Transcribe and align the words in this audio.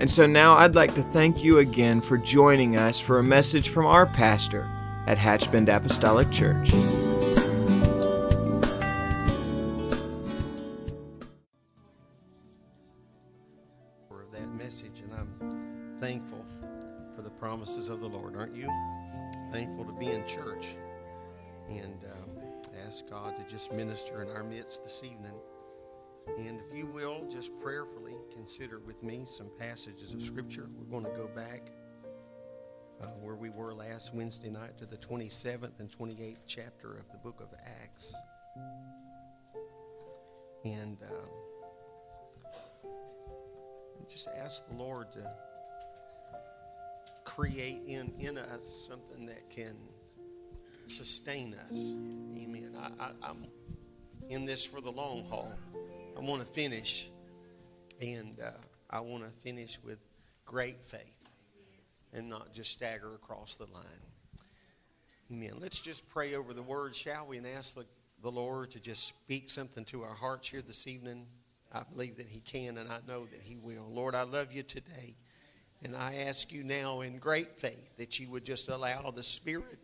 And 0.00 0.10
so 0.10 0.26
now 0.26 0.54
I'd 0.56 0.74
like 0.74 0.94
to 0.94 1.02
thank 1.02 1.44
you 1.44 1.58
again 1.58 2.00
for 2.00 2.18
joining 2.18 2.76
us 2.76 3.00
for 3.00 3.18
a 3.18 3.24
message 3.24 3.68
from 3.68 3.86
our 3.86 4.06
pastor 4.06 4.66
at 5.06 5.18
Hatchbend 5.18 5.74
Apostolic 5.74 6.30
Church. 6.30 6.70
Consider 28.44 28.78
with 28.78 29.02
me 29.02 29.24
some 29.26 29.48
passages 29.58 30.12
of 30.12 30.20
Scripture. 30.20 30.68
We're 30.76 31.00
going 31.00 31.10
to 31.10 31.18
go 31.18 31.30
back 31.34 31.62
uh, 33.00 33.06
where 33.22 33.36
we 33.36 33.48
were 33.48 33.72
last 33.72 34.12
Wednesday 34.12 34.50
night 34.50 34.76
to 34.76 34.84
the 34.84 34.98
27th 34.98 35.80
and 35.80 35.90
28th 35.90 36.40
chapter 36.46 36.92
of 36.92 37.10
the 37.10 37.16
book 37.16 37.40
of 37.40 37.48
Acts. 37.82 38.14
And 40.62 40.98
uh, 41.02 42.88
just 44.12 44.28
ask 44.36 44.68
the 44.68 44.74
Lord 44.76 45.10
to 45.14 45.34
create 47.24 47.80
in, 47.86 48.12
in 48.18 48.36
us 48.36 48.86
something 48.86 49.24
that 49.24 49.48
can 49.48 49.74
sustain 50.88 51.54
us. 51.70 51.94
Amen. 52.36 52.76
I, 52.78 52.90
I, 53.04 53.10
I'm 53.22 53.46
in 54.28 54.44
this 54.44 54.66
for 54.66 54.82
the 54.82 54.92
long 54.92 55.24
haul. 55.24 55.50
I 56.14 56.20
want 56.20 56.42
to 56.42 56.46
finish, 56.46 57.08
and 58.00 58.38
uh, 58.40 58.50
I 58.90 59.00
want 59.00 59.24
to 59.24 59.30
finish 59.42 59.78
with 59.84 59.98
great 60.44 60.82
faith 60.84 61.00
and 62.12 62.28
not 62.28 62.52
just 62.52 62.72
stagger 62.72 63.14
across 63.14 63.56
the 63.56 63.66
line. 63.72 63.84
Amen. 65.32 65.54
Let's 65.58 65.80
just 65.80 66.08
pray 66.10 66.34
over 66.34 66.52
the 66.52 66.62
word, 66.62 66.94
shall 66.94 67.26
we, 67.26 67.38
and 67.38 67.46
ask 67.46 67.74
the, 67.74 67.86
the 68.22 68.30
Lord 68.30 68.70
to 68.72 68.80
just 68.80 69.08
speak 69.08 69.50
something 69.50 69.84
to 69.86 70.02
our 70.02 70.14
hearts 70.14 70.48
here 70.48 70.62
this 70.62 70.86
evening. 70.86 71.26
I 71.72 71.82
believe 71.82 72.18
that 72.18 72.28
He 72.28 72.40
can, 72.40 72.78
and 72.78 72.88
I 72.88 72.98
know 73.08 73.24
that 73.26 73.40
He 73.42 73.56
will. 73.56 73.86
Lord, 73.90 74.14
I 74.14 74.22
love 74.22 74.52
you 74.52 74.62
today, 74.62 75.16
and 75.82 75.96
I 75.96 76.14
ask 76.26 76.52
you 76.52 76.62
now 76.62 77.00
in 77.00 77.18
great 77.18 77.58
faith 77.58 77.96
that 77.96 78.20
you 78.20 78.30
would 78.30 78.44
just 78.44 78.68
allow 78.68 79.10
the 79.10 79.24
Spirit 79.24 79.78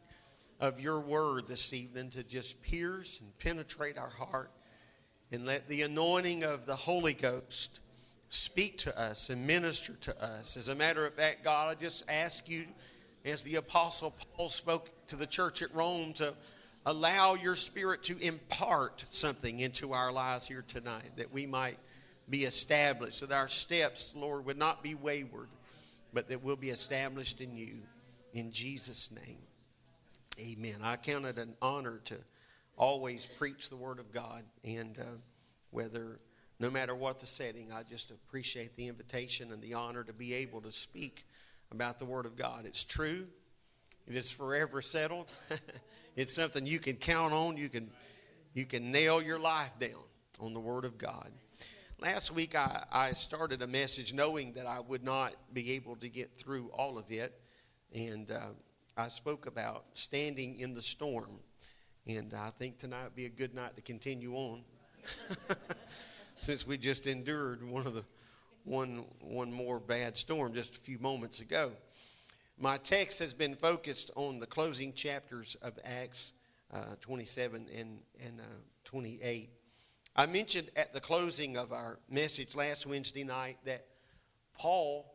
of 0.60 0.78
your 0.78 1.00
word 1.00 1.48
this 1.48 1.72
evening 1.72 2.10
to 2.10 2.22
just 2.22 2.62
pierce 2.62 3.20
and 3.20 3.36
penetrate 3.38 3.98
our 3.98 4.10
heart, 4.10 4.52
and 5.32 5.46
let 5.46 5.68
the 5.68 5.82
anointing 5.82 6.44
of 6.44 6.66
the 6.66 6.76
Holy 6.76 7.14
Ghost 7.14 7.80
speak 8.30 8.78
to 8.78 8.98
us 8.98 9.28
and 9.28 9.44
minister 9.46 9.92
to 10.00 10.24
us. 10.24 10.56
As 10.56 10.68
a 10.68 10.74
matter 10.74 11.04
of 11.04 11.12
fact, 11.14 11.44
God, 11.44 11.68
I 11.68 11.74
just 11.74 12.08
ask 12.08 12.48
you, 12.48 12.64
as 13.24 13.42
the 13.42 13.56
Apostle 13.56 14.14
Paul 14.36 14.48
spoke 14.48 14.88
to 15.08 15.16
the 15.16 15.26
church 15.26 15.62
at 15.62 15.74
Rome, 15.74 16.12
to 16.14 16.32
allow 16.86 17.34
your 17.34 17.56
Spirit 17.56 18.04
to 18.04 18.18
impart 18.20 19.04
something 19.10 19.58
into 19.58 19.92
our 19.92 20.12
lives 20.12 20.46
here 20.46 20.64
tonight, 20.66 21.10
that 21.16 21.32
we 21.32 21.44
might 21.44 21.76
be 22.30 22.44
established, 22.44 23.20
that 23.20 23.32
our 23.32 23.48
steps, 23.48 24.12
Lord, 24.14 24.46
would 24.46 24.56
not 24.56 24.80
be 24.80 24.94
wayward, 24.94 25.48
but 26.14 26.28
that 26.28 26.42
we'll 26.42 26.54
be 26.54 26.70
established 26.70 27.40
in 27.40 27.56
you. 27.56 27.74
In 28.32 28.52
Jesus' 28.52 29.12
name, 29.12 29.38
amen. 30.38 30.76
I 30.84 30.94
count 30.94 31.26
it 31.26 31.36
an 31.36 31.54
honor 31.60 32.00
to 32.04 32.14
always 32.76 33.26
preach 33.26 33.68
the 33.68 33.76
Word 33.76 33.98
of 33.98 34.12
God, 34.12 34.44
and 34.64 34.96
uh, 35.00 35.02
whether 35.72 36.18
no 36.60 36.70
matter 36.70 36.94
what 36.94 37.18
the 37.18 37.26
setting, 37.26 37.72
I 37.72 37.82
just 37.82 38.10
appreciate 38.10 38.76
the 38.76 38.86
invitation 38.86 39.50
and 39.50 39.62
the 39.62 39.74
honor 39.74 40.04
to 40.04 40.12
be 40.12 40.34
able 40.34 40.60
to 40.60 40.70
speak 40.70 41.26
about 41.72 41.98
the 41.98 42.04
Word 42.04 42.26
of 42.26 42.36
God. 42.36 42.66
It's 42.66 42.84
true, 42.84 43.26
it 44.06 44.14
is 44.14 44.30
forever 44.30 44.82
settled. 44.82 45.32
it's 46.16 46.34
something 46.34 46.66
you 46.66 46.78
can 46.78 46.96
count 46.96 47.32
on. 47.32 47.56
You 47.56 47.70
can, 47.70 47.90
you 48.52 48.66
can 48.66 48.92
nail 48.92 49.22
your 49.22 49.38
life 49.38 49.72
down 49.78 50.04
on 50.38 50.52
the 50.52 50.60
Word 50.60 50.84
of 50.84 50.98
God. 50.98 51.30
Last 51.98 52.34
week, 52.34 52.54
I, 52.54 52.84
I 52.92 53.12
started 53.12 53.62
a 53.62 53.66
message 53.66 54.12
knowing 54.12 54.52
that 54.54 54.66
I 54.66 54.80
would 54.80 55.04
not 55.04 55.34
be 55.52 55.72
able 55.72 55.96
to 55.96 56.08
get 56.08 56.38
through 56.38 56.68
all 56.74 56.98
of 56.98 57.10
it. 57.10 57.40
And 57.94 58.30
uh, 58.30 58.48
I 58.96 59.08
spoke 59.08 59.46
about 59.46 59.84
standing 59.94 60.58
in 60.60 60.74
the 60.74 60.82
storm. 60.82 61.40
And 62.06 62.34
I 62.34 62.50
think 62.50 62.78
tonight 62.78 63.04
would 63.04 63.16
be 63.16 63.26
a 63.26 63.30
good 63.30 63.54
night 63.54 63.76
to 63.76 63.82
continue 63.82 64.34
on. 64.34 64.62
since 66.40 66.66
we 66.66 66.78
just 66.78 67.06
endured 67.06 67.62
one 67.62 67.86
of 67.86 67.94
the 67.94 68.04
one 68.64 69.04
one 69.20 69.52
more 69.52 69.78
bad 69.78 70.16
storm 70.16 70.54
just 70.54 70.76
a 70.76 70.80
few 70.80 70.98
moments 70.98 71.40
ago. 71.40 71.72
My 72.58 72.78
text 72.78 73.18
has 73.18 73.34
been 73.34 73.54
focused 73.54 74.10
on 74.16 74.38
the 74.38 74.46
closing 74.46 74.92
chapters 74.92 75.56
of 75.62 75.78
Acts 75.84 76.32
uh, 76.72 76.96
27 77.00 77.66
and 77.76 77.98
and 78.24 78.40
uh, 78.40 78.44
28. 78.84 79.50
I 80.16 80.26
mentioned 80.26 80.70
at 80.76 80.92
the 80.92 81.00
closing 81.00 81.56
of 81.56 81.72
our 81.72 81.98
message 82.10 82.54
last 82.54 82.86
Wednesday 82.86 83.24
night 83.24 83.58
that 83.64 83.86
Paul, 84.56 85.12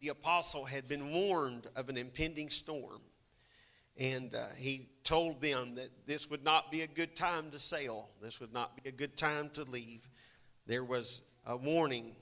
the 0.00 0.08
apostle, 0.08 0.64
had 0.64 0.86
been 0.86 1.12
warned 1.12 1.66
of 1.76 1.88
an 1.88 1.96
impending 1.96 2.50
storm. 2.50 3.00
And 3.98 4.34
uh, 4.34 4.48
he 4.58 4.90
told 5.04 5.40
them 5.40 5.76
that 5.76 5.88
this 6.06 6.28
would 6.28 6.44
not 6.44 6.70
be 6.70 6.82
a 6.82 6.86
good 6.86 7.16
time 7.16 7.50
to 7.52 7.58
sail. 7.58 8.10
This 8.20 8.40
would 8.40 8.52
not 8.52 8.82
be 8.82 8.90
a 8.90 8.92
good 8.92 9.16
time 9.16 9.48
to 9.54 9.64
leave 9.64 10.06
there 10.66 10.84
was 10.84 11.20
a 11.46 11.56
warning. 11.56 12.12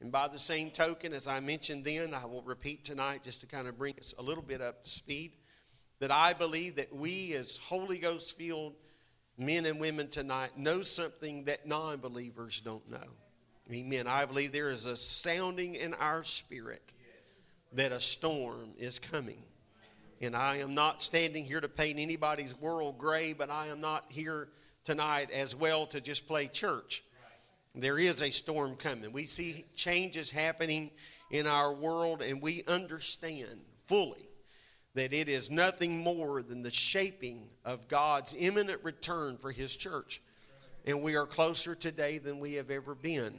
And 0.00 0.12
by 0.12 0.28
the 0.28 0.38
same 0.38 0.70
token, 0.70 1.12
as 1.12 1.26
I 1.26 1.40
mentioned 1.40 1.84
then, 1.84 2.14
I 2.14 2.26
will 2.26 2.42
repeat 2.42 2.84
tonight 2.84 3.22
just 3.24 3.40
to 3.40 3.46
kind 3.46 3.68
of 3.68 3.78
bring 3.78 3.94
us 3.98 4.14
a 4.18 4.22
little 4.22 4.42
bit 4.42 4.60
up 4.60 4.82
to 4.84 4.90
speed, 4.90 5.32
that 6.00 6.10
I 6.10 6.32
believe 6.32 6.76
that 6.76 6.94
we 6.94 7.34
as 7.34 7.58
Holy 7.58 7.98
Ghost 7.98 8.36
filled 8.36 8.74
men 9.38 9.66
and 9.66 9.80
women 9.80 10.08
tonight 10.08 10.56
know 10.56 10.82
something 10.82 11.44
that 11.44 11.66
non 11.66 11.98
believers 11.98 12.60
don't 12.60 12.88
know. 12.90 13.08
Amen. 13.72 14.06
I 14.06 14.26
believe 14.26 14.52
there 14.52 14.70
is 14.70 14.84
a 14.84 14.96
sounding 14.96 15.74
in 15.74 15.94
our 15.94 16.22
spirit 16.22 16.92
that 17.72 17.92
a 17.92 18.00
storm 18.00 18.70
is 18.78 18.98
coming. 18.98 19.42
And 20.20 20.36
I 20.36 20.58
am 20.58 20.74
not 20.74 21.02
standing 21.02 21.44
here 21.44 21.60
to 21.60 21.68
paint 21.68 21.98
anybody's 21.98 22.58
world 22.58 22.98
gray, 22.98 23.32
but 23.32 23.50
I 23.50 23.68
am 23.68 23.80
not 23.80 24.04
here 24.08 24.48
tonight 24.84 25.30
as 25.30 25.56
well 25.56 25.86
to 25.86 26.00
just 26.00 26.28
play 26.28 26.46
church. 26.46 27.02
There 27.74 27.98
is 27.98 28.22
a 28.22 28.30
storm 28.30 28.76
coming. 28.76 29.12
We 29.12 29.26
see 29.26 29.64
changes 29.74 30.30
happening 30.30 30.90
in 31.30 31.46
our 31.46 31.72
world, 31.72 32.22
and 32.22 32.40
we 32.40 32.62
understand 32.68 33.60
fully 33.86 34.28
that 34.94 35.12
it 35.12 35.28
is 35.28 35.50
nothing 35.50 35.98
more 35.98 36.40
than 36.42 36.62
the 36.62 36.70
shaping 36.70 37.48
of 37.64 37.88
God's 37.88 38.34
imminent 38.38 38.84
return 38.84 39.36
for 39.36 39.50
His 39.50 39.74
church. 39.74 40.22
And 40.86 41.02
we 41.02 41.16
are 41.16 41.26
closer 41.26 41.74
today 41.74 42.18
than 42.18 42.38
we 42.38 42.54
have 42.54 42.70
ever 42.70 42.94
been. 42.94 43.34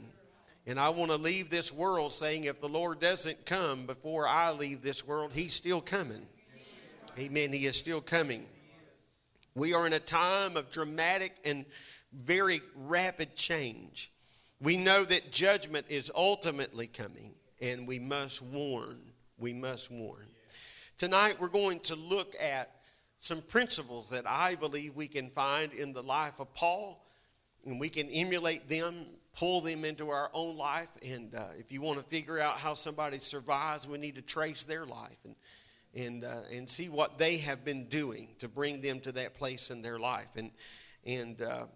And 0.66 0.78
I 0.78 0.90
want 0.90 1.12
to 1.12 1.16
leave 1.16 1.48
this 1.48 1.72
world 1.72 2.12
saying 2.12 2.44
if 2.44 2.60
the 2.60 2.68
Lord 2.68 3.00
doesn't 3.00 3.46
come 3.46 3.86
before 3.86 4.28
I 4.28 4.50
leave 4.50 4.82
this 4.82 5.06
world, 5.06 5.30
He's 5.32 5.54
still 5.54 5.80
coming. 5.80 6.26
Amen. 7.18 7.52
He 7.52 7.64
is 7.64 7.78
still 7.78 8.02
coming. 8.02 8.44
We 9.54 9.72
are 9.72 9.86
in 9.86 9.94
a 9.94 9.98
time 9.98 10.58
of 10.58 10.70
dramatic 10.70 11.32
and 11.44 11.64
very 12.12 12.60
rapid 12.74 13.34
change. 13.34 14.10
We 14.60 14.76
know 14.78 15.04
that 15.04 15.30
judgment 15.30 15.86
is 15.88 16.10
ultimately 16.14 16.86
coming, 16.86 17.34
and 17.60 17.86
we 17.86 17.98
must 17.98 18.40
warn. 18.40 18.96
We 19.38 19.52
must 19.52 19.90
warn. 19.90 20.26
Tonight, 20.96 21.36
we're 21.38 21.48
going 21.48 21.80
to 21.80 21.94
look 21.94 22.34
at 22.40 22.70
some 23.18 23.42
principles 23.42 24.08
that 24.10 24.24
I 24.26 24.54
believe 24.54 24.94
we 24.94 25.08
can 25.08 25.28
find 25.28 25.72
in 25.74 25.92
the 25.92 26.02
life 26.02 26.40
of 26.40 26.54
Paul, 26.54 27.04
and 27.66 27.78
we 27.78 27.90
can 27.90 28.08
emulate 28.08 28.66
them, 28.68 29.04
pull 29.36 29.60
them 29.60 29.84
into 29.84 30.08
our 30.08 30.30
own 30.32 30.56
life. 30.56 30.88
And 31.04 31.34
uh, 31.34 31.48
if 31.58 31.70
you 31.70 31.82
want 31.82 31.98
to 31.98 32.04
figure 32.04 32.38
out 32.38 32.58
how 32.58 32.72
somebody 32.72 33.18
survives, 33.18 33.86
we 33.86 33.98
need 33.98 34.14
to 34.14 34.22
trace 34.22 34.64
their 34.64 34.86
life 34.86 35.18
and 35.24 35.34
and 35.94 36.24
uh, 36.24 36.42
and 36.52 36.68
see 36.68 36.88
what 36.88 37.18
they 37.18 37.38
have 37.38 37.64
been 37.64 37.86
doing 37.88 38.28
to 38.38 38.48
bring 38.48 38.80
them 38.80 39.00
to 39.00 39.12
that 39.12 39.34
place 39.34 39.70
in 39.70 39.82
their 39.82 39.98
life. 39.98 40.28
And 40.36 40.50
and 41.04 41.40
uh, 41.42 41.66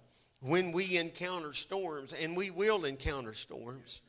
when 0.41 0.73
we 0.73 0.99
encounter 0.99 1.53
storms, 1.53 2.13
and 2.13 2.37
we 2.37 2.51
will 2.51 2.85
encounter 2.85 3.35
storms, 3.35 4.01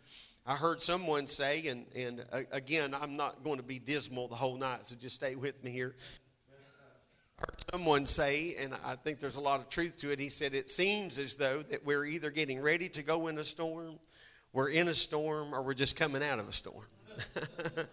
I 0.45 0.55
heard 0.55 0.81
someone 0.81 1.27
say, 1.27 1.67
and, 1.67 1.85
and 1.95 2.25
uh, 2.31 2.41
again, 2.51 2.95
I'm 2.99 3.15
not 3.15 3.43
going 3.43 3.57
to 3.57 3.63
be 3.63 3.79
dismal 3.79 4.27
the 4.27 4.35
whole 4.35 4.57
night, 4.57 4.85
so 4.85 4.95
just 4.95 5.15
stay 5.15 5.35
with 5.35 5.63
me 5.63 5.71
here. 5.71 5.95
I 7.37 7.41
heard 7.41 7.65
someone 7.71 8.05
say, 8.05 8.55
and 8.59 8.73
I 8.85 8.95
think 8.95 9.19
there's 9.19 9.35
a 9.35 9.41
lot 9.41 9.59
of 9.59 9.69
truth 9.69 9.99
to 9.99 10.11
it. 10.11 10.19
He 10.19 10.29
said, 10.29 10.53
It 10.53 10.69
seems 10.69 11.19
as 11.19 11.35
though 11.35 11.61
that 11.63 11.85
we're 11.85 12.05
either 12.05 12.31
getting 12.31 12.61
ready 12.61 12.87
to 12.89 13.03
go 13.03 13.27
in 13.27 13.37
a 13.37 13.43
storm, 13.43 13.99
we're 14.53 14.69
in 14.69 14.87
a 14.87 14.93
storm, 14.93 15.53
or 15.53 15.61
we're 15.61 15.73
just 15.73 15.95
coming 15.95 16.23
out 16.23 16.39
of 16.39 16.47
a 16.47 16.51
storm. 16.51 16.85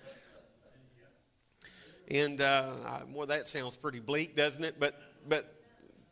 and 2.10 2.40
uh, 2.40 2.72
well, 3.12 3.26
that 3.26 3.46
sounds 3.48 3.76
pretty 3.76 4.00
bleak, 4.00 4.36
doesn't 4.36 4.64
it? 4.64 4.76
But, 4.78 4.94
but 5.28 5.44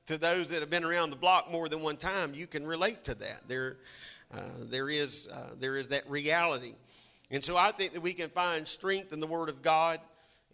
to 0.06 0.16
those 0.16 0.50
that 0.50 0.60
have 0.60 0.70
been 0.70 0.84
around 0.84 1.10
the 1.10 1.16
block 1.16 1.50
more 1.50 1.68
than 1.68 1.82
one 1.82 1.96
time, 1.96 2.32
you 2.34 2.46
can 2.46 2.64
relate 2.64 3.04
to 3.04 3.14
that. 3.16 3.42
There, 3.48 3.76
uh, 4.32 4.40
there, 4.68 4.88
is, 4.88 5.28
uh, 5.28 5.50
there 5.58 5.76
is 5.76 5.88
that 5.88 6.08
reality. 6.08 6.74
And 7.30 7.44
so 7.44 7.56
I 7.56 7.72
think 7.72 7.92
that 7.92 8.02
we 8.02 8.12
can 8.12 8.28
find 8.28 8.66
strength 8.66 9.12
in 9.12 9.18
the 9.18 9.26
Word 9.26 9.48
of 9.48 9.62
God. 9.62 10.00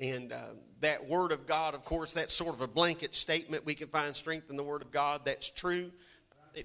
And 0.01 0.33
uh, 0.33 0.39
that 0.81 1.07
Word 1.07 1.33
of 1.33 1.47
God, 1.47 1.75
of 1.75 1.85
course, 1.85 2.15
that's 2.15 2.33
sort 2.33 2.55
of 2.55 2.63
a 2.63 2.67
blanket 2.67 3.15
statement. 3.15 3.67
We 3.67 3.75
can 3.75 3.89
find 3.89 4.17
strength 4.17 4.49
in 4.51 4.57
the 4.57 4.63
Word 4.63 4.83
of 4.83 4.91
God. 4.91 5.21
That's 5.25 5.51
true. 5.51 5.91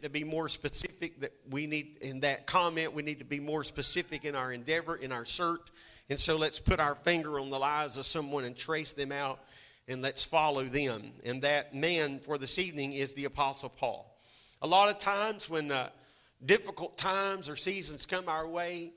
To 0.02 0.10
be 0.10 0.24
more 0.24 0.50
specific, 0.50 1.22
that 1.22 1.34
we 1.50 1.66
need 1.68 1.98
in 2.02 2.22
that 2.22 2.46
comment, 2.46 2.94
we 2.94 3.04
need 3.04 3.20
to 3.20 3.26
be 3.26 3.40
more 3.40 3.64
specific 3.64 4.26
in 4.26 4.36
our 4.36 4.52
endeavor, 4.52 4.96
in 4.96 5.12
our 5.12 5.24
search. 5.24 5.62
And 6.10 6.20
so 6.20 6.38
let's 6.38 6.60
put 6.60 6.80
our 6.80 6.96
finger 6.96 7.40
on 7.40 7.50
the 7.50 7.60
lives 7.60 7.98
of 7.98 8.06
someone 8.06 8.44
and 8.44 8.56
trace 8.56 8.94
them 8.94 9.12
out 9.12 9.40
and 9.88 10.02
let's 10.02 10.26
follow 10.26 10.64
them. 10.64 11.12
And 11.26 11.42
that 11.44 11.74
man 11.74 12.20
for 12.20 12.38
this 12.38 12.60
evening 12.60 12.94
is 12.94 13.14
the 13.14 13.26
Apostle 13.26 13.70
Paul. 13.70 14.18
A 14.62 14.68
lot 14.68 14.90
of 14.90 15.00
times 15.00 15.50
when 15.50 15.72
uh, 15.72 15.90
difficult 16.46 16.98
times 16.98 17.48
or 17.48 17.56
seasons 17.56 18.06
come 18.06 18.28
our 18.28 18.48
way, 18.48 18.92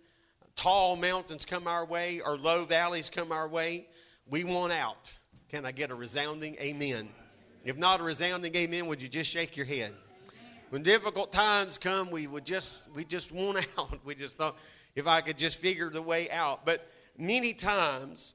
tall 0.56 0.96
mountains 0.96 1.44
come 1.44 1.66
our 1.66 1.84
way, 1.84 2.20
or 2.20 2.36
low 2.36 2.64
valleys 2.64 3.08
come 3.08 3.30
our 3.30 3.48
way, 3.48 3.86
we 4.28 4.44
want 4.44 4.72
out. 4.72 5.12
Can 5.48 5.64
I 5.64 5.72
get 5.72 5.90
a 5.90 5.94
resounding 5.94 6.56
amen? 6.60 7.08
If 7.64 7.76
not 7.76 8.00
a 8.00 8.02
resounding 8.02 8.54
amen, 8.56 8.86
would 8.86 9.02
you 9.02 9.08
just 9.08 9.30
shake 9.30 9.56
your 9.56 9.66
head? 9.66 9.92
When 10.70 10.82
difficult 10.82 11.32
times 11.32 11.78
come, 11.78 12.10
we 12.10 12.26
would 12.26 12.44
just 12.44 12.88
we 12.94 13.04
just 13.04 13.32
want 13.32 13.58
out. 13.78 13.98
We 14.04 14.14
just 14.14 14.38
thought 14.38 14.56
if 14.94 15.06
I 15.06 15.20
could 15.20 15.36
just 15.36 15.58
figure 15.58 15.90
the 15.90 16.02
way 16.02 16.30
out. 16.30 16.64
But 16.64 16.80
many 17.18 17.52
times 17.52 18.34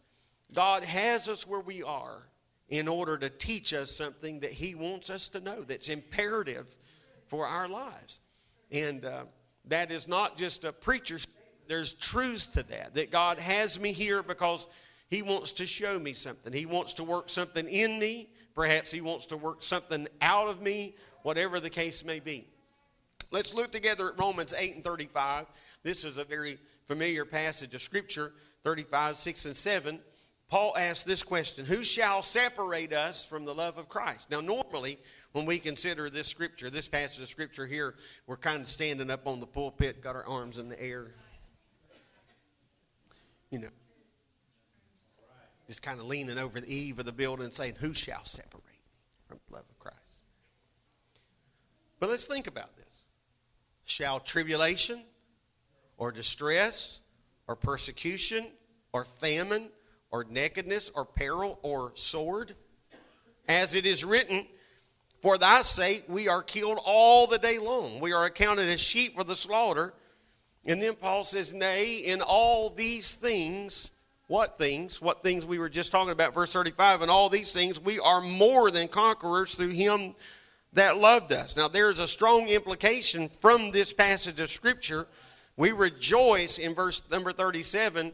God 0.54 0.84
has 0.84 1.28
us 1.28 1.48
where 1.48 1.62
we 1.62 1.81
are 1.81 2.24
in 2.69 2.88
order 2.88 3.17
to 3.17 3.29
teach 3.29 3.73
us 3.73 3.91
something 3.91 4.39
that 4.39 4.51
He 4.51 4.75
wants 4.75 5.09
us 5.09 5.27
to 5.29 5.39
know 5.39 5.62
that's 5.62 5.89
imperative 5.89 6.67
for 7.27 7.45
our 7.45 7.67
lives. 7.67 8.19
And 8.71 9.06
uh, 9.06 9.25
that 9.67 9.91
is 9.91 10.07
not 10.07 10.38
just 10.38 10.63
a 10.63 10.71
preacher's, 10.71 11.27
there's 11.67 11.94
truth 11.94 12.50
to 12.53 12.63
that, 12.63 12.95
that 12.95 13.12
God 13.12 13.39
has 13.39 13.79
me 13.79 13.91
here 13.91 14.23
because 14.23 14.67
He 15.09 15.21
wants 15.21 15.51
to 15.53 15.65
show 15.65 16.00
me 16.00 16.13
something. 16.13 16.51
He 16.53 16.65
wants 16.65 16.94
to 16.94 17.03
work 17.03 17.29
something 17.29 17.67
in 17.67 18.00
me. 18.00 18.29
Perhaps 18.56 18.91
He 18.91 19.01
wants 19.01 19.27
to 19.27 19.38
work 19.38 19.62
something 19.62 20.07
out 20.21 20.47
of 20.47 20.62
me, 20.62 20.95
whatever 21.23 21.59
the 21.59 21.69
case 21.69 22.03
may 22.03 22.19
be. 22.19 22.47
Let's 23.31 23.53
look 23.53 23.71
together 23.71 24.09
at 24.09 24.19
Romans 24.19 24.53
8 24.57 24.75
and 24.75 24.83
35. 24.83 25.45
This 25.83 26.03
is 26.03 26.17
a 26.17 26.23
very 26.23 26.57
familiar 26.88 27.25
passage 27.25 27.73
of 27.75 27.81
Scripture, 27.81 28.33
35, 28.63 29.15
6, 29.15 29.45
and 29.45 29.56
7. 29.56 30.00
Paul 30.50 30.75
asked 30.77 31.06
this 31.06 31.24
question 31.24 31.65
Who 31.65 31.83
shall 31.83 32.21
separate 32.21 32.94
us 32.94 33.25
from 33.25 33.45
the 33.45 33.53
love 33.53 33.77
of 33.77 33.89
Christ? 33.89 34.30
Now, 34.30 34.42
normally, 34.42 34.97
when 35.31 35.45
we 35.45 35.59
consider 35.59 36.09
this 36.09 36.27
scripture, 36.27 36.69
this 36.69 36.88
passage 36.88 37.21
of 37.21 37.30
scripture 37.30 37.65
here, 37.65 37.95
we're 38.27 38.38
kind 38.38 38.62
of 38.62 38.69
standing 38.69 39.09
up 39.09 39.27
on 39.27 39.39
the 39.39 39.47
pulpit, 39.47 40.01
got 40.01 40.15
our 40.15 40.25
arms 40.25 40.59
in 40.59 40.69
the 40.69 40.81
air. 40.81 41.07
You 43.50 43.59
know, 43.59 43.69
just 45.68 45.81
kind 45.81 46.00
of 46.00 46.06
leaning 46.06 46.38
over 46.38 46.59
the 46.59 46.74
eave 46.74 47.00
of 47.00 47.06
the 47.06 47.12
building 47.12 47.51
saying, 47.51 47.75
Who 47.80 47.94
shall 47.94 48.24
separate 48.25 48.63
from 49.27 49.39
the 49.48 49.56
love 49.56 49.65
of 49.69 49.80
Christ? 49.80 50.24
But 52.00 52.09
let's 52.09 52.25
think 52.25 52.48
about 52.48 52.75
this. 52.75 53.06
Shall 53.86 54.19
tribulation 54.19 55.01
or 55.98 56.12
distress 56.12 57.01
or 57.48 57.56
persecution 57.56 58.45
or 58.94 59.06
famine 59.06 59.69
or 60.15 60.25
nakedness 60.29 60.89
or 60.95 61.03
peril 61.03 61.59
or 61.62 61.91
sword. 61.95 62.56
As 63.50 63.75
it 63.75 63.85
is 63.85 64.06
written, 64.06 64.47
For 65.21 65.38
thy 65.38 65.62
sake 65.62 66.06
we 66.07 66.29
are 66.29 66.41
killed 66.41 66.79
all 66.85 67.27
the 67.27 67.38
day 67.38 67.59
long. 67.59 68.00
We 68.00 68.13
are 68.13 68.23
accounted 68.23 68.69
as 68.69 68.79
sheep 68.79 69.15
for 69.15 69.25
the 69.25 69.35
slaughter. 69.35 69.94
And 70.65 70.81
then 70.81 70.95
Paul 70.95 71.25
says, 71.25 71.53
Nay, 71.53 71.97
in 71.97 72.21
all 72.21 72.69
these 72.69 73.15
things, 73.15 73.91
what 74.27 74.57
things? 74.57 75.01
What 75.01 75.21
things 75.21 75.45
we 75.45 75.59
were 75.59 75.67
just 75.67 75.91
talking 75.91 76.13
about, 76.13 76.33
verse 76.33 76.53
35. 76.53 77.01
In 77.01 77.09
all 77.09 77.27
these 77.27 77.51
things, 77.51 77.79
we 77.79 78.00
are 78.00 78.21
more 78.21 78.71
than 78.71 78.88
conquerors 78.88 79.53
through 79.56 79.69
him 79.69 80.15
that 80.73 80.97
loved 80.97 81.33
us. 81.33 81.57
Now, 81.57 81.67
there's 81.67 82.00
a 82.00 82.07
strong 82.07 82.47
implication 82.47 83.27
from 83.41 83.71
this 83.71 83.91
passage 83.91 84.39
of 84.39 84.50
Scripture. 84.50 85.07
We 85.57 85.73
rejoice 85.73 86.57
in 86.57 86.73
verse 86.73 87.09
number 87.12 87.33
37 87.33 88.13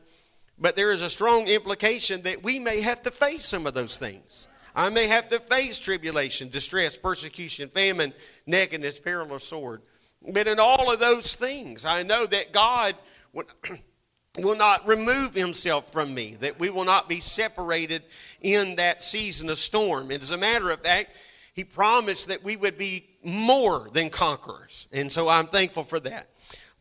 but 0.57 0.75
there 0.75 0.91
is 0.91 1.01
a 1.01 1.09
strong 1.09 1.47
implication 1.47 2.21
that 2.23 2.43
we 2.43 2.59
may 2.59 2.81
have 2.81 3.01
to 3.03 3.11
face 3.11 3.45
some 3.45 3.65
of 3.65 3.73
those 3.73 3.97
things. 3.97 4.47
I 4.75 4.89
may 4.89 5.07
have 5.07 5.27
to 5.29 5.39
face 5.39 5.79
tribulation, 5.79 6.49
distress, 6.49 6.97
persecution, 6.97 7.69
famine, 7.69 8.13
nakedness, 8.45 8.99
peril, 8.99 9.31
or 9.31 9.39
sword. 9.39 9.81
But 10.21 10.47
in 10.47 10.59
all 10.59 10.91
of 10.91 10.99
those 10.99 11.35
things, 11.35 11.83
I 11.83 12.03
know 12.03 12.25
that 12.25 12.51
God 12.53 12.95
will 14.37 14.55
not 14.55 14.87
remove 14.87 15.33
himself 15.33 15.91
from 15.91 16.13
me, 16.13 16.37
that 16.39 16.59
we 16.59 16.69
will 16.69 16.85
not 16.85 17.09
be 17.09 17.19
separated 17.19 18.03
in 18.41 18.75
that 18.77 19.03
season 19.03 19.49
of 19.49 19.57
storm. 19.57 20.11
And 20.11 20.21
as 20.21 20.31
a 20.31 20.37
matter 20.37 20.69
of 20.69 20.79
fact, 20.81 21.09
he 21.53 21.63
promised 21.63 22.29
that 22.29 22.43
we 22.43 22.55
would 22.55 22.77
be 22.77 23.07
more 23.23 23.89
than 23.93 24.09
conquerors. 24.09 24.87
And 24.93 25.11
so 25.11 25.27
I'm 25.27 25.47
thankful 25.47 25.83
for 25.83 25.99
that. 26.01 26.27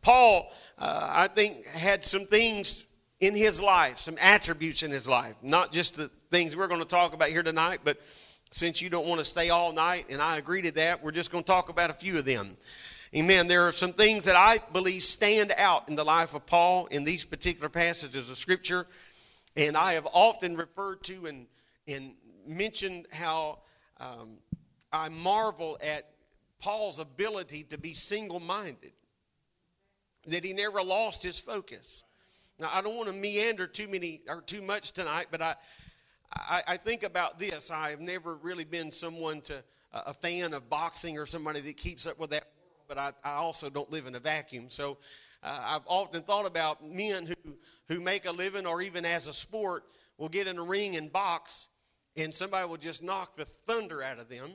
Paul, 0.01 0.51
uh, 0.77 1.09
I 1.11 1.27
think, 1.27 1.65
had 1.67 2.03
some 2.03 2.25
things 2.25 2.85
in 3.21 3.35
his 3.35 3.61
life, 3.61 3.99
some 3.99 4.17
attributes 4.19 4.81
in 4.83 4.91
his 4.91 5.07
life, 5.07 5.35
not 5.43 5.71
just 5.71 5.95
the 5.95 6.09
things 6.31 6.55
we're 6.55 6.67
going 6.67 6.81
to 6.81 6.87
talk 6.87 7.13
about 7.13 7.29
here 7.29 7.43
tonight, 7.43 7.81
but 7.83 8.01
since 8.49 8.81
you 8.81 8.89
don't 8.89 9.07
want 9.07 9.19
to 9.19 9.25
stay 9.25 9.51
all 9.51 9.71
night, 9.71 10.07
and 10.09 10.21
I 10.21 10.37
agree 10.37 10.63
to 10.63 10.71
that, 10.73 11.03
we're 11.03 11.11
just 11.11 11.31
going 11.31 11.43
to 11.43 11.47
talk 11.47 11.69
about 11.69 11.91
a 11.91 11.93
few 11.93 12.17
of 12.17 12.25
them. 12.25 12.57
Amen. 13.15 13.47
There 13.47 13.67
are 13.67 13.71
some 13.71 13.93
things 13.93 14.23
that 14.23 14.35
I 14.35 14.57
believe 14.73 15.03
stand 15.03 15.53
out 15.57 15.87
in 15.87 15.95
the 15.95 16.03
life 16.03 16.33
of 16.33 16.45
Paul 16.45 16.87
in 16.87 17.03
these 17.03 17.23
particular 17.23 17.69
passages 17.69 18.29
of 18.29 18.37
Scripture, 18.37 18.87
and 19.55 19.77
I 19.77 19.93
have 19.93 20.07
often 20.11 20.57
referred 20.57 21.03
to 21.03 21.27
and, 21.27 21.45
and 21.87 22.13
mentioned 22.47 23.05
how 23.11 23.59
um, 23.99 24.37
I 24.91 25.09
marvel 25.09 25.77
at 25.83 26.05
Paul's 26.59 26.99
ability 26.99 27.63
to 27.69 27.77
be 27.77 27.93
single 27.93 28.39
minded, 28.39 28.93
that 30.25 30.43
he 30.43 30.53
never 30.53 30.81
lost 30.81 31.21
his 31.21 31.39
focus. 31.39 32.03
Now, 32.61 32.69
I 32.71 32.83
don't 32.83 32.95
want 32.95 33.09
to 33.09 33.15
meander 33.15 33.65
too 33.65 33.87
many 33.87 34.21
or 34.29 34.41
too 34.41 34.61
much 34.61 34.91
tonight, 34.91 35.27
but 35.31 35.41
I, 35.41 35.55
I, 36.31 36.61
I 36.67 36.77
think 36.77 37.01
about 37.01 37.39
this. 37.39 37.71
I 37.71 37.89
have 37.89 37.99
never 37.99 38.35
really 38.35 38.65
been 38.65 38.91
someone 38.91 39.41
to 39.41 39.63
a 39.93 40.13
fan 40.13 40.53
of 40.53 40.69
boxing 40.69 41.17
or 41.17 41.25
somebody 41.25 41.59
that 41.61 41.75
keeps 41.75 42.05
up 42.05 42.19
with 42.19 42.29
that, 42.29 42.45
but 42.87 42.99
I, 42.99 43.13
I 43.23 43.37
also 43.37 43.71
don't 43.71 43.91
live 43.91 44.05
in 44.05 44.13
a 44.13 44.19
vacuum. 44.19 44.65
So 44.69 44.99
uh, 45.41 45.59
I've 45.65 45.87
often 45.87 46.21
thought 46.21 46.45
about 46.45 46.87
men 46.87 47.25
who, 47.25 47.55
who 47.87 47.99
make 47.99 48.27
a 48.27 48.31
living 48.31 48.67
or 48.67 48.83
even 48.83 49.05
as 49.05 49.25
a 49.25 49.33
sport 49.33 49.83
will 50.19 50.29
get 50.29 50.45
in 50.45 50.59
a 50.59 50.63
ring 50.63 50.95
and 50.95 51.11
box, 51.11 51.67
and 52.15 52.31
somebody 52.31 52.69
will 52.69 52.77
just 52.77 53.01
knock 53.01 53.35
the 53.35 53.45
thunder 53.45 54.03
out 54.03 54.19
of 54.19 54.29
them. 54.29 54.51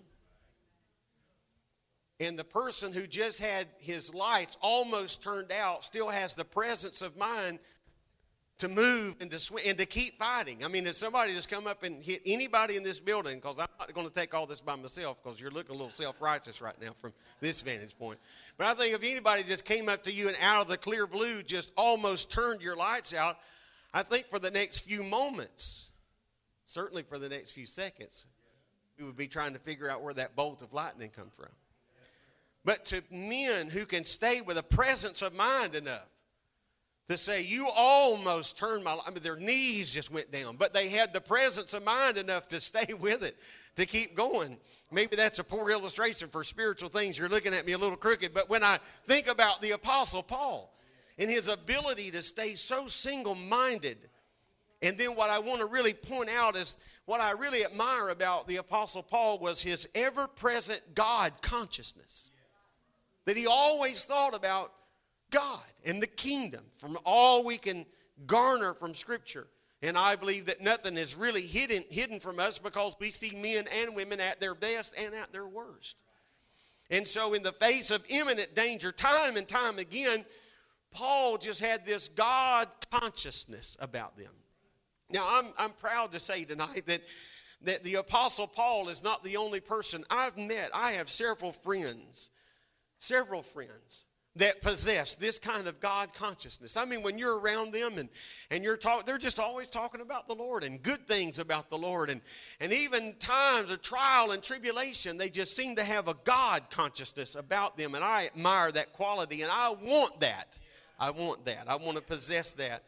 And 2.21 2.39
the 2.39 2.45
person 2.45 2.93
who 2.93 3.09
just 3.09 3.41
had 3.41 3.67
his 3.79 4.15
lights 4.15 4.57
almost 4.63 5.25
turned 5.25 5.51
out 5.51 5.83
still 5.83 6.09
has 6.09 6.37
the 6.37 6.45
presence 6.45 7.03
of 7.03 7.17
mind 7.17 7.59
to 8.59 8.69
move 8.69 9.17
and 9.21 9.31
to 9.31 9.39
swing 9.39 9.65
and 9.67 9.77
to 9.77 9.85
keep 9.85 10.19
fighting. 10.19 10.65
I 10.65 10.69
mean, 10.69 10.87
if 10.87 10.95
somebody 10.95 11.35
just 11.35 11.51
come 11.51 11.67
up 11.67 11.83
and 11.83 12.03
hit 12.03 12.23
anybody 12.25 12.77
in 12.77 12.83
this 12.83 12.99
building, 12.99 13.37
because 13.37 13.59
I'm 13.59 13.67
not 13.79 13.93
going 13.93 14.09
to 14.09 14.13
take 14.13 14.33
all 14.33 14.47
this 14.47 14.63
by 14.63 14.77
myself, 14.77 15.19
because 15.23 15.39
you're 15.41 15.51
looking 15.51 15.75
a 15.75 15.79
little 15.79 15.91
self-righteous 15.91 16.63
right 16.63 16.75
now 16.81 16.93
from 16.99 17.13
this 17.41 17.61
vantage 17.61 17.99
point. 17.99 18.19
But 18.57 18.69
I 18.69 18.75
think 18.75 18.95
if 18.95 19.03
anybody 19.03 19.43
just 19.43 19.65
came 19.65 19.89
up 19.89 20.05
to 20.05 20.13
you 20.13 20.29
and 20.29 20.37
out 20.41 20.63
of 20.63 20.69
the 20.69 20.79
clear 20.79 21.07
blue 21.07 21.43
just 21.43 21.71
almost 21.77 22.33
turned 22.33 22.63
your 22.63 22.77
lights 22.77 23.13
out, 23.13 23.37
I 23.93 24.03
think 24.03 24.27
for 24.27 24.39
the 24.39 24.51
next 24.51 24.81
few 24.81 25.03
moments, 25.03 25.91
certainly 26.65 27.03
for 27.03 27.19
the 27.19 27.29
next 27.29 27.53
few 27.53 27.67
seconds, 27.67 28.25
we 28.99 29.05
would 29.05 29.17
be 29.17 29.29
trying 29.29 29.53
to 29.53 29.59
figure 29.59 29.91
out 29.91 30.03
where 30.03 30.15
that 30.15 30.35
bolt 30.35 30.63
of 30.63 30.73
lightning 30.73 31.11
come 31.15 31.31
from. 31.37 31.51
But 32.65 32.87
to 32.87 33.03
men 33.11 33.69
who 33.69 33.85
can 33.85 34.05
stay 34.05 34.41
with 34.41 34.57
a 34.57 34.63
presence 34.63 35.21
of 35.21 35.35
mind 35.37 35.75
enough 35.75 36.09
to 37.09 37.17
say, 37.17 37.43
You 37.43 37.69
almost 37.75 38.59
turned 38.59 38.85
my 38.85 38.93
life. 38.93 39.05
I 39.07 39.11
mean, 39.11 39.23
their 39.23 39.37
knees 39.37 39.93
just 39.93 40.13
went 40.13 40.33
down, 40.33 40.57
but 40.57 40.75
they 40.75 40.89
had 40.89 41.13
the 41.13 41.21
presence 41.21 41.75
of 41.75 41.85
mind 41.85 42.17
enough 42.17 42.49
to 42.49 42.61
stay 42.61 42.95
with 42.95 43.23
it, 43.23 43.37
to 43.77 43.87
keep 43.87 44.15
going. 44.15 44.57
Maybe 44.93 45.17
that's 45.17 45.41
a 45.41 45.45
poor 45.45 45.71
illustration 45.71 46.29
for 46.29 46.45
spiritual 46.45 46.89
things. 46.89 47.19
You're 47.19 47.29
looking 47.29 47.55
at 47.55 47.67
me 47.67 47.73
a 47.73 47.79
little 47.79 47.97
crooked, 47.97 48.33
but 48.33 48.49
when 48.49 48.63
I 48.63 48.79
think 49.07 49.27
about 49.27 49.61
the 49.61 49.73
Apostle 49.73 50.23
Paul, 50.23 50.73
and 51.19 51.31
his 51.31 51.49
ability 51.49 52.11
to 52.11 52.23
stay 52.23 52.55
so 52.55 52.87
single 52.87 53.35
minded. 53.35 53.97
And 54.83 54.99
then 54.99 55.11
what 55.11 55.31
I 55.31 55.39
want 55.39 55.61
to 55.61 55.67
really 55.67 55.95
point 55.95 56.29
out 56.29 56.57
is 56.57 56.77
what 57.07 57.21
I 57.21 57.33
really 57.33 57.65
admire 57.65 58.11
about 58.11 58.47
the 58.47 58.57
Apostle 58.57 59.03
Paul 59.03 59.39
was 59.39 59.63
his 59.63 59.89
ever 59.95 60.27
present 60.27 60.83
God 60.95 61.33
consciousness. 61.41 62.31
That 63.25 63.37
he 63.37 63.47
always 63.47 64.05
thought 64.05 64.37
about 64.37 64.73
God 65.31 65.61
and 65.85 66.03
the 66.03 66.07
kingdom 66.07 66.65
from 66.79 66.99
all 67.05 67.45
we 67.45 67.59
can 67.59 67.87
garner 68.27 68.75
from 68.75 68.95
Scripture. 68.95 69.47
And 69.83 69.97
I 69.97 70.17
believe 70.17 70.47
that 70.47 70.63
nothing 70.63 70.97
is 70.97 71.15
really 71.15 71.43
hidden, 71.43 71.85
hidden 71.91 72.19
from 72.19 72.41
us 72.41 72.59
because 72.59 72.97
we 72.99 73.11
see 73.11 73.37
men 73.37 73.67
and 73.83 73.95
women 73.95 74.21
at 74.21 74.41
their 74.41 74.55
best 74.55 74.95
and 74.99 75.15
at 75.15 75.33
their 75.33 75.47
worst. 75.47 76.03
And 76.91 77.07
so, 77.07 77.35
in 77.35 77.43
the 77.43 77.53
face 77.53 77.91
of 77.91 78.05
imminent 78.09 78.55
danger, 78.55 78.93
time 78.93 79.37
and 79.37 79.47
time 79.47 79.79
again, 79.79 80.25
Paul 80.93 81.37
just 81.37 81.61
had 81.61 81.85
this 81.85 82.09
God 82.09 82.69
consciousness 82.91 83.77
about 83.81 84.17
them. 84.17 84.33
Now, 85.11 85.27
I'm, 85.29 85.47
I'm 85.59 85.73
proud 85.73 86.13
to 86.13 86.21
say 86.21 86.45
tonight 86.45 86.85
that, 86.87 87.01
that 87.63 87.83
the 87.83 87.97
Apostle 87.97 88.47
Paul 88.47 88.89
is 88.89 89.03
not 89.03 89.23
the 89.23 89.37
only 89.37 89.61
person 89.61 90.05
I've 90.09 90.39
met. 90.39 90.71
I 90.73 90.93
have 90.93 91.09
several 91.09 91.53
friends, 91.53 92.31
several 92.99 93.43
friends 93.43 94.05
that 94.37 94.61
possess 94.61 95.15
this 95.15 95.39
kind 95.39 95.67
of 95.67 95.81
God 95.81 96.13
consciousness. 96.13 96.77
I 96.77 96.85
mean, 96.85 97.03
when 97.03 97.19
you're 97.19 97.39
around 97.39 97.73
them 97.73 97.99
and, 97.99 98.09
and 98.51 98.63
you're 98.63 98.77
talking, 98.77 99.05
they're 99.07 99.19
just 99.19 99.39
always 99.39 99.69
talking 99.69 100.01
about 100.01 100.29
the 100.29 100.35
Lord 100.35 100.65
and 100.65 100.83
good 100.83 101.01
things 101.01 101.39
about 101.39 101.71
the 101.71 101.79
Lord. 101.79 102.11
And, 102.11 102.21
and 102.61 102.73
even 102.73 103.15
times 103.19 103.71
of 103.71 103.83
trial 103.83 104.33
and 104.33 104.43
tribulation, 104.43 105.17
they 105.17 105.31
just 105.31 105.57
seem 105.57 105.77
to 105.77 105.85
have 105.85 106.09
a 106.09 106.15
God 106.25 106.63
consciousness 106.71 107.35
about 107.35 107.77
them. 107.77 107.95
And 107.95 108.05
I 108.05 108.27
admire 108.27 108.71
that 108.73 108.93
quality 108.93 109.43
and 109.43 109.51
I 109.51 109.71
want 109.71 110.21
that. 110.21 110.59
I 110.99 111.11
want 111.11 111.45
that. 111.45 111.65
I 111.69 111.77
want 111.77 111.97
to 111.97 112.03
possess 112.03 112.53
that. 112.53 112.83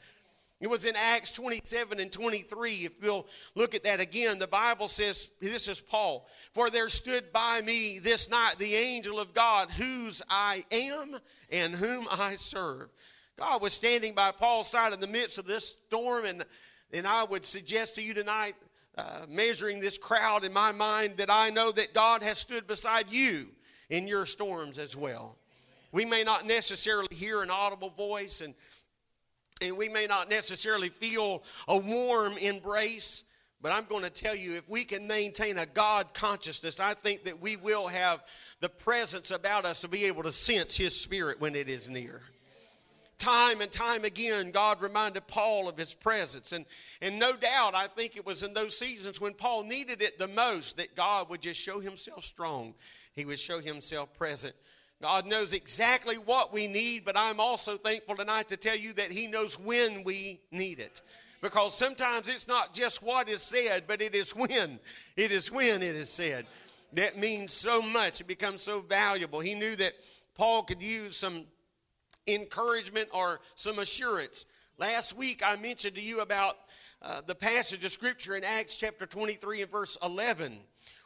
It 0.61 0.69
was 0.69 0.85
in 0.85 0.95
Acts 0.97 1.31
27 1.33 2.00
and 2.00 2.11
23. 2.11 2.73
If 2.73 3.00
we'll 3.00 3.27
look 3.55 3.77
at 3.77 3.85
that 3.85 4.00
again, 4.00 4.41
the 4.41 4.49
Bible 4.49 4.88
says, 4.88 5.31
This 5.41 5.69
is 5.69 5.81
Paul. 5.81 6.27
For 6.53 6.69
there 6.69 6.88
stood 6.88 7.33
by 7.33 7.61
me 7.62 8.00
this 8.00 8.29
night 8.29 8.57
the 8.59 8.75
angel 8.75 9.21
of 9.21 9.33
God, 9.33 9.71
whose 9.71 10.21
I 10.29 10.65
am 10.73 11.17
and 11.53 11.75
whom 11.75 12.09
I 12.11 12.37
serve. 12.37 12.88
God 13.38 13.62
was 13.62 13.73
standing 13.73 14.15
by 14.15 14.33
Paul's 14.33 14.69
side 14.69 14.93
in 14.93 14.99
the 14.99 15.07
midst 15.07 15.38
of 15.38 15.47
this 15.47 15.77
storm, 15.87 16.25
and, 16.25 16.45
and 16.93 17.07
I 17.07 17.23
would 17.23 17.47
suggest 17.47 17.95
to 17.95 18.03
you 18.03 18.12
tonight, 18.12 18.57
uh, 18.97 19.27
measuring 19.29 19.79
this 19.79 19.97
crowd 19.97 20.45
in 20.45 20.53
my 20.53 20.73
mind, 20.73 21.19
that 21.19 21.31
I 21.31 21.50
know 21.50 21.71
that 21.71 21.95
God 21.95 22.25
has 22.25 22.38
stood 22.38 22.67
beside 22.67 23.05
you 23.11 23.47
in 23.91 24.09
your 24.09 24.27
storms 24.27 24.77
as 24.77 24.97
well. 24.97 25.38
We 25.93 26.05
may 26.05 26.25
not 26.25 26.47
necessarily 26.47 27.15
hear 27.15 27.43
an 27.43 27.50
audible 27.50 27.91
voice, 27.91 28.41
and 28.41 28.55
and 29.61 29.77
we 29.77 29.88
may 29.88 30.07
not 30.07 30.31
necessarily 30.31 30.88
feel 30.88 31.43
a 31.67 31.79
warm 31.79 32.37
embrace, 32.38 33.25
but 33.61 33.73
I'm 33.73 33.85
going 33.85 34.05
to 34.05 34.11
tell 34.11 34.35
you 34.35 34.55
if 34.55 34.69
we 34.69 34.85
can 34.85 35.07
maintain 35.07 35.59
a 35.59 35.67
God 35.67 36.15
consciousness, 36.15 36.79
I 36.79 36.95
think 36.95 37.25
that 37.25 37.41
we 37.41 37.57
will 37.57 37.88
have 37.88 38.23
the 38.61 38.69
presence 38.69 39.31
about 39.31 39.65
us 39.65 39.81
to 39.81 39.88
be 39.88 40.05
able 40.05 40.23
to 40.23 40.33
sense 40.33 40.77
His 40.77 40.99
Spirit 40.99 41.41
when 41.41 41.55
it 41.55 41.69
is 41.69 41.88
near. 41.88 42.21
Time 43.19 43.61
and 43.61 43.73
time 43.73 44.05
again, 44.05 44.53
God 44.53 44.81
reminded 44.81 45.27
Paul 45.27 45.69
of 45.69 45.77
his 45.77 45.93
presence. 45.93 46.53
And, 46.53 46.65
and 47.03 47.19
no 47.19 47.35
doubt, 47.35 47.75
I 47.75 47.88
think 47.88 48.17
it 48.17 48.25
was 48.25 48.45
in 48.45 48.55
those 48.55 48.79
seasons 48.79 49.21
when 49.21 49.35
Paul 49.35 49.65
needed 49.65 50.03
it 50.03 50.19
the 50.19 50.29
most 50.29 50.77
that 50.77 50.95
God 50.95 51.29
would 51.29 51.43
just 51.43 51.61
show 51.61 51.81
himself 51.81 52.25
strong. 52.25 52.75
He 53.17 53.25
would 53.25 53.41
show 53.41 53.59
himself 53.59 54.17
present. 54.17 54.55
God 55.00 55.26
knows 55.26 55.52
exactly 55.52 56.17
what 56.17 56.52
we 56.52 56.67
need, 56.67 57.05
but 57.05 57.17
I'm 57.17 57.38
also 57.38 57.76
thankful 57.76 58.17
tonight 58.17 58.49
to 58.49 58.57
tell 58.57 58.76
you 58.76 58.93
that 58.95 59.12
He 59.12 59.28
knows 59.28 59.59
when 59.59 60.02
we 60.02 60.40
need 60.50 60.81
it. 60.81 61.00
Because 61.40 61.76
sometimes 61.76 62.28
it's 62.28 62.49
not 62.49 62.75
just 62.75 63.00
what 63.02 63.28
is 63.28 63.43
said, 63.43 63.85
but 63.87 64.02
it 64.02 64.14
is 64.14 64.35
when. 64.35 64.81
It 65.17 65.31
is 65.31 65.52
when 65.52 65.83
it 65.83 65.95
is 65.95 66.11
said. 66.11 66.47
That 66.95 67.17
means 67.17 67.52
so 67.52 67.81
much. 67.81 68.21
It 68.21 68.26
becomes 68.26 68.62
so 68.62 68.81
valuable. 68.81 69.38
He 69.38 69.55
knew 69.55 69.76
that 69.76 69.93
Paul 70.35 70.64
could 70.64 70.83
use 70.83 71.17
some 71.17 71.45
encouragement 72.26 73.09
or 73.12 73.40
some 73.55 73.78
assurance. 73.78 74.47
Last 74.78 75.17
week 75.17 75.43
I 75.45 75.57
mentioned 75.57 75.95
to 75.95 76.02
you 76.02 76.23
about 76.23 76.57
uh, 77.02 77.21
the 77.25 77.35
passage 77.35 77.85
of 77.85 77.93
Scripture 77.93 78.35
in 78.35 78.43
Acts 78.43 78.76
chapter 78.76 79.07
23 79.07 79.62
and 79.62 79.71
verse 79.71 79.97
11 80.02 80.59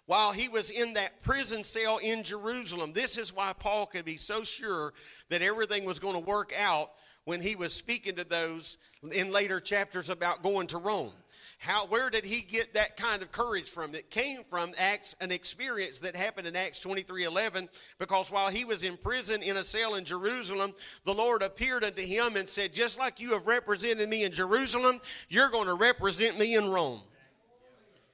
while 0.07 0.33
he 0.33 0.49
was 0.49 0.71
in 0.71 0.95
that 0.95 1.23
prison 1.23 1.65
cell 1.65 1.99
in 1.99 2.23
Jerusalem. 2.23 2.93
This 2.93 3.17
is 3.17 3.35
why 3.35 3.53
Paul 3.53 3.87
could 3.87 4.05
be 4.05 4.17
so 4.17 4.43
sure 4.43 4.93
that 5.29 5.43
everything 5.43 5.85
was 5.85 5.99
going 5.99 6.15
to 6.15 6.29
work 6.29 6.53
out 6.59 6.91
when 7.25 7.41
he 7.41 7.55
was 7.55 7.73
speaking 7.73 8.17
to 8.17 8.29
those 8.29 8.79
in 9.13 9.31
later 9.31 9.61
chapters 9.61 10.11
about 10.11 10.43
going 10.43 10.67
to 10.69 10.79
Rome. 10.79 11.13
How, 11.59 11.87
where 11.87 12.11
did 12.11 12.25
he 12.25 12.41
get 12.41 12.75
that 12.75 12.97
kind 12.97 13.23
of 13.23 13.31
courage 13.31 13.71
from? 13.71 13.95
It 13.95 14.11
came 14.11 14.43
from 14.51 14.73
Acts, 14.81 15.15
an 15.21 15.31
experience 15.31 16.01
that 16.01 16.17
happened 16.17 16.49
in 16.49 16.57
Acts 16.57 16.81
23 16.81 17.23
11, 17.23 17.69
because 18.01 18.33
while 18.33 18.49
he 18.49 18.65
was 18.65 18.83
in 18.83 18.97
prison 18.97 19.45
in 19.45 19.57
a 19.57 19.63
cell 19.63 19.95
in 19.95 20.05
Jerusalem, 20.05 20.75
the 21.05 21.15
Lord 21.15 21.41
appeared 21.41 21.85
unto 21.85 22.03
him 22.03 22.35
and 22.35 22.49
said, 22.49 22.73
Just 22.73 22.99
like 22.99 23.21
you 23.21 23.33
have 23.35 23.47
represented 23.47 24.09
me 24.09 24.25
in 24.25 24.33
Jerusalem, 24.33 25.01
you're 25.29 25.51
going 25.51 25.69
to 25.69 25.75
represent 25.75 26.37
me 26.37 26.57
in 26.57 26.69
Rome. 26.69 27.01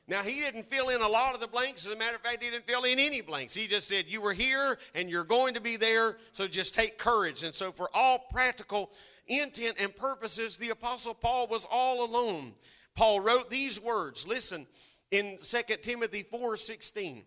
Now, 0.09 0.23
he 0.23 0.41
didn't 0.41 0.65
fill 0.65 0.89
in 0.89 1.03
a 1.03 1.09
lot 1.09 1.35
of 1.35 1.41
the 1.41 1.47
blanks. 1.47 1.87
As 1.87 1.93
a 1.93 1.97
matter 1.97 2.17
of 2.17 2.23
fact, 2.23 2.43
he 2.43 2.51
didn't 2.51 2.67
fill 2.67 2.85
in 2.85 2.99
any 2.99 3.21
blanks. 3.21 3.55
He 3.55 3.67
just 3.67 3.87
said, 3.87 4.07
You 4.09 4.23
were 4.23 4.33
here 4.33 4.79
and 4.95 5.11
you're 5.11 5.23
going 5.23 5.53
to 5.53 5.61
be 5.61 5.77
there, 5.77 6.17
so 6.33 6.49
just 6.49 6.75
take 6.75 6.97
courage. 6.97 7.43
And 7.43 7.55
so, 7.55 7.71
for 7.71 7.91
all 7.93 8.27
practical 8.31 8.91
intent 9.27 9.77
and 9.79 9.95
purposes, 9.95 10.57
the 10.57 10.71
Apostle 10.71 11.13
Paul 11.13 11.47
was 11.47 11.67
all 11.71 12.05
alone. 12.05 12.55
Paul 12.95 13.21
wrote 13.21 13.51
these 13.51 13.83
words. 13.83 14.27
Listen, 14.27 14.67
in 15.11 15.39
2 15.43 15.59
Timothy 15.83 16.23
4 16.23 16.57
16. 16.57 17.23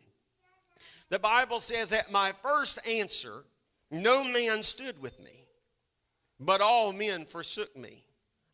The 1.09 1.19
Bible 1.19 1.59
says, 1.59 1.91
At 1.91 2.11
my 2.11 2.31
first 2.31 2.79
answer, 2.87 3.43
no 3.91 4.23
man 4.23 4.63
stood 4.63 4.99
with 5.01 5.19
me, 5.23 5.45
but 6.39 6.61
all 6.61 6.93
men 6.93 7.25
forsook 7.25 7.75
me. 7.77 8.03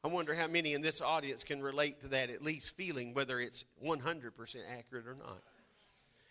I 0.04 0.08
wonder 0.10 0.34
how 0.34 0.48
many 0.48 0.74
in 0.74 0.82
this 0.82 1.02
audience 1.02 1.44
can 1.44 1.62
relate 1.62 2.02
to 2.02 2.08
that, 2.10 2.30
at 2.30 2.44
least 2.44 2.76
feeling 2.76 3.14
whether 3.14 3.40
it's 3.40 3.66
100% 3.84 4.58
accurate 4.78 5.08
or 5.08 5.16
not. 5.16 5.42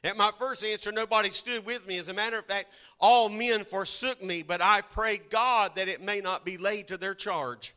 At 0.04 0.16
my 0.16 0.30
first 0.38 0.64
answer, 0.64 0.92
nobody 0.92 1.30
stood 1.30 1.66
with 1.66 1.86
me. 1.86 1.98
As 1.98 2.08
a 2.08 2.14
matter 2.14 2.38
of 2.38 2.46
fact, 2.46 2.68
all 3.00 3.28
men 3.28 3.64
forsook 3.64 4.22
me, 4.22 4.42
but 4.42 4.60
I 4.62 4.82
pray 4.82 5.18
God 5.30 5.74
that 5.76 5.88
it 5.88 6.00
may 6.00 6.20
not 6.20 6.44
be 6.44 6.58
laid 6.58 6.88
to 6.88 6.96
their 6.96 7.14
charge. 7.14 7.74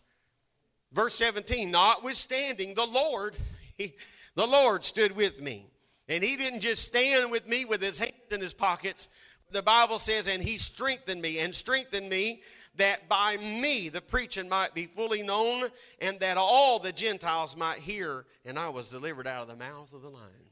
Verse 0.91 1.15
17, 1.15 1.71
notwithstanding, 1.71 2.75
the 2.75 2.85
Lord, 2.85 3.35
he, 3.77 3.93
the 4.35 4.45
Lord 4.45 4.85
stood 4.85 5.15
with 5.15 5.41
me. 5.41 5.65
And 6.07 6.23
he 6.23 6.35
didn't 6.35 6.61
just 6.61 6.87
stand 6.87 7.31
with 7.31 7.47
me 7.47 7.65
with 7.65 7.81
his 7.81 7.99
hand 7.99 8.13
in 8.31 8.41
his 8.41 8.53
pockets. 8.53 9.07
The 9.51 9.63
Bible 9.63 9.99
says, 9.99 10.27
and 10.27 10.41
he 10.41 10.57
strengthened 10.57 11.21
me 11.21 11.39
and 11.39 11.53
strengthened 11.53 12.09
me 12.09 12.41
that 12.79 13.07
by 13.07 13.37
me 13.37 13.89
the 13.89 14.01
preaching 14.01 14.49
might 14.49 14.73
be 14.73 14.85
fully 14.85 15.21
known, 15.21 15.69
and 16.01 16.19
that 16.19 16.37
all 16.37 16.79
the 16.79 16.91
Gentiles 16.91 17.55
might 17.55 17.77
hear, 17.77 18.25
and 18.45 18.57
I 18.57 18.69
was 18.69 18.89
delivered 18.89 19.27
out 19.27 19.43
of 19.43 19.47
the 19.47 19.55
mouth 19.55 19.93
of 19.93 20.01
the 20.01 20.09
lion. 20.09 20.49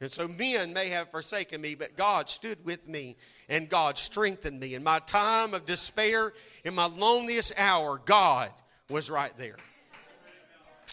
And 0.00 0.12
so 0.12 0.28
men 0.28 0.74
may 0.74 0.88
have 0.90 1.08
forsaken 1.08 1.60
me, 1.60 1.74
but 1.74 1.96
God 1.96 2.28
stood 2.28 2.62
with 2.66 2.86
me 2.86 3.16
and 3.48 3.68
God 3.68 3.96
strengthened 3.96 4.60
me. 4.60 4.74
In 4.74 4.84
my 4.84 4.98
time 5.06 5.54
of 5.54 5.64
despair, 5.64 6.34
in 6.64 6.74
my 6.74 6.84
loneliest 6.84 7.58
hour, 7.58 7.98
God 8.04 8.50
was 8.90 9.08
right 9.08 9.32
there. 9.38 9.56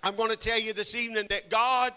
I'm 0.04 0.16
going 0.16 0.32
to 0.32 0.38
tell 0.38 0.60
you 0.60 0.74
this 0.74 0.96
evening 0.96 1.26
that 1.30 1.50
God 1.50 1.92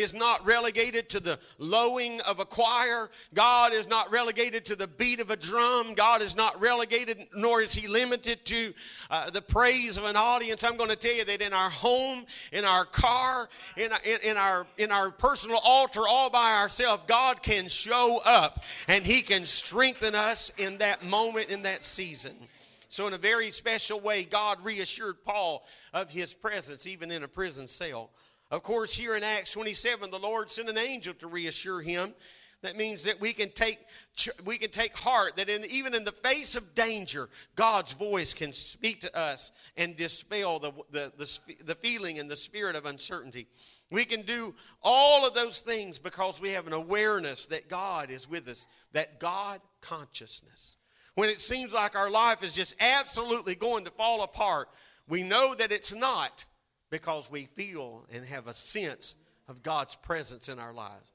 is 0.00 0.14
not 0.14 0.44
relegated 0.46 1.08
to 1.10 1.20
the 1.20 1.38
lowing 1.58 2.20
of 2.22 2.40
a 2.40 2.44
choir. 2.44 3.10
God 3.34 3.72
is 3.72 3.88
not 3.88 4.10
relegated 4.10 4.64
to 4.66 4.76
the 4.76 4.86
beat 4.86 5.20
of 5.20 5.30
a 5.30 5.36
drum. 5.36 5.94
God 5.94 6.22
is 6.22 6.36
not 6.36 6.60
relegated, 6.60 7.18
nor 7.34 7.60
is 7.60 7.72
He 7.72 7.88
limited 7.88 8.44
to 8.46 8.72
uh, 9.10 9.30
the 9.30 9.42
praise 9.42 9.96
of 9.96 10.04
an 10.04 10.16
audience. 10.16 10.62
I'm 10.62 10.76
going 10.76 10.90
to 10.90 10.96
tell 10.96 11.14
you 11.14 11.24
that 11.24 11.40
in 11.40 11.52
our 11.52 11.70
home, 11.70 12.24
in 12.52 12.64
our 12.64 12.84
car, 12.84 13.48
in, 13.76 13.90
in, 14.04 14.30
in, 14.30 14.36
our, 14.36 14.66
in 14.76 14.92
our 14.92 15.10
personal 15.10 15.58
altar, 15.64 16.02
all 16.08 16.30
by 16.30 16.54
ourselves, 16.60 17.02
God 17.06 17.42
can 17.42 17.68
show 17.68 18.20
up 18.24 18.62
and 18.86 19.04
He 19.04 19.22
can 19.22 19.44
strengthen 19.44 20.14
us 20.14 20.52
in 20.58 20.78
that 20.78 21.04
moment, 21.04 21.50
in 21.50 21.62
that 21.62 21.82
season. 21.82 22.34
So, 22.90 23.06
in 23.06 23.12
a 23.12 23.18
very 23.18 23.50
special 23.50 24.00
way, 24.00 24.24
God 24.24 24.64
reassured 24.64 25.22
Paul 25.22 25.62
of 25.92 26.10
his 26.10 26.32
presence, 26.32 26.86
even 26.86 27.10
in 27.10 27.22
a 27.22 27.28
prison 27.28 27.68
cell. 27.68 28.10
Of 28.50 28.62
course, 28.62 28.94
here 28.94 29.14
in 29.14 29.22
Acts 29.22 29.52
27, 29.52 30.10
the 30.10 30.18
Lord 30.18 30.50
sent 30.50 30.70
an 30.70 30.78
angel 30.78 31.12
to 31.14 31.26
reassure 31.26 31.82
him. 31.82 32.14
That 32.62 32.76
means 32.76 33.04
that 33.04 33.20
we 33.20 33.32
can 33.32 33.50
take 33.50 33.78
we 34.44 34.58
can 34.58 34.70
take 34.70 34.96
heart 34.96 35.36
that 35.36 35.48
in, 35.48 35.64
even 35.70 35.94
in 35.94 36.02
the 36.02 36.10
face 36.10 36.56
of 36.56 36.74
danger, 36.74 37.28
God's 37.54 37.92
voice 37.92 38.34
can 38.34 38.52
speak 38.52 39.00
to 39.02 39.16
us 39.16 39.52
and 39.76 39.94
dispel 39.94 40.58
the, 40.58 40.72
the, 40.90 41.12
the, 41.16 41.64
the 41.64 41.74
feeling 41.76 42.18
and 42.18 42.28
the 42.28 42.36
spirit 42.36 42.74
of 42.74 42.84
uncertainty. 42.84 43.46
We 43.92 44.04
can 44.04 44.22
do 44.22 44.54
all 44.82 45.24
of 45.24 45.34
those 45.34 45.60
things 45.60 46.00
because 46.00 46.40
we 46.40 46.50
have 46.50 46.66
an 46.66 46.72
awareness 46.72 47.46
that 47.46 47.68
God 47.68 48.10
is 48.10 48.28
with 48.28 48.48
us, 48.48 48.66
that 48.92 49.20
God 49.20 49.60
consciousness. 49.80 50.78
when 51.14 51.28
it 51.28 51.40
seems 51.40 51.72
like 51.72 51.96
our 51.96 52.10
life 52.10 52.42
is 52.42 52.56
just 52.56 52.74
absolutely 52.80 53.54
going 53.54 53.84
to 53.84 53.90
fall 53.92 54.22
apart, 54.22 54.68
we 55.08 55.22
know 55.22 55.54
that 55.54 55.70
it's 55.70 55.94
not 55.94 56.44
because 56.90 57.30
we 57.30 57.44
feel 57.44 58.06
and 58.12 58.24
have 58.24 58.46
a 58.46 58.54
sense 58.54 59.14
of 59.48 59.62
God's 59.62 59.96
presence 59.96 60.48
in 60.48 60.58
our 60.58 60.72
lives. 60.72 61.12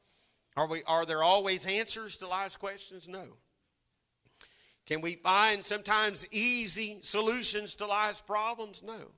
Are, 0.55 0.67
we, 0.67 0.83
are 0.85 1.05
there 1.05 1.23
always 1.23 1.65
answers 1.65 2.17
to 2.17 2.27
life's 2.27 2.57
questions? 2.57 3.07
No. 3.07 3.25
Can 4.85 5.01
we 5.01 5.15
find 5.15 5.65
sometimes 5.65 6.27
easy 6.31 6.99
solutions 7.01 7.75
to 7.75 7.85
life's 7.85 8.21
problems? 8.21 8.83
No. 8.83 9.11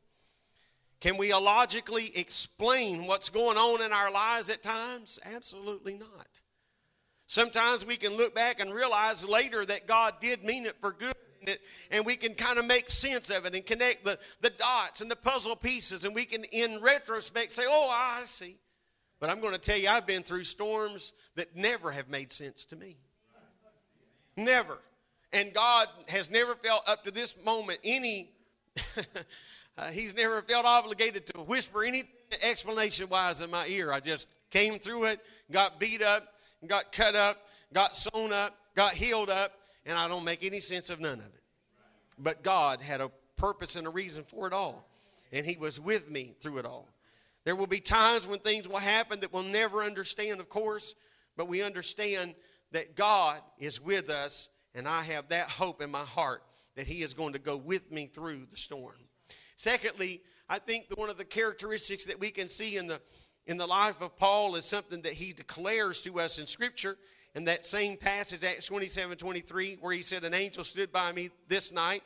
Can 1.02 1.18
we 1.18 1.32
illogically 1.32 2.12
explain 2.16 3.06
what's 3.06 3.30
going 3.30 3.58
on 3.58 3.84
in 3.84 3.92
our 3.92 4.12
lives 4.12 4.50
at 4.50 4.64
times? 4.64 5.20
Absolutely 5.36 5.96
not. 5.96 6.28
Sometimes 7.28 7.86
we 7.86 7.96
can 7.96 8.16
look 8.16 8.36
back 8.36 8.60
and 8.60 8.74
realize 8.74 9.28
later 9.28 9.66
that 9.66 9.88
God 9.88 10.16
did 10.22 10.44
mean 10.44 10.66
it 10.66 10.76
for 10.80 10.92
good. 10.92 11.14
And 11.92 12.06
we 12.06 12.16
can 12.16 12.34
kind 12.34 12.58
of 12.60 12.66
make 12.66 12.90
sense 12.90 13.30
of 13.30 13.46
it 13.46 13.56
and 13.56 13.66
connect 13.66 14.06
the, 14.06 14.18
the 14.42 14.52
dots 14.52 15.02
and 15.02 15.10
the 15.10 15.16
puzzle 15.16 15.56
pieces. 15.56 16.06
And 16.06 16.16
we 16.16 16.26
can, 16.26 16.44
in 16.46 16.82
retrospect, 16.82 17.52
say, 17.52 17.64
oh, 17.68 17.90
I 17.92 18.24
see. 18.26 18.58
But 19.20 19.30
I'm 19.30 19.40
going 19.40 19.54
to 19.54 19.60
tell 19.60 19.78
you, 19.78 19.90
I've 19.90 20.08
been 20.08 20.24
through 20.24 20.44
storms 20.44 21.14
that 21.36 21.56
never 21.56 21.92
have 21.92 22.10
made 22.10 22.32
sense 22.32 22.66
to 22.66 22.76
me. 22.76 22.98
Never. 24.38 24.78
And 25.32 25.54
God 25.54 25.88
has 26.08 26.30
never 26.30 26.56
felt 26.56 26.88
up 26.88 27.04
to 27.06 27.12
this 27.12 27.42
moment 27.44 27.80
any, 27.84 28.30
uh, 29.78 29.88
He's 29.88 30.16
never 30.16 30.42
felt 30.42 30.66
obligated 30.66 31.26
to 31.28 31.42
whisper 31.42 31.84
any 31.84 32.04
explanation 32.42 33.08
wise 33.10 33.42
in 33.42 33.50
my 33.50 33.68
ear. 33.68 33.92
I 33.92 34.00
just 34.00 34.28
came 34.50 34.80
through 34.80 35.06
it, 35.06 35.20
got 35.52 35.80
beat 35.80 36.02
up, 36.02 36.24
got 36.68 36.92
cut 36.92 37.16
up, 37.16 37.38
got 37.74 37.96
sewn 37.96 38.32
up, 38.34 38.56
got 38.76 38.94
healed 38.94 39.30
up, 39.30 39.52
and 39.86 39.98
I 39.98 40.08
don't 40.08 40.24
make 40.24 40.44
any 40.44 40.60
sense 40.60 40.90
of 40.90 41.00
none 41.00 41.20
of 41.20 41.26
it. 41.26 41.42
But 42.18 42.44
God 42.44 42.82
had 42.82 43.02
a 43.02 43.12
purpose 43.38 43.76
and 43.76 43.88
a 43.88 43.90
reason 43.90 44.24
for 44.24 44.48
it 44.48 44.54
all, 44.54 44.88
and 45.32 45.46
He 45.46 45.58
was 45.58 45.80
with 45.80 46.10
me 46.10 46.36
through 46.42 46.58
it 46.58 46.66
all. 46.66 46.88
There 47.44 47.56
will 47.56 47.68
be 47.68 47.80
times 47.80 48.28
when 48.28 48.40
things 48.40 48.68
will 48.68 48.78
happen 48.78 49.20
that 49.20 49.32
we'll 49.32 49.44
never 49.44 49.84
understand, 49.84 50.40
of 50.40 50.50
course, 50.50 50.96
but 51.38 51.48
we 51.48 51.62
understand 51.62 52.34
that 52.72 52.96
God 52.96 53.40
is 53.60 53.80
with 53.80 54.10
us, 54.10 54.50
and 54.74 54.88
I 54.88 55.04
have 55.04 55.30
that 55.30 55.48
hope 55.48 55.82
in 55.82 55.92
my 55.92 56.04
heart 56.04 56.42
that 56.76 56.88
He 56.88 57.02
is 57.02 57.14
going 57.14 57.34
to 57.34 57.40
go 57.40 57.58
with 57.58 57.92
me 57.92 58.08
through 58.08 58.48
the 58.50 58.58
storm. 58.58 58.96
Secondly, 59.58 60.22
I 60.50 60.60
think 60.60 60.86
one 60.96 61.10
of 61.10 61.18
the 61.18 61.26
characteristics 61.26 62.06
that 62.06 62.20
we 62.20 62.32
can 62.32 62.50
see 62.50 62.78
in 62.78 62.88
the 62.88 63.00
in 63.48 63.58
the 63.58 63.68
life 63.68 64.02
of 64.02 64.18
Paul 64.18 64.56
is 64.56 64.66
something 64.66 65.02
that 65.02 65.14
he 65.14 65.32
declares 65.32 66.02
to 66.02 66.20
us 66.20 66.40
in 66.40 66.48
Scripture. 66.48 66.98
In 67.36 67.44
that 67.46 67.66
same 67.66 67.98
passage, 67.98 68.44
Acts 68.44 68.68
27 68.68 69.18
23, 69.18 69.78
where 69.82 69.94
he 69.94 70.02
said, 70.02 70.24
An 70.24 70.34
angel 70.34 70.64
stood 70.64 70.92
by 70.92 71.12
me 71.12 71.30
this 71.50 71.74
night. 71.74 72.02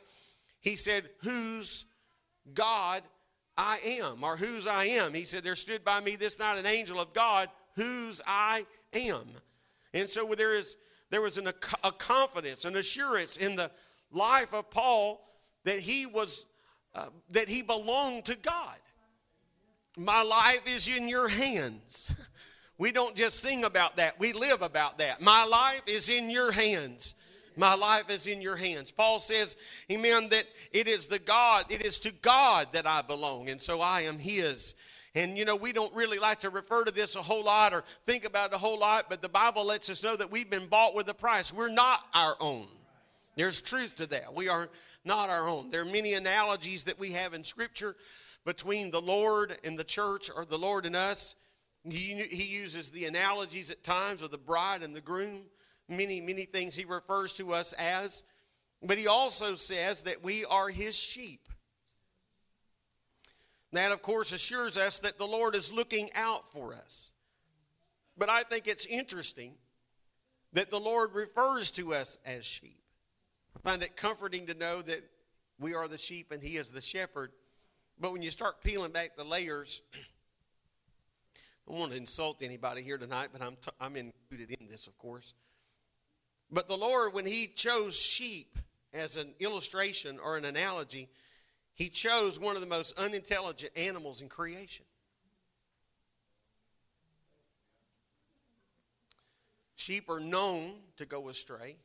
He 0.60 0.74
said, 0.76 1.04
Whose 1.22 1.86
God 2.52 3.02
I 3.56 3.78
am, 3.84 4.24
or 4.24 4.36
whose 4.36 4.66
I 4.66 4.86
am. 4.86 5.14
He 5.14 5.24
said, 5.24 5.42
There 5.42 5.54
stood 5.54 5.84
by 5.84 6.00
me 6.00 6.16
this 6.16 6.38
night 6.38 6.58
an 6.58 6.66
angel 6.66 7.00
of 7.00 7.12
God, 7.12 7.48
whose 7.76 8.20
I 8.26 8.66
am. 8.92 9.22
And 9.94 10.08
so 10.08 10.34
there 10.34 10.56
is 10.56 10.76
there 11.10 11.20
was 11.20 11.36
an, 11.38 11.48
a 11.48 11.92
confidence, 11.92 12.64
an 12.64 12.76
assurance 12.76 13.36
in 13.36 13.56
the 13.56 13.70
life 14.12 14.54
of 14.54 14.70
Paul 14.70 15.20
that 15.64 15.78
he 15.78 16.06
was 16.06 16.46
uh, 16.94 17.06
that 17.30 17.48
he 17.48 17.62
belonged 17.62 18.24
to 18.26 18.36
God. 18.36 18.76
My 19.96 20.22
life 20.22 20.62
is 20.66 20.88
in 20.88 21.08
your 21.08 21.28
hands. 21.28 22.10
We 22.80 22.92
don't 22.92 23.14
just 23.14 23.42
sing 23.42 23.64
about 23.64 23.98
that, 23.98 24.18
we 24.18 24.32
live 24.32 24.62
about 24.62 24.96
that. 24.98 25.20
My 25.20 25.44
life 25.44 25.82
is 25.86 26.08
in 26.08 26.30
your 26.30 26.50
hands. 26.50 27.12
My 27.54 27.74
life 27.74 28.08
is 28.08 28.26
in 28.26 28.40
your 28.40 28.56
hands. 28.56 28.90
Paul 28.90 29.18
says, 29.18 29.58
Amen, 29.92 30.30
that 30.30 30.44
it 30.72 30.88
is 30.88 31.06
the 31.06 31.18
God, 31.18 31.66
it 31.68 31.84
is 31.84 31.98
to 31.98 32.12
God 32.22 32.68
that 32.72 32.86
I 32.86 33.02
belong, 33.02 33.50
and 33.50 33.60
so 33.60 33.82
I 33.82 34.02
am 34.02 34.18
His. 34.18 34.72
And 35.14 35.36
you 35.36 35.44
know, 35.44 35.56
we 35.56 35.74
don't 35.74 35.94
really 35.94 36.16
like 36.16 36.40
to 36.40 36.48
refer 36.48 36.84
to 36.84 36.90
this 36.90 37.16
a 37.16 37.22
whole 37.22 37.44
lot 37.44 37.74
or 37.74 37.84
think 38.06 38.24
about 38.24 38.48
it 38.50 38.54
a 38.54 38.58
whole 38.58 38.78
lot, 38.78 39.10
but 39.10 39.20
the 39.20 39.28
Bible 39.28 39.66
lets 39.66 39.90
us 39.90 40.02
know 40.02 40.16
that 40.16 40.32
we've 40.32 40.48
been 40.48 40.66
bought 40.66 40.94
with 40.94 41.06
a 41.10 41.14
price. 41.14 41.52
We're 41.52 41.68
not 41.68 42.00
our 42.14 42.36
own. 42.40 42.66
There's 43.36 43.60
truth 43.60 43.96
to 43.96 44.06
that. 44.06 44.32
We 44.32 44.48
are 44.48 44.70
not 45.04 45.28
our 45.28 45.46
own. 45.46 45.68
There 45.68 45.82
are 45.82 45.84
many 45.84 46.14
analogies 46.14 46.84
that 46.84 46.98
we 46.98 47.12
have 47.12 47.34
in 47.34 47.44
Scripture 47.44 47.94
between 48.46 48.90
the 48.90 49.02
Lord 49.02 49.58
and 49.64 49.78
the 49.78 49.84
church 49.84 50.30
or 50.34 50.46
the 50.46 50.56
Lord 50.56 50.86
and 50.86 50.96
us. 50.96 51.34
He, 51.88 52.14
he 52.14 52.44
uses 52.44 52.90
the 52.90 53.06
analogies 53.06 53.70
at 53.70 53.82
times 53.82 54.22
of 54.22 54.30
the 54.30 54.38
bride 54.38 54.82
and 54.82 54.94
the 54.94 55.00
groom, 55.00 55.42
many, 55.88 56.20
many 56.20 56.44
things 56.44 56.74
he 56.74 56.84
refers 56.84 57.32
to 57.34 57.52
us 57.52 57.72
as. 57.74 58.22
But 58.82 58.98
he 58.98 59.06
also 59.06 59.54
says 59.54 60.02
that 60.02 60.22
we 60.22 60.44
are 60.44 60.68
his 60.68 60.98
sheep. 60.98 61.48
That, 63.72 63.92
of 63.92 64.02
course, 64.02 64.32
assures 64.32 64.76
us 64.76 64.98
that 65.00 65.18
the 65.18 65.26
Lord 65.26 65.54
is 65.54 65.72
looking 65.72 66.10
out 66.14 66.50
for 66.52 66.74
us. 66.74 67.10
But 68.18 68.28
I 68.28 68.42
think 68.42 68.66
it's 68.66 68.86
interesting 68.86 69.54
that 70.52 70.70
the 70.70 70.80
Lord 70.80 71.14
refers 71.14 71.70
to 71.72 71.94
us 71.94 72.18
as 72.26 72.44
sheep. 72.44 72.82
I 73.56 73.68
find 73.68 73.82
it 73.82 73.96
comforting 73.96 74.46
to 74.46 74.54
know 74.54 74.82
that 74.82 75.02
we 75.58 75.74
are 75.74 75.88
the 75.88 75.98
sheep 75.98 76.32
and 76.32 76.42
he 76.42 76.56
is 76.56 76.72
the 76.72 76.80
shepherd. 76.80 77.32
But 77.98 78.12
when 78.12 78.22
you 78.22 78.30
start 78.30 78.62
peeling 78.62 78.92
back 78.92 79.16
the 79.16 79.24
layers, 79.24 79.82
I 81.66 81.72
don't 81.72 81.80
want 81.80 81.92
to 81.92 81.98
insult 81.98 82.42
anybody 82.42 82.82
here 82.82 82.98
tonight, 82.98 83.28
but 83.32 83.42
I'm, 83.42 83.56
t- 83.56 83.70
I'm 83.80 83.96
included 83.96 84.56
in 84.60 84.68
this, 84.68 84.86
of 84.86 84.98
course. 84.98 85.34
But 86.50 86.68
the 86.68 86.76
Lord, 86.76 87.14
when 87.14 87.26
He 87.26 87.46
chose 87.46 87.96
sheep 87.96 88.58
as 88.92 89.16
an 89.16 89.34
illustration 89.38 90.18
or 90.22 90.36
an 90.36 90.44
analogy, 90.44 91.08
He 91.74 91.88
chose 91.88 92.40
one 92.40 92.56
of 92.56 92.60
the 92.60 92.68
most 92.68 92.98
unintelligent 92.98 93.72
animals 93.76 94.20
in 94.20 94.28
creation. 94.28 94.84
Sheep 99.76 100.10
are 100.10 100.20
known 100.20 100.74
to 100.98 101.06
go 101.06 101.28
astray. 101.28 101.76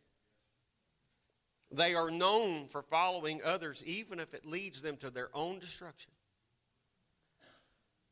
They 1.71 1.95
are 1.95 2.11
known 2.11 2.67
for 2.67 2.81
following 2.81 3.41
others, 3.43 3.83
even 3.85 4.19
if 4.19 4.33
it 4.33 4.45
leads 4.45 4.81
them 4.81 4.97
to 4.97 5.09
their 5.09 5.29
own 5.33 5.59
destruction. 5.59 6.11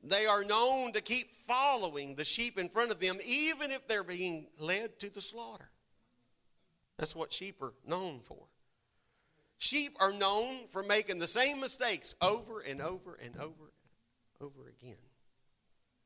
They 0.04 0.26
are 0.26 0.44
known 0.44 0.92
to 0.94 1.02
keep 1.02 1.28
following 1.48 2.16
the 2.16 2.26
sheep 2.26 2.60
in 2.60 2.68
front 2.68 2.92
of 2.92 3.00
them, 3.00 3.18
even 3.26 3.72
if 3.72 3.88
they're 3.88 4.04
being 4.04 4.48
led 4.60 5.00
to 5.00 5.10
the 5.10 5.22
slaughter. 5.22 5.70
That's 6.98 7.16
what 7.16 7.32
sheep 7.32 7.62
are 7.62 7.74
known 7.88 8.20
for. 8.24 8.44
Sheep 9.58 9.96
are 10.02 10.12
known 10.12 10.68
for 10.70 10.84
making 10.84 11.20
the 11.20 11.28
same 11.28 11.62
mistakes 11.62 12.16
over 12.22 12.60
and 12.60 12.82
over 12.82 13.18
and 13.24 13.36
over 13.38 13.46
and 13.46 14.42
over 14.42 14.68
again. 14.68 14.98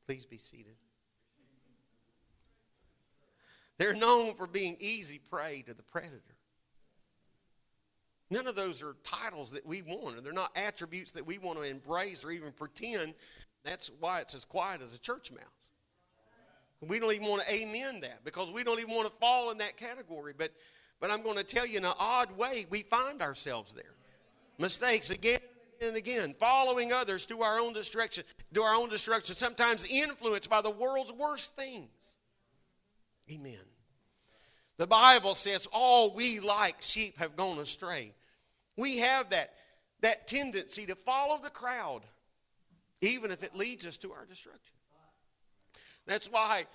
Please 0.06 0.28
be 0.28 0.38
seated. 0.38 0.76
They're 3.80 3.96
known 3.96 4.36
for 4.36 4.46
being 4.46 4.78
easy 4.80 5.20
prey 5.30 5.64
to 5.68 5.74
the 5.74 5.84
predator. 5.84 6.22
None 8.30 8.48
of 8.48 8.56
those 8.56 8.84
are 8.84 8.96
titles 9.04 9.52
that 9.52 9.66
we 9.66 9.82
want, 9.82 10.18
or 10.18 10.22
they're 10.22 10.34
not 10.34 10.52
attributes 10.56 11.12
that 11.12 11.26
we 11.26 11.38
want 11.38 11.58
to 11.60 11.64
embrace 11.64 12.26
or 12.26 12.32
even 12.32 12.52
pretend. 12.52 13.14
That's 13.68 13.92
why 14.00 14.22
it's 14.22 14.34
as 14.34 14.46
quiet 14.46 14.82
as 14.82 14.96
a 14.96 15.00
church 15.00 15.30
mouse. 15.30 15.44
We 16.88 17.00
don't 17.00 17.14
even 17.14 17.28
want 17.28 17.42
to 17.42 17.54
amen 17.54 18.00
that 18.02 18.24
because 18.24 18.50
we 18.50 18.64
don't 18.64 18.80
even 18.80 18.96
want 18.96 19.08
to 19.08 19.14
fall 19.20 19.52
in 19.52 19.58
that 19.58 19.76
category. 19.76 20.34
But, 20.38 20.52
but 21.02 21.12
I'm 21.12 21.22
going 21.22 21.38
to 21.38 21.44
tell 21.44 21.66
you 21.66 21.78
in 21.80 21.86
an 21.86 21.94
odd 22.00 22.38
way, 22.38 22.66
we 22.70 22.84
find 22.84 23.22
ourselves 23.22 23.74
there. 23.74 23.84
Mistakes 24.58 25.10
again 25.10 25.40
and 25.82 25.98
again, 25.98 26.34
following 26.40 26.94
others 26.94 27.26
to 27.26 27.42
our 27.42 27.60
own 27.60 27.74
destruction, 27.74 28.24
to 28.54 28.64
our 28.64 28.76
own 28.76 28.90
destruction, 28.90 29.36
sometimes 29.36 29.86
influenced 29.86 30.50
by 30.50 30.62
the 30.62 30.70
world's 30.70 31.12
worst 31.12 31.56
things. 31.56 31.90
Amen. 33.30 33.54
The 34.78 34.88
Bible 34.88 35.36
says 35.36 35.68
all 35.74 36.14
we 36.14 36.40
like 36.40 36.78
sheep 36.80 37.18
have 37.18 37.36
gone 37.36 37.60
astray. 37.60 38.14
We 38.78 39.00
have 39.00 39.32
that, 39.32 39.52
that 40.02 40.28
tendency 40.28 40.86
to 40.86 40.96
follow 40.96 41.40
the 41.42 41.50
crowd, 41.50 42.04
even 43.02 43.32
if 43.32 43.44
it 43.44 43.56
leads 43.56 43.86
us 43.86 43.98
to 43.98 44.12
our 44.12 44.26
destruction. 44.26 44.74
That's 46.06 46.32
why, 46.32 46.66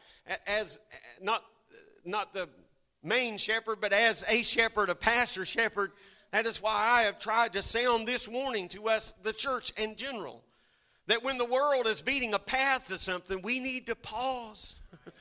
as 0.46 0.78
not, 1.20 1.42
not 2.04 2.34
the 2.34 2.48
main 3.02 3.38
shepherd, 3.38 3.80
but 3.80 3.92
as 3.92 4.24
a 4.28 4.42
shepherd, 4.42 4.88
a 4.90 4.94
pastor 4.94 5.44
shepherd, 5.44 5.92
that 6.32 6.46
is 6.46 6.62
why 6.62 6.74
I 6.74 7.02
have 7.02 7.18
tried 7.18 7.54
to 7.54 7.62
sound 7.62 8.06
this 8.06 8.28
warning 8.28 8.68
to 8.68 8.88
us, 8.88 9.12
the 9.22 9.32
church 9.32 9.72
in 9.76 9.96
general, 9.96 10.42
that 11.06 11.22
when 11.24 11.38
the 11.38 11.46
world 11.46 11.86
is 11.86 12.00
beating 12.00 12.34
a 12.34 12.38
path 12.38 12.88
to 12.88 12.98
something, 12.98 13.40
we 13.42 13.58
need 13.58 13.86
to 13.86 13.94
pause. 13.94 14.76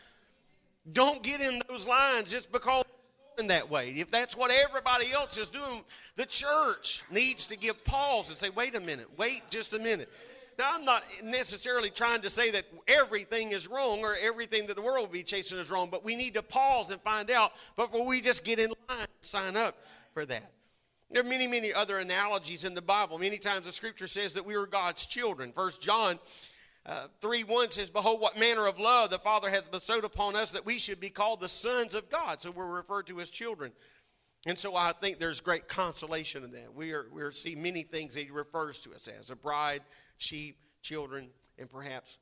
Don't 0.94 1.24
get 1.24 1.42
in 1.42 1.62
those 1.68 1.88
lines 1.88 2.32
just 2.32 2.52
because 2.52 2.86
in 3.40 3.48
that 3.48 3.70
way. 3.70 3.90
If 3.90 4.12
that's 4.12 4.38
what 4.38 4.52
everybody 4.52 5.12
else 5.12 5.38
is 5.38 5.50
doing, 5.50 5.84
the 6.16 6.26
church 6.26 7.04
needs 7.12 7.48
to 7.48 7.58
give 7.58 7.84
pause 7.84 8.30
and 8.30 8.38
say, 8.38 8.50
wait 8.50 8.76
a 8.76 8.80
minute, 8.80 9.08
wait 9.18 9.42
just 9.50 9.74
a 9.74 9.80
minute. 9.80 10.10
Now, 10.58 10.70
I'm 10.74 10.86
not 10.86 11.04
necessarily 11.24 11.90
trying 11.90 12.22
to 12.22 12.30
say 12.30 12.52
that 12.52 12.64
everything 12.88 13.52
is 13.52 13.68
wrong 13.68 14.00
or 14.00 14.16
everything 14.22 14.68
that 14.68 14.76
the 14.76 14.82
world 14.82 15.08
will 15.08 15.14
be 15.14 15.24
chasing 15.24 15.58
is 15.58 15.72
wrong, 15.72 15.90
but 15.90 16.04
we 16.04 16.16
need 16.16 16.36
to 16.36 16.44
pause 16.44 16.90
and 16.92 17.02
find 17.02 17.32
out 17.32 17.52
before 17.76 18.08
we 18.08 18.22
just 18.22 18.46
get 18.46 18.60
in 18.60 18.70
line 18.90 19.00
and 19.00 19.08
sign 19.22 19.56
up 19.56 19.76
for 20.14 20.26
that. 20.26 20.52
There 21.10 21.22
are 21.22 21.28
many, 21.28 21.48
many 21.48 21.74
other 21.74 22.00
analogies 22.00 22.64
in 22.64 22.74
the 22.74 22.82
Bible. 22.82 23.18
Many 23.18 23.38
times 23.38 23.66
the 23.66 23.72
scripture 23.72 24.08
says 24.08 24.34
that 24.34 24.46
we 24.46 24.56
are 24.56 24.66
God's 24.66 25.06
children. 25.06 25.52
First 25.52 25.82
John 25.82 26.20
uh, 26.86 27.08
3 27.20 27.44
1 27.44 27.70
says, 27.70 27.90
Behold, 27.90 28.22
what 28.22 28.40
manner 28.40 28.66
of 28.66 28.80
love 28.80 29.10
the 29.10 29.20
Father 29.20 29.50
hath 29.50 29.72
bestowed 29.72 30.06
upon 30.06 30.36
us 30.36 30.52
that 30.52 30.66
we 30.66 30.80
should 30.80 31.00
be 31.00 31.10
called 31.10 31.42
the 31.42 31.50
sons 31.50 31.96
of 31.96 32.10
God. 32.10 32.42
So 32.42 32.50
we're 32.50 32.66
referred 32.66 33.08
to 33.08 33.20
as 33.20 33.30
children. 33.30 33.72
And 34.48 34.58
so 34.58 34.76
I 34.76 34.92
think 34.94 35.20
there's 35.20 35.40
great 35.40 35.68
consolation 35.68 36.44
in 36.44 36.52
that. 36.54 36.74
We 36.74 36.94
are 36.94 37.06
we 37.12 37.22
see 37.32 37.56
many 37.56 37.84
things 37.84 38.16
that 38.16 38.24
he 38.24 38.32
refers 38.32 38.80
to 38.80 38.94
us 38.94 39.08
as 39.08 39.30
a 39.30 39.36
bride, 39.36 39.82
sheep, 40.21 40.57
children, 40.81 41.29
and 41.57 41.69
perhaps 41.69 42.19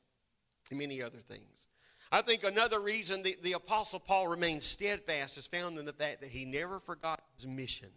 many 0.71 1.01
other 1.01 1.17
things. 1.17 1.67
I 2.11 2.21
think 2.21 2.43
another 2.43 2.79
reason 2.79 3.21
the, 3.21 3.35
the 3.43 3.53
Apostle 3.53 3.99
Paul 3.99 4.27
remains 4.27 4.65
steadfast 4.65 5.37
is 5.37 5.47
found 5.47 5.77
in 5.77 5.85
the 5.85 5.93
fact 5.93 6.21
that 6.21 6.29
he 6.29 6.45
never 6.45 6.79
forgot 6.79 7.21
his 7.35 7.45
mission. 7.45 7.89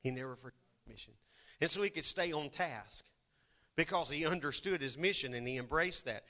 He 0.00 0.10
never 0.10 0.34
forgot 0.36 0.54
his 0.86 0.94
mission. 0.94 1.12
And 1.60 1.70
so 1.70 1.82
he 1.82 1.90
could 1.90 2.04
stay 2.04 2.32
on 2.32 2.50
task 2.50 3.04
because 3.76 4.10
he 4.10 4.26
understood 4.26 4.80
his 4.80 4.98
mission 4.98 5.34
and 5.34 5.46
he 5.46 5.56
embraced 5.56 6.06
that. 6.06 6.24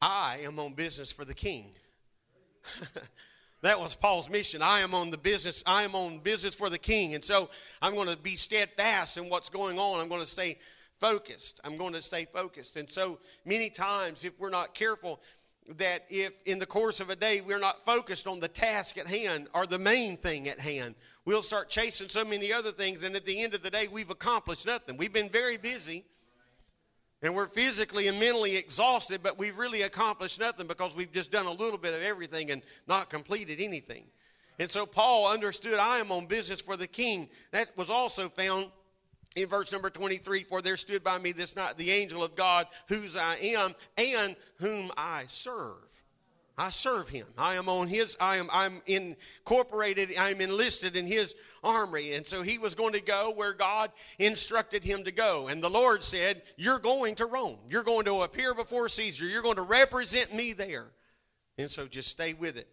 I 0.00 0.40
am 0.44 0.58
on 0.58 0.74
business 0.74 1.10
for 1.10 1.24
the 1.24 1.34
king. 1.34 1.72
that 3.62 3.80
was 3.80 3.96
Paul's 3.96 4.30
mission. 4.30 4.62
I 4.62 4.80
am 4.80 4.94
on 4.94 5.10
the 5.10 5.18
business, 5.18 5.64
I 5.66 5.82
am 5.82 5.96
on 5.96 6.20
business 6.20 6.54
for 6.54 6.70
the 6.70 6.78
king. 6.78 7.14
And 7.14 7.24
so 7.24 7.50
I'm 7.82 7.94
going 7.94 8.08
to 8.08 8.16
be 8.16 8.36
steadfast 8.36 9.16
in 9.16 9.28
what's 9.28 9.48
going 9.48 9.78
on. 9.78 10.00
I'm 10.00 10.08
going 10.08 10.20
to 10.20 10.26
stay 10.26 10.56
focused. 11.00 11.60
I'm 11.64 11.76
going 11.76 11.94
to 11.94 12.02
stay 12.02 12.24
focused. 12.24 12.76
And 12.76 12.88
so 12.88 13.18
many 13.44 13.70
times, 13.70 14.24
if 14.24 14.38
we're 14.38 14.50
not 14.50 14.74
careful, 14.74 15.20
that 15.76 16.04
if 16.08 16.32
in 16.46 16.58
the 16.58 16.66
course 16.66 17.00
of 17.00 17.10
a 17.10 17.16
day 17.16 17.42
we're 17.46 17.58
not 17.58 17.84
focused 17.84 18.26
on 18.26 18.40
the 18.40 18.48
task 18.48 18.96
at 18.96 19.06
hand 19.06 19.48
or 19.54 19.66
the 19.66 19.78
main 19.78 20.16
thing 20.16 20.48
at 20.48 20.58
hand, 20.58 20.94
we'll 21.24 21.42
start 21.42 21.68
chasing 21.68 22.08
so 22.08 22.24
many 22.24 22.52
other 22.52 22.72
things. 22.72 23.02
And 23.02 23.14
at 23.14 23.26
the 23.26 23.42
end 23.42 23.54
of 23.54 23.62
the 23.62 23.70
day, 23.70 23.86
we've 23.90 24.10
accomplished 24.10 24.66
nothing. 24.66 24.96
We've 24.96 25.12
been 25.12 25.28
very 25.28 25.58
busy 25.58 26.04
and 27.20 27.34
we're 27.34 27.48
physically 27.48 28.08
and 28.08 28.18
mentally 28.18 28.56
exhausted, 28.56 29.22
but 29.22 29.38
we've 29.38 29.58
really 29.58 29.82
accomplished 29.82 30.38
nothing 30.38 30.66
because 30.66 30.94
we've 30.94 31.12
just 31.12 31.32
done 31.32 31.46
a 31.46 31.52
little 31.52 31.78
bit 31.78 31.94
of 31.94 32.02
everything 32.02 32.50
and 32.50 32.62
not 32.86 33.10
completed 33.10 33.60
anything. 33.60 34.04
And 34.60 34.70
so 34.70 34.86
Paul 34.86 35.30
understood, 35.30 35.78
I 35.78 35.98
am 35.98 36.10
on 36.10 36.26
business 36.26 36.60
for 36.60 36.76
the 36.76 36.86
king. 36.86 37.28
That 37.52 37.70
was 37.76 37.90
also 37.90 38.28
found 38.28 38.68
in 39.42 39.48
verse 39.48 39.72
number 39.72 39.90
23 39.90 40.42
For 40.42 40.60
there 40.60 40.76
stood 40.76 41.04
by 41.04 41.18
me 41.18 41.32
this 41.32 41.56
night 41.56 41.76
the 41.76 41.90
angel 41.90 42.22
of 42.22 42.36
God, 42.36 42.66
whose 42.88 43.16
I 43.16 43.36
am, 43.36 43.74
and 43.96 44.36
whom 44.58 44.90
I 44.96 45.24
serve. 45.28 45.74
I 46.60 46.70
serve 46.70 47.08
him. 47.08 47.26
I 47.38 47.54
am 47.54 47.68
on 47.68 47.86
his, 47.86 48.16
I 48.20 48.36
am 48.36 48.48
I'm 48.52 48.82
incorporated, 48.86 50.10
I'm 50.18 50.40
enlisted 50.40 50.96
in 50.96 51.06
his 51.06 51.36
armory. 51.62 52.14
And 52.14 52.26
so 52.26 52.42
he 52.42 52.58
was 52.58 52.74
going 52.74 52.94
to 52.94 53.02
go 53.02 53.32
where 53.36 53.52
God 53.52 53.92
instructed 54.18 54.82
him 54.82 55.04
to 55.04 55.12
go. 55.12 55.46
And 55.46 55.62
the 55.62 55.70
Lord 55.70 56.02
said, 56.02 56.42
You're 56.56 56.80
going 56.80 57.14
to 57.16 57.26
Rome. 57.26 57.58
You're 57.68 57.84
going 57.84 58.06
to 58.06 58.22
appear 58.22 58.54
before 58.54 58.88
Caesar. 58.88 59.24
You're 59.24 59.42
going 59.42 59.56
to 59.56 59.62
represent 59.62 60.34
me 60.34 60.52
there. 60.52 60.86
And 61.58 61.70
so 61.70 61.86
just 61.86 62.08
stay 62.08 62.34
with 62.34 62.58
it. 62.58 62.68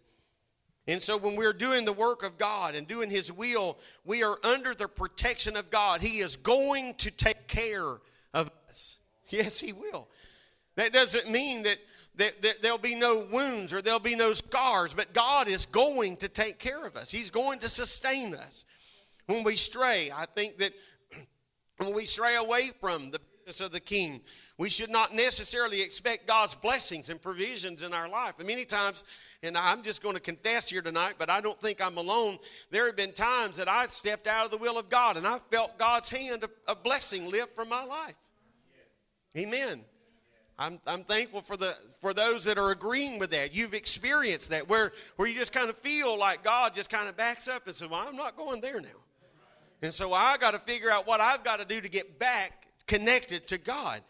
And 0.88 1.02
so 1.02 1.16
when 1.16 1.34
we're 1.36 1.52
doing 1.52 1.84
the 1.84 1.92
work 1.92 2.22
of 2.22 2.38
God 2.38 2.74
and 2.74 2.86
doing 2.86 3.10
his 3.10 3.32
will, 3.32 3.78
we 4.04 4.22
are 4.22 4.38
under 4.44 4.74
the 4.74 4.86
protection 4.86 5.56
of 5.56 5.70
God. 5.70 6.00
He 6.00 6.18
is 6.18 6.36
going 6.36 6.94
to 6.94 7.10
take 7.10 7.48
care 7.48 7.98
of 8.32 8.50
us. 8.68 8.98
Yes, 9.28 9.58
he 9.58 9.72
will. 9.72 10.06
That 10.76 10.92
doesn't 10.92 11.28
mean 11.28 11.64
that 11.64 11.78
that, 12.16 12.40
that 12.42 12.62
there'll 12.62 12.78
be 12.78 12.94
no 12.94 13.26
wounds 13.30 13.72
or 13.72 13.82
there'll 13.82 14.00
be 14.00 14.16
no 14.16 14.32
scars, 14.32 14.94
but 14.94 15.12
God 15.12 15.48
is 15.48 15.66
going 15.66 16.16
to 16.18 16.28
take 16.28 16.58
care 16.58 16.84
of 16.86 16.96
us. 16.96 17.10
He's 17.10 17.30
going 17.30 17.58
to 17.60 17.68
sustain 17.68 18.34
us. 18.34 18.64
When 19.26 19.44
we 19.44 19.56
stray, 19.56 20.10
I 20.14 20.26
think 20.26 20.56
that 20.58 20.72
when 21.78 21.94
we 21.94 22.06
stray 22.06 22.36
away 22.36 22.70
from 22.80 23.10
the 23.10 23.20
business 23.46 23.64
of 23.64 23.72
the 23.72 23.80
king, 23.80 24.20
we 24.58 24.68
should 24.68 24.90
not 24.90 25.14
necessarily 25.14 25.80
expect 25.80 26.26
God's 26.26 26.56
blessings 26.56 27.10
and 27.10 27.22
provisions 27.22 27.82
in 27.82 27.92
our 27.92 28.08
life. 28.08 28.34
And 28.38 28.46
many 28.48 28.64
times, 28.64 29.04
and 29.40 29.56
I'm 29.56 29.84
just 29.84 30.02
going 30.02 30.16
to 30.16 30.20
confess 30.20 30.68
here 30.68 30.82
tonight, 30.82 31.14
but 31.16 31.30
I 31.30 31.40
don't 31.40 31.60
think 31.60 31.80
I'm 31.80 31.96
alone. 31.96 32.38
There 32.72 32.86
have 32.86 32.96
been 32.96 33.12
times 33.12 33.56
that 33.58 33.68
I 33.68 33.86
stepped 33.86 34.26
out 34.26 34.46
of 34.46 34.50
the 34.50 34.56
will 34.56 34.78
of 34.78 34.88
God 34.88 35.16
and 35.16 35.24
I 35.24 35.38
felt 35.52 35.78
God's 35.78 36.08
hand 36.08 36.42
of, 36.42 36.50
of 36.66 36.82
blessing 36.82 37.30
lift 37.30 37.54
from 37.54 37.68
my 37.68 37.84
life. 37.84 38.16
Amen. 39.36 39.82
I'm, 40.58 40.80
I'm 40.84 41.04
thankful 41.04 41.42
for 41.42 41.56
the 41.56 41.74
for 42.00 42.14
those 42.14 42.42
that 42.44 42.58
are 42.58 42.70
agreeing 42.70 43.18
with 43.20 43.30
that. 43.30 43.54
You've 43.54 43.74
experienced 43.74 44.50
that 44.50 44.66
where 44.68 44.92
where 45.16 45.28
you 45.28 45.38
just 45.38 45.52
kind 45.52 45.68
of 45.68 45.76
feel 45.78 46.18
like 46.18 46.42
God 46.42 46.74
just 46.74 46.90
kind 46.90 47.08
of 47.08 47.16
backs 47.16 47.46
up 47.46 47.66
and 47.66 47.76
says, 47.76 47.90
"Well, 47.90 48.02
I'm 48.08 48.16
not 48.16 48.38
going 48.38 48.62
there 48.62 48.80
now," 48.80 48.88
and 49.82 49.92
so 49.92 50.14
I 50.14 50.38
got 50.38 50.54
to 50.54 50.58
figure 50.58 50.90
out 50.90 51.06
what 51.06 51.20
I've 51.20 51.44
got 51.44 51.60
to 51.60 51.66
do 51.66 51.82
to 51.82 51.90
get 51.90 52.18
back 52.18 52.65
connected 52.86 53.46
to 53.48 53.58
God. 53.58 54.00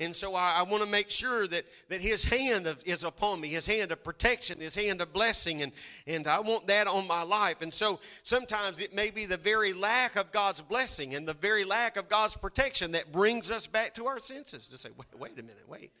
And 0.00 0.16
so 0.16 0.34
I, 0.34 0.56
I 0.58 0.62
want 0.62 0.82
to 0.82 0.88
make 0.88 1.10
sure 1.10 1.46
that, 1.46 1.64
that 1.88 2.00
his 2.00 2.24
hand 2.24 2.66
of, 2.66 2.82
is 2.84 3.04
upon 3.04 3.40
me, 3.40 3.48
his 3.48 3.66
hand 3.66 3.92
of 3.92 4.02
protection, 4.02 4.58
his 4.58 4.74
hand 4.74 5.00
of 5.00 5.12
blessing, 5.12 5.62
and, 5.62 5.70
and 6.08 6.26
I 6.26 6.40
want 6.40 6.66
that 6.66 6.88
on 6.88 7.06
my 7.06 7.22
life. 7.22 7.62
And 7.62 7.72
so 7.72 8.00
sometimes 8.24 8.80
it 8.80 8.94
may 8.94 9.10
be 9.10 9.26
the 9.26 9.36
very 9.36 9.72
lack 9.72 10.16
of 10.16 10.32
God's 10.32 10.60
blessing 10.60 11.14
and 11.14 11.26
the 11.26 11.34
very 11.34 11.64
lack 11.64 11.96
of 11.96 12.08
God's 12.08 12.36
protection 12.36 12.92
that 12.92 13.12
brings 13.12 13.50
us 13.50 13.68
back 13.68 13.94
to 13.94 14.06
our 14.06 14.18
senses 14.18 14.66
to 14.68 14.78
say, 14.78 14.88
wait, 14.96 15.06
wait 15.18 15.38
a 15.38 15.42
minute, 15.42 15.68
wait. 15.68 15.92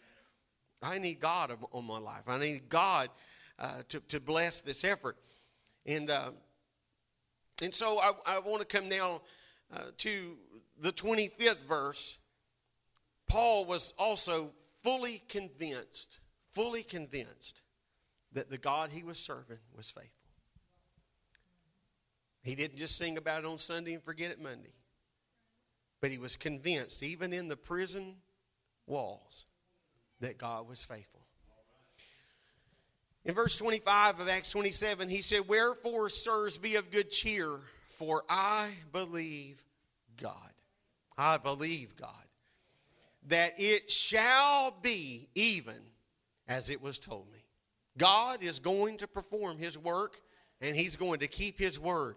I 0.82 0.98
need 0.98 1.20
God 1.20 1.52
on 1.70 1.84
my 1.86 1.98
life. 1.98 2.22
I 2.26 2.38
need 2.38 2.68
God 2.68 3.08
uh, 3.58 3.82
to, 3.90 4.00
to 4.08 4.18
bless 4.18 4.62
this 4.62 4.82
effort. 4.82 5.16
And, 5.86 6.10
uh, 6.10 6.30
and 7.62 7.72
so 7.72 8.00
I, 8.00 8.10
I 8.26 8.38
want 8.40 8.60
to 8.60 8.66
come 8.66 8.88
now 8.88 9.20
uh, 9.72 9.82
to 9.98 10.36
the 10.80 10.90
25th 10.90 11.64
verse 11.66 12.18
Paul 13.32 13.64
was 13.64 13.94
also 13.98 14.52
fully 14.82 15.22
convinced, 15.26 16.18
fully 16.52 16.82
convinced 16.82 17.62
that 18.34 18.50
the 18.50 18.58
God 18.58 18.90
he 18.90 19.02
was 19.02 19.18
serving 19.18 19.56
was 19.74 19.90
faithful. 19.90 20.10
He 22.42 22.54
didn't 22.54 22.76
just 22.76 22.98
sing 22.98 23.16
about 23.16 23.44
it 23.44 23.46
on 23.46 23.56
Sunday 23.56 23.94
and 23.94 24.02
forget 24.02 24.32
it 24.32 24.42
Monday. 24.42 24.74
But 26.02 26.10
he 26.10 26.18
was 26.18 26.36
convinced, 26.36 27.02
even 27.02 27.32
in 27.32 27.48
the 27.48 27.56
prison 27.56 28.16
walls, 28.86 29.46
that 30.20 30.36
God 30.36 30.68
was 30.68 30.84
faithful. 30.84 31.22
In 33.24 33.34
verse 33.34 33.56
25 33.56 34.20
of 34.20 34.28
Acts 34.28 34.50
27, 34.50 35.08
he 35.08 35.22
said, 35.22 35.48
Wherefore, 35.48 36.10
sirs, 36.10 36.58
be 36.58 36.76
of 36.76 36.90
good 36.90 37.10
cheer, 37.10 37.60
for 37.88 38.24
I 38.28 38.72
believe 38.92 39.64
God. 40.20 40.52
I 41.16 41.38
believe 41.38 41.96
God 41.96 42.10
that 43.28 43.54
it 43.58 43.90
shall 43.90 44.74
be 44.82 45.28
even 45.34 45.76
as 46.48 46.70
it 46.70 46.82
was 46.82 46.98
told 46.98 47.30
me. 47.32 47.44
God 47.98 48.42
is 48.42 48.58
going 48.58 48.98
to 48.98 49.06
perform 49.06 49.58
his 49.58 49.78
work 49.78 50.20
and 50.60 50.74
he's 50.74 50.96
going 50.96 51.20
to 51.20 51.28
keep 51.28 51.58
his 51.58 51.78
word. 51.78 52.16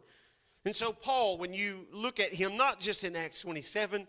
And 0.65 0.75
so, 0.75 0.91
Paul, 0.91 1.37
when 1.37 1.53
you 1.53 1.85
look 1.91 2.19
at 2.19 2.33
him, 2.33 2.57
not 2.57 2.79
just 2.79 3.03
in 3.03 3.15
Acts 3.15 3.41
27, 3.41 4.07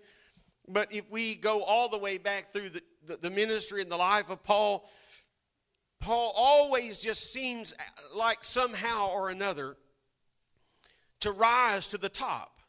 but 0.68 0.92
if 0.92 1.11
we 1.11 1.35
go 1.35 1.62
all 1.62 1.88
the 1.88 1.98
way 1.98 2.18
back 2.18 2.52
through 2.52 2.70
the, 2.70 2.82
the, 3.06 3.16
the 3.16 3.30
ministry 3.30 3.82
and 3.82 3.90
the 3.90 3.96
life 3.96 4.30
of 4.30 4.42
Paul, 4.42 4.88
Paul 6.00 6.32
always 6.37 6.98
just 7.00 7.32
seems 7.32 7.74
like 8.14 8.38
somehow 8.42 9.11
or 9.11 9.30
another 9.30 9.76
to 11.20 11.32
rise 11.32 11.88
to 11.88 11.98
the 11.98 12.09
top. 12.09 12.61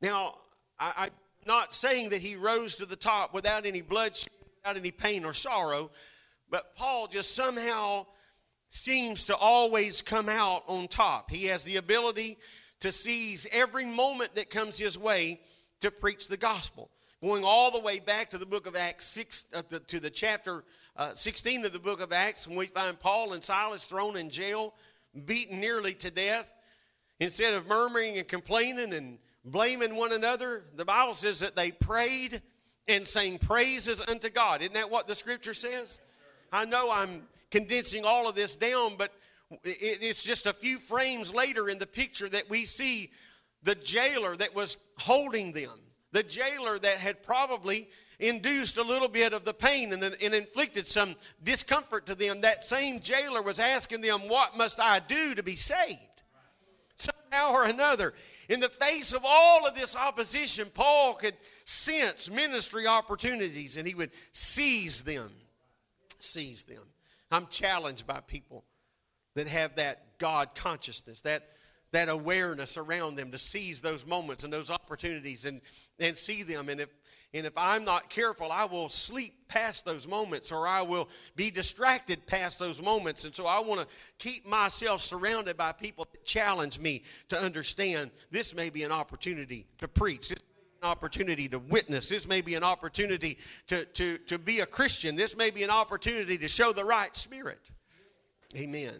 Now, 0.00 0.34
I, 0.78 0.92
I 0.96 1.08
not 1.46 1.74
saying 1.74 2.10
that 2.10 2.20
he 2.20 2.36
rose 2.36 2.76
to 2.76 2.86
the 2.86 2.96
top 2.96 3.32
without 3.32 3.66
any 3.66 3.82
bloodshed, 3.82 4.32
without 4.62 4.76
any 4.76 4.90
pain 4.90 5.24
or 5.24 5.32
sorrow, 5.32 5.90
but 6.50 6.74
Paul 6.76 7.06
just 7.08 7.34
somehow 7.34 8.06
seems 8.68 9.24
to 9.24 9.36
always 9.36 10.02
come 10.02 10.28
out 10.28 10.64
on 10.66 10.88
top. 10.88 11.30
He 11.30 11.46
has 11.46 11.64
the 11.64 11.76
ability 11.76 12.36
to 12.80 12.92
seize 12.92 13.46
every 13.52 13.84
moment 13.84 14.34
that 14.34 14.50
comes 14.50 14.76
his 14.76 14.98
way 14.98 15.40
to 15.80 15.90
preach 15.90 16.28
the 16.28 16.36
gospel. 16.36 16.90
Going 17.22 17.44
all 17.44 17.70
the 17.70 17.80
way 17.80 17.98
back 17.98 18.30
to 18.30 18.38
the 18.38 18.46
book 18.46 18.66
of 18.66 18.76
Acts 18.76 19.06
6, 19.06 19.52
uh, 19.54 19.62
to, 19.62 19.80
to, 19.80 20.00
the 20.00 20.10
chapter 20.10 20.64
uh, 20.96 21.14
16 21.14 21.64
of 21.64 21.72
the 21.72 21.78
book 21.78 22.02
of 22.02 22.12
Acts, 22.12 22.46
when 22.46 22.56
we 22.58 22.66
find 22.66 22.98
Paul 23.00 23.32
and 23.32 23.42
Silas 23.42 23.86
thrown 23.86 24.16
in 24.16 24.30
jail, 24.30 24.74
beaten 25.24 25.58
nearly 25.58 25.94
to 25.94 26.10
death. 26.10 26.52
Instead 27.18 27.54
of 27.54 27.66
murmuring 27.66 28.18
and 28.18 28.28
complaining 28.28 28.92
and 28.92 29.18
blaming 29.46 29.96
one 29.96 30.12
another. 30.12 30.64
The 30.76 30.84
Bible 30.84 31.14
says 31.14 31.40
that 31.40 31.56
they 31.56 31.70
prayed 31.70 32.42
and 32.88 33.06
sang 33.06 33.38
praises 33.38 34.02
unto 34.06 34.28
God. 34.28 34.60
Isn't 34.60 34.74
that 34.74 34.90
what 34.90 35.06
the 35.06 35.14
scripture 35.14 35.54
says? 35.54 36.00
I 36.52 36.64
know 36.64 36.90
I'm 36.90 37.22
condensing 37.50 38.04
all 38.04 38.28
of 38.28 38.34
this 38.34 38.54
down, 38.56 38.96
but 38.98 39.12
it's 39.64 40.22
just 40.22 40.46
a 40.46 40.52
few 40.52 40.78
frames 40.78 41.32
later 41.32 41.68
in 41.68 41.78
the 41.78 41.86
picture 41.86 42.28
that 42.28 42.50
we 42.50 42.64
see 42.64 43.10
the 43.62 43.76
jailer 43.76 44.36
that 44.36 44.54
was 44.54 44.76
holding 44.98 45.52
them, 45.52 45.70
the 46.12 46.22
jailer 46.22 46.78
that 46.78 46.98
had 46.98 47.22
probably 47.22 47.88
induced 48.18 48.78
a 48.78 48.82
little 48.82 49.08
bit 49.08 49.32
of 49.32 49.44
the 49.44 49.52
pain 49.52 49.92
and, 49.92 50.02
and, 50.02 50.34
inflicted 50.34 50.86
some 50.86 51.14
discomfort 51.42 52.06
to 52.06 52.14
them. 52.14 52.40
That 52.40 52.64
same 52.64 53.00
jailer 53.00 53.42
was 53.42 53.60
asking 53.60 54.00
them, 54.00 54.20
What 54.20 54.56
must 54.56 54.80
I 54.80 55.00
do 55.06 55.34
to 55.34 55.42
be 55.42 55.54
saved? 55.54 56.22
Somehow 56.96 57.52
or 57.52 57.66
another, 57.66 58.14
in 58.48 58.60
the 58.60 58.68
face 58.68 59.12
of 59.12 59.22
all 59.24 59.66
of 59.66 59.74
this 59.74 59.96
opposition, 59.96 60.68
Paul 60.74 61.14
could 61.14 61.34
sense 61.64 62.30
ministry 62.30 62.86
opportunities 62.86 63.76
and 63.76 63.86
he 63.86 63.94
would 63.94 64.10
seize 64.32 65.02
them. 65.02 65.30
Seize 66.18 66.62
them. 66.64 66.82
I'm 67.30 67.46
challenged 67.48 68.06
by 68.06 68.20
people 68.20 68.64
that 69.34 69.48
have 69.48 69.76
that 69.76 70.18
God 70.18 70.54
consciousness, 70.54 71.20
that, 71.22 71.42
that 71.92 72.08
awareness 72.08 72.76
around 72.76 73.16
them 73.16 73.30
to 73.32 73.38
seize 73.38 73.80
those 73.80 74.06
moments 74.06 74.44
and 74.44 74.52
those 74.52 74.70
opportunities 74.70 75.44
and, 75.44 75.60
and 75.98 76.16
see 76.16 76.42
them. 76.42 76.68
And 76.68 76.80
if, 76.80 76.88
and 77.34 77.46
if 77.46 77.52
I'm 77.56 77.84
not 77.84 78.08
careful, 78.08 78.50
I 78.50 78.64
will 78.64 78.88
sleep 78.88 79.34
past 79.48 79.84
those 79.84 80.08
moments 80.08 80.52
or 80.52 80.66
I 80.66 80.82
will 80.82 81.08
be 81.34 81.50
distracted 81.50 82.26
past 82.26 82.58
those 82.58 82.80
moments. 82.80 83.24
And 83.24 83.34
so 83.34 83.46
I 83.46 83.60
want 83.60 83.80
to 83.80 83.86
keep 84.18 84.46
myself 84.46 85.02
surrounded 85.02 85.56
by 85.56 85.72
people 85.72 86.06
that 86.12 86.24
challenge 86.24 86.78
me 86.78 87.02
to 87.28 87.38
understand 87.38 88.10
this 88.30 88.54
may 88.54 88.70
be 88.70 88.84
an 88.84 88.92
opportunity 88.92 89.66
to 89.78 89.88
preach. 89.88 90.30
This 90.30 90.38
an 90.82 90.88
opportunity 90.88 91.48
to 91.48 91.58
witness. 91.58 92.08
This 92.08 92.28
may 92.28 92.40
be 92.42 92.54
an 92.54 92.62
opportunity 92.62 93.38
to, 93.68 93.84
to, 93.84 94.18
to 94.18 94.38
be 94.38 94.60
a 94.60 94.66
Christian. 94.66 95.16
This 95.16 95.36
may 95.36 95.50
be 95.50 95.62
an 95.62 95.70
opportunity 95.70 96.36
to 96.38 96.48
show 96.48 96.72
the 96.72 96.84
right 96.84 97.16
spirit. 97.16 97.70
Amen. 98.54 98.92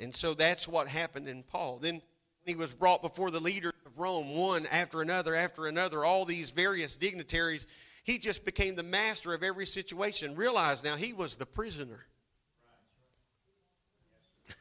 And 0.00 0.14
so 0.14 0.34
that's 0.34 0.66
what 0.66 0.88
happened 0.88 1.28
in 1.28 1.44
Paul. 1.44 1.78
Then 1.80 2.02
he 2.44 2.54
was 2.54 2.74
brought 2.74 3.02
before 3.02 3.30
the 3.30 3.40
leaders 3.40 3.72
Rome, 3.96 4.34
one 4.34 4.66
after 4.66 5.02
another, 5.02 5.34
after 5.34 5.66
another, 5.66 6.04
all 6.04 6.24
these 6.24 6.50
various 6.50 6.96
dignitaries. 6.96 7.66
He 8.04 8.18
just 8.18 8.44
became 8.44 8.76
the 8.76 8.82
master 8.82 9.32
of 9.32 9.42
every 9.42 9.66
situation. 9.66 10.36
Realize 10.36 10.84
now 10.84 10.96
he 10.96 11.12
was 11.12 11.36
the 11.36 11.46
prisoner. 11.46 12.04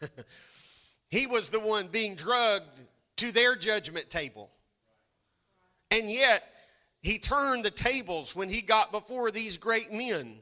he 1.10 1.28
was 1.28 1.50
the 1.50 1.60
one 1.60 1.88
being 1.88 2.15
drugged 2.15 2.65
to 3.17 3.32
their 3.32 3.56
judgment 3.56 4.10
table. 4.10 4.50
And 5.91 6.10
yet, 6.10 6.43
he 7.02 7.19
turned 7.19 7.65
the 7.65 7.72
tables 7.72 8.36
when 8.36 8.50
he 8.50 8.62
got 8.62 8.91
before 8.91 9.30
these 9.30 9.58
great 9.58 9.91
men. 9.91 10.38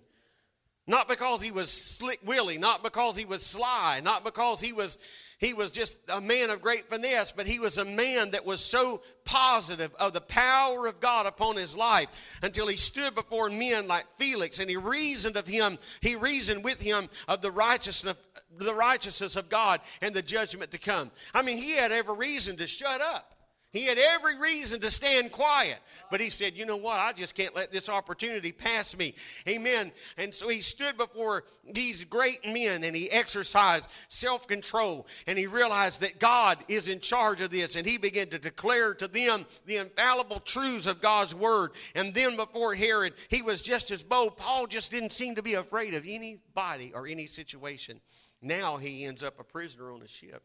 Not 0.87 1.07
because 1.07 1.41
he 1.41 1.51
was 1.51 1.71
slick 1.71 2.19
willy, 2.25 2.57
not 2.57 2.83
because 2.83 3.15
he 3.15 3.25
was 3.25 3.45
sly, 3.45 4.01
not 4.03 4.23
because 4.23 4.61
he 4.61 4.73
was 4.73 4.97
he 5.41 5.55
was 5.55 5.71
just 5.71 5.97
a 6.13 6.21
man 6.21 6.51
of 6.51 6.61
great 6.61 6.85
finesse, 6.85 7.31
but 7.31 7.47
he 7.47 7.59
was 7.59 7.79
a 7.79 7.83
man 7.83 8.31
that 8.31 8.45
was 8.45 8.63
so 8.63 9.01
positive 9.25 9.93
of 9.99 10.13
the 10.13 10.21
power 10.21 10.85
of 10.85 10.99
God 10.99 11.25
upon 11.25 11.57
his 11.57 11.75
life 11.75 12.39
until 12.43 12.67
he 12.67 12.77
stood 12.77 13.15
before 13.15 13.49
men 13.49 13.87
like 13.87 14.05
Felix 14.17 14.59
and 14.59 14.69
he 14.69 14.77
reasoned 14.77 15.35
of 15.37 15.47
him, 15.47 15.79
he 15.99 16.15
reasoned 16.15 16.63
with 16.63 16.79
him 16.79 17.09
of 17.27 17.41
the 17.41 17.51
righteousness 17.51 18.15
the 18.57 18.75
righteousness 18.75 19.35
of 19.35 19.49
God 19.49 19.81
and 20.01 20.13
the 20.13 20.21
judgment 20.21 20.71
to 20.71 20.77
come. 20.77 21.09
I 21.33 21.41
mean, 21.41 21.57
he 21.57 21.71
had 21.71 21.91
every 21.91 22.15
reason 22.15 22.57
to 22.57 22.67
shut 22.67 23.01
up. 23.01 23.30
He 23.73 23.85
had 23.85 23.97
every 23.97 24.37
reason 24.37 24.81
to 24.81 24.91
stand 24.91 25.31
quiet, 25.31 25.79
but 26.09 26.19
he 26.19 26.29
said, 26.29 26.57
You 26.57 26.65
know 26.65 26.75
what? 26.75 26.99
I 26.99 27.13
just 27.13 27.35
can't 27.35 27.55
let 27.55 27.71
this 27.71 27.87
opportunity 27.87 28.51
pass 28.51 28.97
me. 28.97 29.13
Amen. 29.47 29.93
And 30.17 30.33
so 30.33 30.49
he 30.49 30.59
stood 30.59 30.97
before 30.97 31.45
these 31.71 32.03
great 32.03 32.45
men 32.45 32.83
and 32.83 32.93
he 32.93 33.09
exercised 33.09 33.89
self 34.09 34.45
control 34.45 35.07
and 35.25 35.39
he 35.39 35.47
realized 35.47 36.01
that 36.01 36.19
God 36.19 36.57
is 36.67 36.89
in 36.89 36.99
charge 36.99 37.39
of 37.39 37.49
this. 37.49 37.77
And 37.77 37.87
he 37.87 37.97
began 37.97 38.27
to 38.27 38.39
declare 38.39 38.93
to 38.95 39.07
them 39.07 39.45
the 39.65 39.77
infallible 39.77 40.41
truths 40.41 40.85
of 40.85 41.01
God's 41.01 41.33
word. 41.33 41.71
And 41.95 42.13
then 42.13 42.35
before 42.35 42.75
Herod, 42.75 43.13
he 43.29 43.41
was 43.41 43.61
just 43.61 43.89
as 43.89 44.03
bold. 44.03 44.35
Paul 44.35 44.67
just 44.67 44.91
didn't 44.91 45.13
seem 45.13 45.35
to 45.35 45.43
be 45.43 45.53
afraid 45.53 45.93
of 45.93 46.03
anybody 46.05 46.91
or 46.93 47.07
any 47.07 47.27
situation. 47.27 48.01
Now 48.41 48.75
he 48.75 49.05
ends 49.05 49.23
up 49.23 49.39
a 49.39 49.45
prisoner 49.45 49.93
on 49.93 50.01
a 50.01 50.09
ship. 50.09 50.43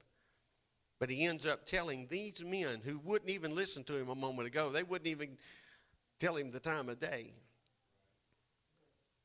But 0.99 1.11
he 1.11 1.25
ends 1.25 1.45
up 1.45 1.67
telling 1.67 2.07
these 2.09 2.45
men 2.45 2.81
who 2.85 2.99
wouldn't 2.99 3.31
even 3.31 3.55
listen 3.55 3.85
to 3.85 3.95
him 3.95 4.09
a 4.09 4.15
moment 4.15 4.49
ago, 4.49 4.71
they 4.71 4.83
wouldn't 4.83 5.09
even 5.09 5.37
tell 6.19 6.37
him 6.37 6.51
the 6.51 6.61
time 6.61 6.89
of 6.89 6.99
day. 6.99 7.33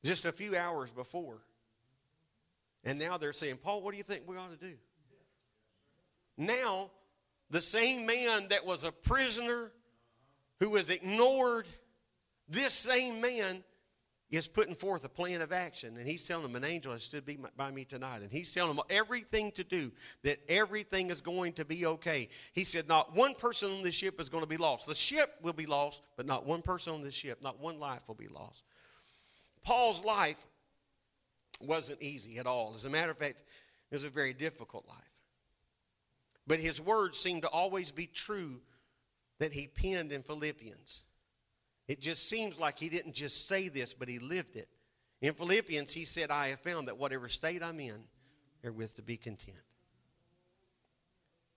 Just 0.03 0.25
a 0.25 0.31
few 0.31 0.57
hours 0.57 0.91
before. 0.91 1.39
And 2.83 2.99
now 2.99 3.17
they're 3.17 3.33
saying, 3.33 3.57
Paul, 3.57 3.81
what 3.81 3.91
do 3.91 3.97
you 3.97 4.03
think 4.03 4.23
we 4.25 4.35
ought 4.35 4.51
to 4.51 4.67
do? 4.67 4.75
Now, 6.37 6.89
the 7.49 7.61
same 7.61 8.05
man 8.05 8.47
that 8.49 8.65
was 8.65 8.83
a 8.83 8.91
prisoner 8.91 9.71
who 10.59 10.71
was 10.71 10.89
ignored, 10.89 11.67
this 12.49 12.73
same 12.73 13.21
man 13.21 13.63
is 14.31 14.47
putting 14.47 14.75
forth 14.75 15.03
a 15.03 15.09
plan 15.09 15.41
of 15.41 15.51
action. 15.51 15.97
And 15.97 16.07
he's 16.07 16.25
telling 16.25 16.43
them, 16.43 16.55
An 16.55 16.63
angel 16.63 16.93
has 16.93 17.03
stood 17.03 17.23
by 17.57 17.69
me 17.69 17.83
tonight. 17.83 18.21
And 18.21 18.31
he's 18.31 18.53
telling 18.53 18.75
them 18.75 18.85
everything 18.89 19.51
to 19.51 19.63
do, 19.63 19.91
that 20.23 20.39
everything 20.47 21.09
is 21.09 21.19
going 21.19 21.53
to 21.53 21.65
be 21.65 21.85
okay. 21.85 22.29
He 22.53 22.63
said, 22.63 22.87
Not 22.87 23.15
one 23.15 23.35
person 23.35 23.71
on 23.71 23.83
this 23.83 23.95
ship 23.95 24.19
is 24.19 24.29
going 24.29 24.43
to 24.43 24.49
be 24.49 24.57
lost. 24.57 24.87
The 24.87 24.95
ship 24.95 25.29
will 25.41 25.53
be 25.53 25.65
lost, 25.65 26.01
but 26.15 26.25
not 26.25 26.45
one 26.45 26.61
person 26.61 26.93
on 26.93 27.01
this 27.01 27.15
ship, 27.15 27.41
not 27.43 27.59
one 27.59 27.79
life 27.79 28.07
will 28.07 28.15
be 28.15 28.29
lost. 28.29 28.63
Paul's 29.63 30.03
life 30.03 30.45
wasn't 31.59 32.01
easy 32.01 32.37
at 32.37 32.47
all. 32.47 32.71
As 32.73 32.85
a 32.85 32.89
matter 32.89 33.11
of 33.11 33.17
fact, 33.17 33.43
it 33.91 33.95
was 33.95 34.05
a 34.05 34.09
very 34.09 34.33
difficult 34.33 34.87
life. 34.87 34.97
But 36.47 36.59
his 36.59 36.81
words 36.81 37.19
seemed 37.19 37.43
to 37.43 37.49
always 37.49 37.91
be 37.91 38.07
true 38.07 38.61
that 39.39 39.53
he 39.53 39.67
penned 39.67 40.11
in 40.11 40.23
Philippians. 40.23 41.01
It 41.91 41.99
just 41.99 42.29
seems 42.29 42.57
like 42.57 42.79
he 42.79 42.87
didn't 42.87 43.15
just 43.15 43.49
say 43.49 43.67
this, 43.67 43.93
but 43.93 44.07
he 44.07 44.17
lived 44.17 44.55
it. 44.55 44.69
In 45.21 45.33
Philippians, 45.33 45.91
he 45.91 46.05
said, 46.05 46.31
I 46.31 46.47
have 46.47 46.61
found 46.61 46.87
that 46.87 46.97
whatever 46.97 47.27
state 47.27 47.61
I'm 47.61 47.81
in, 47.81 48.05
therewith 48.61 48.93
to 48.93 49.01
be 49.01 49.17
content. 49.17 49.57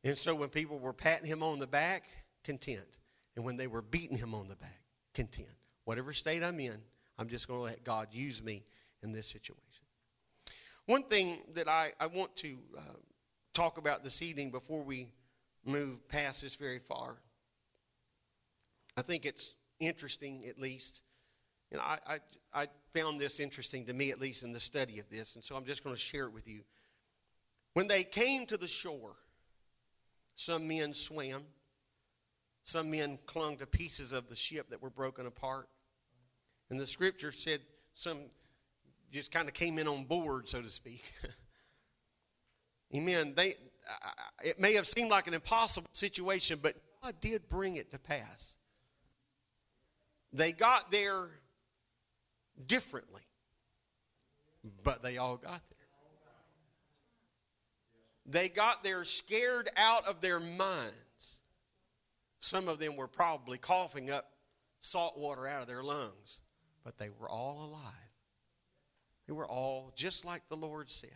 And 0.02 0.18
so 0.18 0.34
when 0.34 0.48
people 0.48 0.80
were 0.80 0.92
patting 0.92 1.28
him 1.28 1.44
on 1.44 1.60
the 1.60 1.68
back, 1.68 2.02
content. 2.42 2.96
And 3.36 3.44
when 3.44 3.56
they 3.56 3.68
were 3.68 3.80
beating 3.80 4.18
him 4.18 4.34
on 4.34 4.48
the 4.48 4.56
back, 4.56 4.80
content. 5.14 5.46
Whatever 5.84 6.12
state 6.12 6.42
I'm 6.42 6.58
in, 6.58 6.78
I'm 7.16 7.28
just 7.28 7.46
going 7.46 7.60
to 7.60 7.64
let 7.66 7.84
God 7.84 8.08
use 8.10 8.42
me 8.42 8.64
in 9.04 9.12
this 9.12 9.28
situation. 9.28 9.84
One 10.86 11.04
thing 11.04 11.38
that 11.54 11.68
I, 11.68 11.92
I 12.00 12.08
want 12.08 12.34
to 12.38 12.58
uh, 12.76 12.80
talk 13.52 13.78
about 13.78 14.02
this 14.02 14.20
evening 14.20 14.50
before 14.50 14.82
we 14.82 15.06
move 15.64 16.08
past 16.08 16.42
this 16.42 16.56
very 16.56 16.80
far, 16.80 17.18
I 18.96 19.02
think 19.02 19.26
it's 19.26 19.54
interesting, 19.80 20.44
at 20.48 20.58
least. 20.58 21.02
And 21.72 21.80
I, 21.80 21.98
I, 22.06 22.18
I 22.52 22.66
found 22.94 23.20
this 23.20 23.40
interesting 23.40 23.86
to 23.86 23.92
me, 23.92 24.10
at 24.10 24.20
least 24.20 24.42
in 24.42 24.52
the 24.52 24.60
study 24.60 24.98
of 24.98 25.08
this, 25.10 25.34
and 25.34 25.44
so 25.44 25.56
I'm 25.56 25.64
just 25.64 25.82
going 25.82 25.94
to 25.94 26.00
share 26.00 26.24
it 26.24 26.32
with 26.32 26.46
you. 26.46 26.60
When 27.72 27.88
they 27.88 28.04
came 28.04 28.46
to 28.46 28.56
the 28.56 28.68
shore, 28.68 29.16
some 30.36 30.68
men 30.68 30.94
swam, 30.94 31.42
some 32.62 32.90
men 32.90 33.18
clung 33.26 33.56
to 33.58 33.66
pieces 33.66 34.12
of 34.12 34.28
the 34.28 34.36
ship 34.36 34.70
that 34.70 34.80
were 34.80 34.90
broken 34.90 35.26
apart. 35.26 35.68
And 36.70 36.78
the 36.78 36.86
scripture 36.86 37.32
said 37.32 37.60
some 37.92 38.18
just 39.12 39.30
kind 39.30 39.48
of 39.48 39.54
came 39.54 39.78
in 39.78 39.86
on 39.86 40.04
board, 40.04 40.48
so 40.48 40.60
to 40.60 40.68
speak. 40.68 41.04
Amen. 42.96 43.34
They, 43.36 43.54
it 44.42 44.58
may 44.58 44.74
have 44.74 44.86
seemed 44.86 45.10
like 45.10 45.26
an 45.26 45.34
impossible 45.34 45.88
situation, 45.92 46.58
but 46.62 46.74
God 47.02 47.14
did 47.20 47.48
bring 47.48 47.76
it 47.76 47.92
to 47.92 47.98
pass. 47.98 48.56
They 50.34 50.50
got 50.50 50.90
there 50.90 51.28
differently, 52.66 53.22
but 54.82 55.00
they 55.00 55.16
all 55.16 55.36
got 55.36 55.62
there. 55.68 55.78
They 58.26 58.48
got 58.48 58.82
there 58.82 59.04
scared 59.04 59.68
out 59.76 60.08
of 60.08 60.20
their 60.20 60.40
minds. 60.40 61.36
Some 62.40 62.68
of 62.68 62.80
them 62.80 62.96
were 62.96 63.06
probably 63.06 63.58
coughing 63.58 64.10
up 64.10 64.28
salt 64.80 65.16
water 65.16 65.46
out 65.46 65.62
of 65.62 65.68
their 65.68 65.84
lungs, 65.84 66.40
but 66.82 66.98
they 66.98 67.10
were 67.20 67.28
all 67.28 67.64
alive. 67.64 67.92
They 69.28 69.32
were 69.32 69.46
all 69.46 69.92
just 69.94 70.24
like 70.24 70.48
the 70.48 70.56
Lord 70.56 70.90
said. 70.90 71.10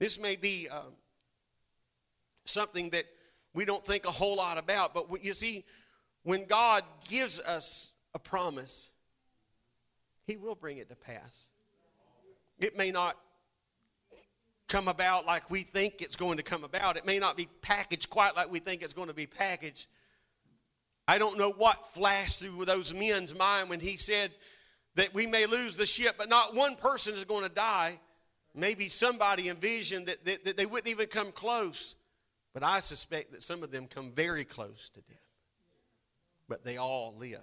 This 0.00 0.20
may 0.20 0.34
be 0.34 0.68
um, 0.68 0.92
something 2.46 2.90
that 2.90 3.04
we 3.54 3.64
don't 3.64 3.84
think 3.86 4.06
a 4.06 4.10
whole 4.10 4.36
lot 4.36 4.58
about, 4.58 4.92
but 4.92 5.24
you 5.24 5.32
see, 5.34 5.64
when 6.26 6.44
God 6.44 6.82
gives 7.08 7.38
us 7.38 7.92
a 8.12 8.18
promise, 8.18 8.90
He 10.26 10.36
will 10.36 10.56
bring 10.56 10.78
it 10.78 10.88
to 10.88 10.96
pass. 10.96 11.46
It 12.58 12.76
may 12.76 12.90
not 12.90 13.16
come 14.66 14.88
about 14.88 15.24
like 15.24 15.48
we 15.52 15.62
think 15.62 16.02
it's 16.02 16.16
going 16.16 16.38
to 16.38 16.42
come 16.42 16.64
about, 16.64 16.96
it 16.96 17.06
may 17.06 17.20
not 17.20 17.36
be 17.36 17.46
packaged 17.62 18.10
quite 18.10 18.34
like 18.34 18.50
we 18.50 18.58
think 18.58 18.82
it's 18.82 18.92
going 18.92 19.06
to 19.06 19.14
be 19.14 19.28
packaged. 19.28 19.86
I 21.06 21.18
don't 21.18 21.38
know 21.38 21.52
what 21.52 21.94
flashed 21.94 22.40
through 22.40 22.64
those 22.64 22.92
men's 22.92 23.32
mind 23.32 23.70
when 23.70 23.78
he 23.78 23.96
said 23.96 24.32
that 24.96 25.14
we 25.14 25.28
may 25.28 25.46
lose 25.46 25.76
the 25.76 25.86
ship, 25.86 26.16
but 26.18 26.28
not 26.28 26.56
one 26.56 26.74
person 26.74 27.14
is 27.14 27.22
going 27.22 27.44
to 27.44 27.54
die. 27.54 28.00
Maybe 28.52 28.88
somebody 28.88 29.48
envisioned 29.48 30.06
that, 30.06 30.24
that, 30.24 30.44
that 30.44 30.56
they 30.56 30.66
wouldn't 30.66 30.88
even 30.88 31.06
come 31.06 31.30
close. 31.30 31.94
But 32.52 32.64
I 32.64 32.80
suspect 32.80 33.30
that 33.30 33.44
some 33.44 33.62
of 33.62 33.70
them 33.70 33.86
come 33.86 34.10
very 34.10 34.44
close 34.44 34.88
to 34.88 35.00
death 35.02 35.25
but 36.48 36.64
they 36.64 36.76
all 36.76 37.14
lived. 37.18 37.42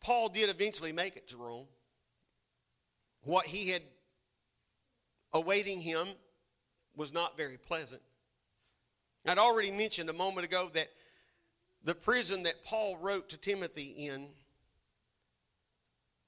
Paul 0.00 0.28
did 0.28 0.50
eventually 0.50 0.92
make 0.92 1.16
it 1.16 1.28
to 1.30 1.36
Rome. 1.36 1.66
What 3.24 3.46
he 3.46 3.70
had 3.70 3.82
awaiting 5.32 5.80
him 5.80 6.06
was 6.94 7.12
not 7.12 7.36
very 7.36 7.58
pleasant. 7.58 8.02
I'd 9.26 9.38
already 9.38 9.72
mentioned 9.72 10.08
a 10.08 10.12
moment 10.12 10.46
ago 10.46 10.70
that 10.74 10.86
the 11.82 11.94
prison 11.94 12.44
that 12.44 12.64
Paul 12.64 12.96
wrote 12.96 13.30
to 13.30 13.36
Timothy 13.36 14.06
in, 14.06 14.28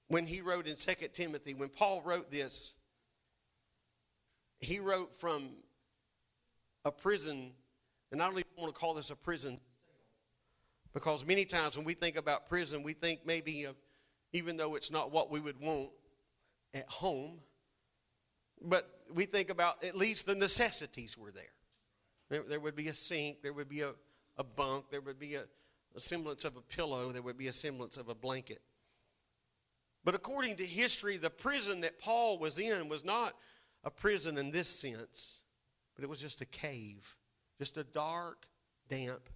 when 0.09 0.27
he 0.27 0.41
wrote 0.41 0.67
in 0.67 0.75
2 0.75 0.95
Timothy, 1.13 1.55
when 1.55 1.69
Paul 1.69 2.03
wrote 2.03 2.33
this, 2.33 2.75
he 4.59 4.81
wrote 4.81 5.15
from 5.15 5.51
a 6.85 6.91
prison, 6.91 7.53
and 8.11 8.21
I 8.21 8.27
don't 8.27 8.35
even 8.35 8.47
want 8.57 8.75
to 8.75 8.79
call 8.79 8.95
this 8.95 9.11
a 9.11 9.17
prison 9.17 9.61
because 10.93 11.27
many 11.27 11.45
times 11.45 11.77
when 11.77 11.85
we 11.85 11.95
think 11.95 12.17
about 12.17 12.49
prison, 12.49 12.83
we 12.83 12.93
think 12.93 13.21
maybe 13.25 13.65
of, 13.65 13.77
even 14.33 14.57
though 14.57 14.75
it's 14.75 14.91
not 14.91 15.11
what 15.13 15.31
we 15.31 15.41
would 15.41 15.61
want 15.61 15.91
at 16.75 16.89
home, 16.89 17.41
but 18.63 18.89
we 19.15 19.25
think 19.25 19.51
about 19.51 19.83
at 19.85 19.95
least 19.95 20.27
the 20.27 20.35
necessities 20.35 21.17
were 21.17 21.31
there. 21.31 21.45
There, 22.31 22.43
there 22.43 22.61
would 22.61 22.77
be 22.77 22.89
a 22.89 22.95
sink, 22.95 23.43
there 23.43 23.53
would 23.53 23.69
be 23.69 23.81
a, 23.81 23.93
a 24.37 24.45
bunk, 24.45 24.87
there 24.91 25.01
would 25.01 25.19
be 25.19 25.37
a, 25.37 25.45
a 25.97 26.01
semblance 26.01 26.45
of 26.45 26.57
a 26.57 26.61
pillow, 26.61 27.11
there 27.11 27.23
would 27.23 27.39
be 27.39 27.49
a 27.49 27.53
semblance 27.53 27.97
of 27.97 28.09
a 28.09 28.15
blanket. 28.15 28.61
But 30.05 30.15
according 30.15 30.57
to 30.57 30.65
history, 30.65 31.17
the 31.17 31.31
prison 31.31 31.81
that 31.83 31.99
Paul 31.99 32.39
was 32.39 32.59
in 32.59 32.89
was 32.89 33.05
not 33.05 33.35
a 33.85 33.91
prison 33.91 34.39
in 34.39 34.51
this 34.51 34.69
sense, 34.69 35.41
but 35.95 36.05
it 36.05 36.09
was 36.09 36.21
just 36.21 36.41
a 36.41 36.47
cave, 36.47 37.17
just 37.59 37.77
a 37.77 37.85
dark, 37.85 38.47
damp. 38.89 39.29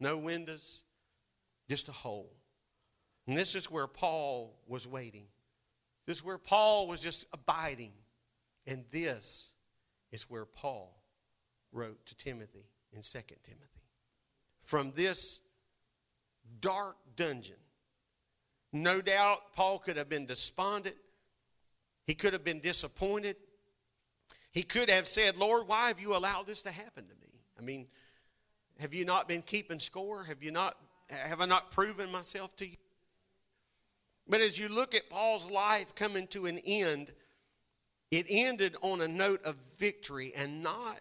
No 0.00 0.18
windows, 0.18 0.82
just 1.68 1.88
a 1.88 1.92
hole. 1.92 2.32
And 3.26 3.36
this 3.36 3.54
is 3.54 3.70
where 3.70 3.86
Paul 3.86 4.58
was 4.66 4.86
waiting. 4.86 5.26
This 6.06 6.18
is 6.18 6.24
where 6.24 6.38
Paul 6.38 6.88
was 6.88 7.00
just 7.00 7.26
abiding. 7.32 7.92
And 8.66 8.84
this 8.90 9.50
is 10.10 10.30
where 10.30 10.46
Paul 10.46 10.94
wrote 11.72 12.04
to 12.06 12.16
Timothy 12.16 12.66
in 12.92 13.02
2 13.02 13.18
Timothy. 13.42 13.82
From 14.64 14.92
this 14.94 15.40
dark 16.60 16.96
dungeon, 17.16 17.56
no 18.72 19.00
doubt 19.00 19.52
Paul 19.54 19.78
could 19.78 19.96
have 19.96 20.08
been 20.08 20.26
despondent. 20.26 20.96
He 22.06 22.14
could 22.14 22.32
have 22.32 22.44
been 22.44 22.60
disappointed. 22.60 23.36
He 24.52 24.62
could 24.62 24.88
have 24.88 25.06
said, 25.06 25.36
Lord, 25.36 25.68
why 25.68 25.88
have 25.88 26.00
you 26.00 26.16
allowed 26.16 26.46
this 26.46 26.62
to 26.62 26.70
happen 26.70 27.06
to 27.06 27.14
me? 27.20 27.40
I 27.58 27.62
mean, 27.62 27.86
have 28.78 28.94
you 28.94 29.04
not 29.04 29.28
been 29.28 29.42
keeping 29.42 29.80
score? 29.80 30.24
Have 30.24 30.42
you 30.42 30.52
not 30.52 30.76
have 31.10 31.40
I 31.40 31.46
not 31.46 31.70
proven 31.72 32.12
myself 32.12 32.54
to 32.56 32.66
you? 32.66 32.76
But 34.28 34.40
as 34.40 34.58
you 34.58 34.68
look 34.68 34.94
at 34.94 35.08
Paul's 35.08 35.50
life 35.50 35.94
coming 35.94 36.26
to 36.28 36.46
an 36.46 36.58
end, 36.66 37.10
it 38.10 38.26
ended 38.28 38.76
on 38.82 39.00
a 39.00 39.08
note 39.08 39.42
of 39.44 39.56
victory 39.78 40.32
and 40.36 40.62
not 40.62 40.98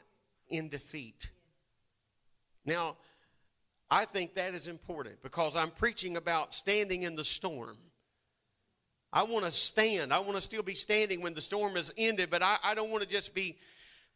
in 0.49 0.69
defeat. 0.69 1.29
Now, 2.65 2.95
I 3.91 4.05
think 4.05 4.35
that 4.35 4.53
is 4.53 4.67
important 4.67 5.21
because 5.21 5.55
I'm 5.55 5.71
preaching 5.71 6.17
about 6.17 6.53
standing 6.53 7.03
in 7.03 7.15
the 7.15 7.23
storm. 7.23 7.77
I 9.11 9.23
want 9.23 9.45
to 9.45 9.51
stand. 9.51 10.13
I 10.13 10.19
want 10.19 10.35
to 10.35 10.41
still 10.41 10.63
be 10.63 10.75
standing 10.75 11.21
when 11.21 11.33
the 11.33 11.41
storm 11.41 11.75
has 11.75 11.93
ended, 11.97 12.29
but 12.29 12.43
I, 12.43 12.57
I 12.63 12.75
don't 12.75 12.91
want 12.91 13.03
to 13.03 13.09
just 13.09 13.33
be 13.33 13.57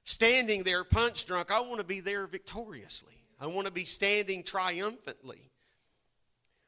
standing 0.04 0.63
there 0.63 0.84
punch 0.84 1.26
drunk. 1.26 1.52
I 1.52 1.62
want 1.62 1.80
to 1.80 1.86
be 1.86 2.02
there 2.02 2.28
victoriously. 2.28 3.21
I 3.42 3.48
want 3.48 3.66
to 3.66 3.74
be 3.74 3.86
standing 3.86 4.44
triumphantly. 4.44 5.50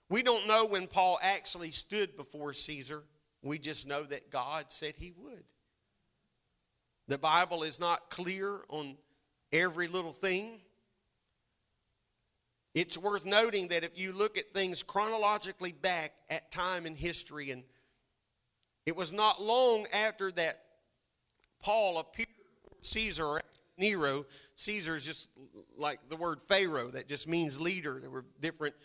We 0.10 0.24
don't 0.24 0.48
know 0.48 0.66
when 0.66 0.88
Paul 0.88 1.20
actually 1.22 1.70
stood 1.70 2.18
before 2.18 2.52
Caesar. 2.54 3.04
We 3.44 3.60
just 3.60 3.88
know 3.88 4.02
that 4.04 4.32
God 4.32 4.66
said 4.70 4.96
he 4.98 5.14
would. 5.16 5.44
The 7.08 7.20
Bible 7.20 7.62
is 7.62 7.80
not 7.80 8.10
clear 8.10 8.62
on 8.70 8.96
every 9.52 9.88
little 9.88 10.14
thing. 10.14 10.62
It's 12.74 12.98
worth 12.98 13.24
noting 13.24 13.68
that 13.68 13.84
if 13.84 14.00
you 14.00 14.12
look 14.12 14.40
at 14.40 14.52
things 14.52 14.82
chronologically 14.82 15.74
back 15.74 16.12
at 16.28 16.52
time 16.52 16.88
in 16.88 16.96
history, 16.96 17.52
and 17.52 17.62
it 18.88 18.96
was 18.96 19.12
not 19.12 19.40
long 19.40 19.86
after 19.94 20.32
that 20.32 20.60
Paul 21.62 22.00
appeared 22.00 22.28
before 22.64 22.78
Caesar 22.82 23.26
or 23.26 23.42
Nero. 23.78 24.26
Caesar 24.56 24.96
is 24.96 25.06
just 25.06 25.30
like 25.78 26.00
the 26.10 26.16
word 26.16 26.40
Pharaoh, 26.48 26.90
that 26.90 27.08
just 27.08 27.28
means 27.28 27.60
leader. 27.60 28.00
There 28.00 28.10
were 28.10 28.26
different, 28.40 28.76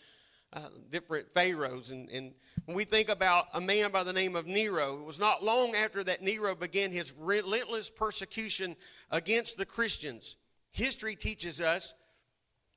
uh, 0.53 0.59
different 0.89 1.33
pharaohs. 1.33 1.91
And, 1.91 2.09
and 2.09 2.33
when 2.65 2.75
we 2.75 2.83
think 2.83 3.09
about 3.09 3.47
a 3.53 3.61
man 3.61 3.91
by 3.91 4.03
the 4.03 4.13
name 4.13 4.35
of 4.35 4.47
Nero, 4.47 4.99
it 4.99 5.05
was 5.05 5.19
not 5.19 5.43
long 5.43 5.75
after 5.75 6.03
that 6.03 6.21
Nero 6.21 6.55
began 6.55 6.91
his 6.91 7.13
relentless 7.17 7.89
persecution 7.89 8.75
against 9.11 9.57
the 9.57 9.65
Christians. 9.65 10.35
History 10.71 11.15
teaches 11.15 11.59
us 11.59 11.93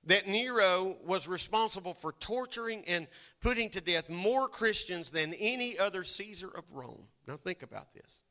that 0.05 0.27
Nero 0.27 0.97
was 1.05 1.29
responsible 1.29 1.95
for 1.95 2.13
torturing 2.13 2.85
and 2.87 3.07
putting 3.41 3.71
to 3.71 3.81
death 3.81 4.11
more 4.11 4.49
Christians 4.49 5.11
than 5.11 5.33
any 5.35 5.79
other 5.79 6.03
Caesar 6.03 6.49
of 6.49 6.65
Rome. 6.73 7.07
Now, 7.27 7.37
think 7.37 7.63
about 7.63 7.93
this. 7.93 8.23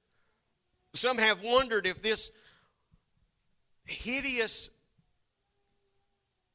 Some 0.94 1.18
have 1.18 1.42
wondered 1.42 1.88
if 1.88 2.02
this 2.02 2.32
hideous 3.86 4.70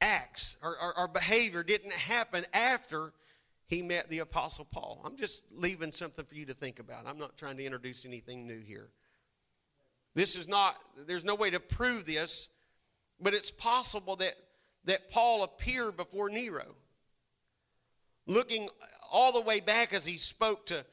acts 0.01 0.57
or, 0.63 0.77
or, 0.81 0.99
or, 0.99 1.09
behavior 1.09 1.63
didn't 1.63 1.93
happen 1.93 2.45
after 2.53 3.13
he 3.67 3.83
met 3.83 4.09
the 4.11 4.19
Apostle 4.19 4.67
Paul. 4.67 5.01
I'm 5.05 5.17
just 5.17 5.43
leaving 5.51 5.91
something 5.91 6.25
for 6.25 6.35
you 6.35 6.45
to 6.47 6.55
think 6.55 6.79
about. 6.79 7.07
I'm 7.07 7.19
not 7.19 7.37
trying 7.37 7.57
to 7.57 7.65
introduce 7.65 8.05
anything 8.05 8.47
new 8.47 8.61
here. 8.61 8.91
This 10.15 10.37
is 10.37 10.47
not, 10.47 10.77
there's 11.07 11.25
no 11.25 11.35
way 11.35 11.51
to 11.51 11.61
prove 11.61 12.05
this, 12.05 12.49
but 13.21 13.35
it's 13.35 13.51
possible 13.51 14.17
that 14.17 14.35
that 14.87 15.11
Paul 15.11 15.43
appeared 15.43 15.97
before 15.97 16.31
Nero. 16.31 16.75
Looking 18.27 18.69
all 19.13 19.33
the 19.33 19.41
way 19.41 19.61
back 19.61 19.93
as 19.93 20.05
he 20.05 20.17
spoke 20.17 20.67
to 20.67 20.85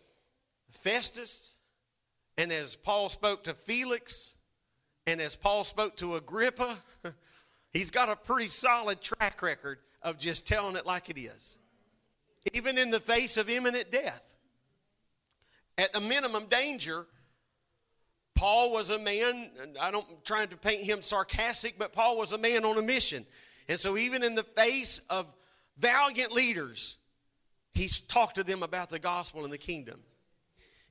Festus, 0.70 1.54
and 2.38 2.52
as 2.52 2.76
Paul 2.76 3.10
spoke 3.10 3.44
to 3.46 3.54
Felix, 3.54 4.36
and 5.06 5.20
as 5.20 5.36
Paul 5.36 5.64
spoke 5.64 5.96
to 5.98 6.16
Agrippa, 6.16 6.78
he's 7.74 7.90
got 7.90 8.10
a 8.10 8.16
pretty 8.16 8.48
solid 8.48 9.02
track 9.02 9.42
record 9.42 9.80
of 10.02 10.18
just 10.18 10.48
telling 10.48 10.76
it 10.76 10.86
like 10.86 11.10
it 11.10 11.18
is. 11.18 11.58
Even 12.54 12.78
in 12.78 12.92
the 12.92 13.00
face 13.00 13.38
of 13.38 13.50
imminent 13.50 13.92
death. 13.92 14.34
At 15.78 15.92
the 15.92 16.02
minimum 16.02 16.46
danger, 16.48 17.08
Paul 18.36 18.72
was 18.72 18.90
a 18.90 19.00
man, 19.00 19.50
I 19.82 19.92
don't 19.92 20.06
I'm 20.10 20.18
trying 20.24 20.50
to 20.50 20.58
paint 20.58 20.84
him 20.84 21.02
sarcastic, 21.02 21.78
but 21.78 21.94
Paul 21.94 22.18
was 22.18 22.32
a 22.32 22.38
man 22.38 22.66
on 22.66 22.78
a 22.78 22.82
mission. 22.82 23.26
And 23.70 23.80
so, 23.80 23.98
even 23.98 24.24
in 24.24 24.36
the 24.36 24.44
face 24.44 25.00
of 25.10 25.26
valiant 25.78 26.32
leaders, 26.32 26.98
he's 27.74 28.02
talked 28.02 28.36
to 28.36 28.44
them 28.44 28.62
about 28.62 28.90
the 28.90 29.00
gospel 29.00 29.44
and 29.44 29.54
the 29.54 29.58
kingdom. 29.58 30.02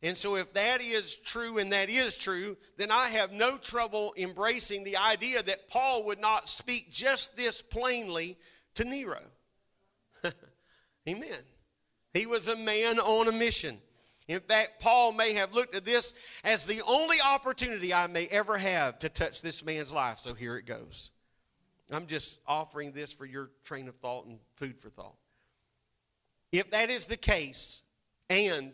And 0.04 0.16
so, 0.16 0.34
if 0.34 0.52
that 0.54 0.80
is 0.80 1.14
true 1.14 1.58
and 1.58 1.70
that 1.72 1.88
is 1.88 2.18
true, 2.18 2.56
then 2.76 2.90
I 2.90 3.08
have 3.08 3.32
no 3.32 3.56
trouble 3.56 4.14
embracing 4.16 4.82
the 4.82 4.96
idea 4.96 5.40
that 5.42 5.68
Paul 5.68 6.06
would 6.06 6.20
not 6.20 6.48
speak 6.48 6.90
just 6.90 7.36
this 7.36 7.62
plainly 7.62 8.36
to 8.74 8.84
Nero. 8.84 9.20
Amen. 11.08 11.38
He 12.14 12.26
was 12.26 12.48
a 12.48 12.56
man 12.56 12.98
on 12.98 13.28
a 13.28 13.32
mission. 13.32 13.76
In 14.26 14.40
fact, 14.40 14.80
Paul 14.80 15.12
may 15.12 15.34
have 15.34 15.54
looked 15.54 15.74
at 15.76 15.84
this 15.84 16.14
as 16.42 16.64
the 16.64 16.82
only 16.86 17.16
opportunity 17.24 17.94
I 17.94 18.06
may 18.08 18.26
ever 18.26 18.58
have 18.58 18.98
to 19.00 19.08
touch 19.08 19.40
this 19.40 19.64
man's 19.64 19.92
life. 19.92 20.18
So 20.18 20.34
here 20.34 20.56
it 20.56 20.66
goes. 20.66 21.10
I'm 21.90 22.06
just 22.06 22.38
offering 22.46 22.92
this 22.92 23.12
for 23.12 23.26
your 23.26 23.50
train 23.64 23.86
of 23.86 23.94
thought 23.96 24.26
and 24.26 24.38
food 24.56 24.78
for 24.78 24.88
thought. 24.88 25.16
If 26.50 26.70
that 26.70 26.90
is 26.90 27.06
the 27.06 27.16
case, 27.16 27.82
and 28.30 28.72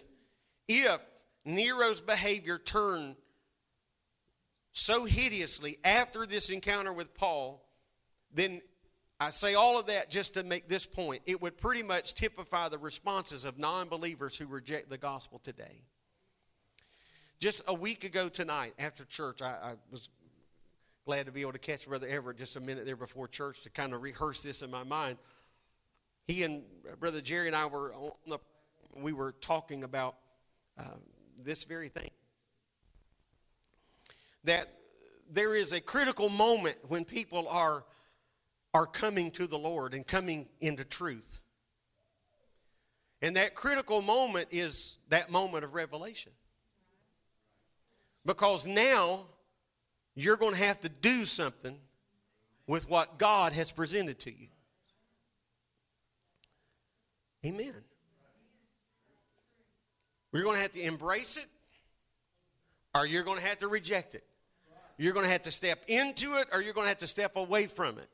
if 0.69 1.01
Nero's 1.49 2.03
behavior 2.03 2.59
turned 2.59 3.16
so 4.72 5.07
hideously 5.07 5.79
after 5.83 6.27
this 6.27 6.51
encounter 6.51 6.93
with 6.93 7.14
Paul, 7.14 7.64
then 8.33 8.61
I 9.18 9.31
say 9.31 9.55
all 9.55 9.79
of 9.79 9.87
that 9.87 10.11
just 10.11 10.35
to 10.35 10.45
make 10.45 10.68
this 10.68 10.85
point. 10.85 11.22
It 11.27 11.41
would 11.41 11.57
pretty 11.57 11.83
much 11.83 12.14
typify 12.14 12.68
the 12.68 12.79
responses 12.79 13.47
of 13.47 13.59
non 13.59 13.89
believers 13.89 14.37
who 14.37 14.47
reject 14.47 14.91
the 14.91 14.99
gospel 14.99 15.41
today. 15.43 15.83
Just 17.41 17.62
a 17.66 17.75
week 17.75 18.05
ago 18.05 18.29
tonight 18.29 18.75
after 18.79 19.05
church, 19.07 19.41
I, 19.41 19.47
I 19.47 19.72
was 19.91 20.11
glad 21.07 21.27
to 21.27 21.33
be 21.33 21.41
able 21.41 21.53
to 21.53 21.59
catch 21.59 21.89
Brother 21.89 22.09
Everett 22.09 22.37
just 22.37 22.57
a 22.57 22.61
minute 22.61 22.85
there 22.85 22.95
before 22.95 23.27
church 23.27 23.62
to 23.62 23.70
kind 23.70 23.95
of 23.95 24.03
rehearse 24.03 24.43
this 24.43 24.61
in 24.61 24.70
my 24.70 24.85
mind. 24.85 25.16
He 26.27 26.43
and 26.43 26.62
Brother 27.01 27.22
Jerry 27.22 27.47
and 27.47 27.57
I 27.57 27.64
were 27.66 27.95
on 27.95 28.11
the, 28.27 28.39
we 28.95 29.14
were 29.14 29.33
talking 29.41 29.83
about 29.83 30.16
uh, 30.79 30.85
this 31.49 31.64
very 31.64 31.88
thing. 31.88 32.11
That 34.44 34.68
there 35.30 35.55
is 35.55 35.72
a 35.72 35.80
critical 35.80 36.28
moment 36.28 36.76
when 36.88 37.05
people 37.05 37.49
are 37.49 37.84
are 38.74 38.86
coming 38.86 39.30
to 39.30 39.46
the 39.46 39.59
Lord 39.59 39.94
and 39.94 40.07
coming 40.07 40.46
into 40.61 40.84
truth. 40.84 41.40
And 43.22 43.34
that 43.36 43.55
critical 43.55 44.03
moment 44.03 44.49
is 44.51 44.99
that 45.09 45.30
moment 45.30 45.64
of 45.64 45.72
revelation. 45.72 46.32
Because 48.26 48.66
now 48.66 49.24
you're 50.14 50.36
going 50.36 50.53
to 50.53 50.61
have 50.61 50.80
to 50.80 50.90
do 50.90 51.24
something 51.24 51.76
with 52.66 52.90
what 52.90 53.18
God 53.18 53.55
has 53.55 53.72
presented 53.72 54.20
to 54.20 54.30
you. 54.30 54.49
Amen. 57.46 57.88
We're 60.39 60.45
going 60.45 60.55
to 60.55 60.62
have 60.62 60.72
to 60.74 60.82
embrace 60.82 61.36
it 61.36 61.47
or 62.95 63.05
you're 63.05 63.24
going 63.24 63.41
to 63.41 63.45
have 63.45 63.59
to 63.59 63.66
reject 63.66 64.14
it. 64.14 64.22
You're 64.97 65.12
going 65.12 65.26
to 65.26 65.32
have 65.32 65.43
to 65.43 65.51
step 65.51 65.80
into 65.89 66.36
it 66.36 66.47
or 66.53 66.62
you're 66.62 66.74
going 66.74 66.84
to 66.84 66.91
have 66.91 66.99
to 66.99 67.09
step 67.09 67.34
away 67.34 67.66
from 67.66 67.99
it. 67.99 68.09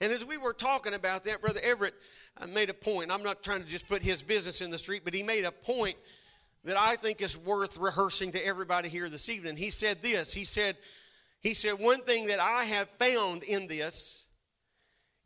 And 0.00 0.10
as 0.10 0.24
we 0.24 0.38
were 0.38 0.54
talking 0.54 0.94
about 0.94 1.24
that, 1.24 1.42
Brother 1.42 1.60
Everett 1.62 1.92
uh, 2.40 2.46
made 2.46 2.70
a 2.70 2.74
point. 2.74 3.12
I'm 3.12 3.22
not 3.22 3.42
trying 3.42 3.62
to 3.62 3.68
just 3.68 3.86
put 3.88 4.00
his 4.00 4.22
business 4.22 4.62
in 4.62 4.70
the 4.70 4.78
street, 4.78 5.02
but 5.04 5.12
he 5.12 5.22
made 5.22 5.44
a 5.44 5.52
point 5.52 5.96
that 6.64 6.78
I 6.78 6.96
think 6.96 7.20
is 7.20 7.36
worth 7.36 7.76
rehearsing 7.76 8.32
to 8.32 8.46
everybody 8.46 8.88
here 8.88 9.10
this 9.10 9.28
evening. 9.28 9.58
He 9.58 9.68
said 9.68 9.98
this. 10.00 10.32
He 10.32 10.46
said, 10.46 10.78
he 11.42 11.52
said, 11.52 11.72
one 11.72 12.00
thing 12.00 12.28
that 12.28 12.40
I 12.40 12.64
have 12.64 12.88
found 12.88 13.42
in 13.42 13.66
this 13.66 14.24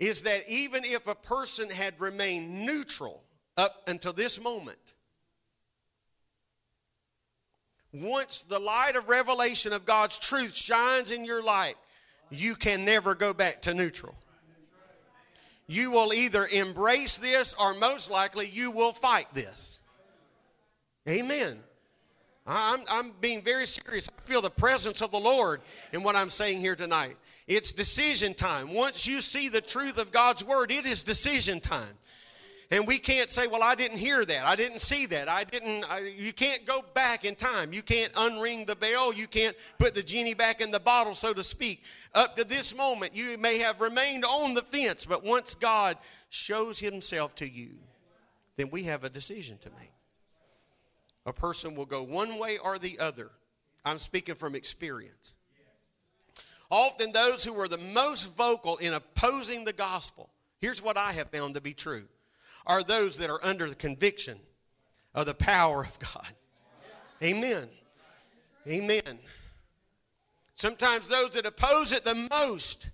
is 0.00 0.22
that 0.22 0.48
even 0.48 0.84
if 0.84 1.06
a 1.06 1.14
person 1.14 1.70
had 1.70 2.00
remained 2.00 2.66
neutral 2.66 3.22
up 3.56 3.84
until 3.86 4.12
this 4.12 4.42
moment, 4.42 4.91
once 7.92 8.42
the 8.42 8.58
light 8.58 8.96
of 8.96 9.08
revelation 9.08 9.72
of 9.72 9.84
God's 9.84 10.18
truth 10.18 10.56
shines 10.56 11.10
in 11.10 11.24
your 11.24 11.42
light, 11.42 11.74
you 12.30 12.54
can 12.54 12.84
never 12.84 13.14
go 13.14 13.34
back 13.34 13.60
to 13.62 13.74
neutral. 13.74 14.14
You 15.66 15.90
will 15.90 16.12
either 16.12 16.46
embrace 16.46 17.18
this 17.18 17.54
or 17.54 17.74
most 17.74 18.10
likely 18.10 18.48
you 18.48 18.70
will 18.70 18.92
fight 18.92 19.26
this. 19.34 19.78
Amen. 21.08 21.58
I'm, 22.46 22.80
I'm 22.90 23.12
being 23.20 23.42
very 23.42 23.66
serious. 23.66 24.08
I 24.08 24.20
feel 24.22 24.40
the 24.40 24.50
presence 24.50 25.00
of 25.00 25.10
the 25.10 25.20
Lord 25.20 25.60
in 25.92 26.02
what 26.02 26.16
I'm 26.16 26.30
saying 26.30 26.60
here 26.60 26.74
tonight. 26.74 27.16
It's 27.46 27.72
decision 27.72 28.34
time. 28.34 28.72
Once 28.72 29.06
you 29.06 29.20
see 29.20 29.48
the 29.48 29.60
truth 29.60 29.98
of 29.98 30.12
God's 30.12 30.44
word, 30.44 30.70
it 30.70 30.86
is 30.86 31.02
decision 31.02 31.60
time. 31.60 31.94
And 32.72 32.86
we 32.86 32.96
can't 32.96 33.30
say, 33.30 33.46
well, 33.48 33.62
I 33.62 33.74
didn't 33.74 33.98
hear 33.98 34.24
that. 34.24 34.46
I 34.46 34.56
didn't 34.56 34.80
see 34.80 35.04
that. 35.04 35.28
I 35.28 35.44
didn't. 35.44 35.84
I, 35.90 36.10
you 36.16 36.32
can't 36.32 36.64
go 36.64 36.80
back 36.94 37.26
in 37.26 37.34
time. 37.34 37.74
You 37.74 37.82
can't 37.82 38.10
unring 38.14 38.66
the 38.66 38.74
bell. 38.74 39.12
You 39.12 39.26
can't 39.26 39.54
put 39.78 39.94
the 39.94 40.02
genie 40.02 40.32
back 40.32 40.62
in 40.62 40.70
the 40.70 40.80
bottle, 40.80 41.14
so 41.14 41.34
to 41.34 41.44
speak. 41.44 41.82
Up 42.14 42.34
to 42.36 42.44
this 42.44 42.74
moment, 42.74 43.14
you 43.14 43.36
may 43.36 43.58
have 43.58 43.82
remained 43.82 44.24
on 44.24 44.54
the 44.54 44.62
fence, 44.62 45.04
but 45.04 45.22
once 45.22 45.52
God 45.52 45.98
shows 46.30 46.78
himself 46.78 47.34
to 47.36 47.48
you, 47.48 47.72
then 48.56 48.70
we 48.70 48.84
have 48.84 49.04
a 49.04 49.10
decision 49.10 49.58
to 49.58 49.70
make. 49.78 49.92
A 51.26 51.32
person 51.32 51.74
will 51.74 51.84
go 51.84 52.02
one 52.02 52.38
way 52.38 52.56
or 52.56 52.78
the 52.78 52.98
other. 52.98 53.30
I'm 53.84 53.98
speaking 53.98 54.34
from 54.34 54.54
experience. 54.54 55.34
Often, 56.70 57.12
those 57.12 57.44
who 57.44 57.60
are 57.60 57.68
the 57.68 57.76
most 57.76 58.34
vocal 58.34 58.78
in 58.78 58.94
opposing 58.94 59.66
the 59.66 59.74
gospel, 59.74 60.30
here's 60.58 60.82
what 60.82 60.96
I 60.96 61.12
have 61.12 61.28
found 61.28 61.54
to 61.56 61.60
be 61.60 61.74
true 61.74 62.04
are 62.66 62.82
those 62.82 63.18
that 63.18 63.30
are 63.30 63.40
under 63.42 63.68
the 63.68 63.74
conviction 63.74 64.38
of 65.14 65.26
the 65.26 65.34
power 65.34 65.82
of 65.82 65.98
God. 65.98 66.28
Amen. 67.22 67.68
Amen. 68.68 69.18
Sometimes 70.54 71.08
those 71.08 71.32
that 71.32 71.46
oppose 71.46 71.92
it 71.92 72.04
the 72.04 72.28
most 72.30 72.88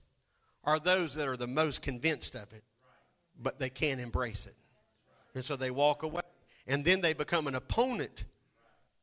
are 0.64 0.78
those 0.78 1.14
that 1.14 1.28
are 1.28 1.36
the 1.36 1.46
most 1.46 1.82
convinced 1.82 2.34
of 2.34 2.52
it, 2.52 2.62
but 3.40 3.58
they 3.58 3.70
can't 3.70 4.00
embrace 4.00 4.46
it. 4.46 4.54
And 5.34 5.44
so 5.44 5.56
they 5.56 5.70
walk 5.70 6.02
away. 6.02 6.22
And 6.66 6.84
then 6.84 7.00
they 7.00 7.14
become 7.14 7.46
an 7.46 7.54
opponent 7.54 8.24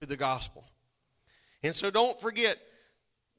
to 0.02 0.08
the 0.08 0.18
gospel. 0.18 0.64
And 1.64 1.74
so 1.74 1.90
don't 1.90 2.20
forget 2.22 2.58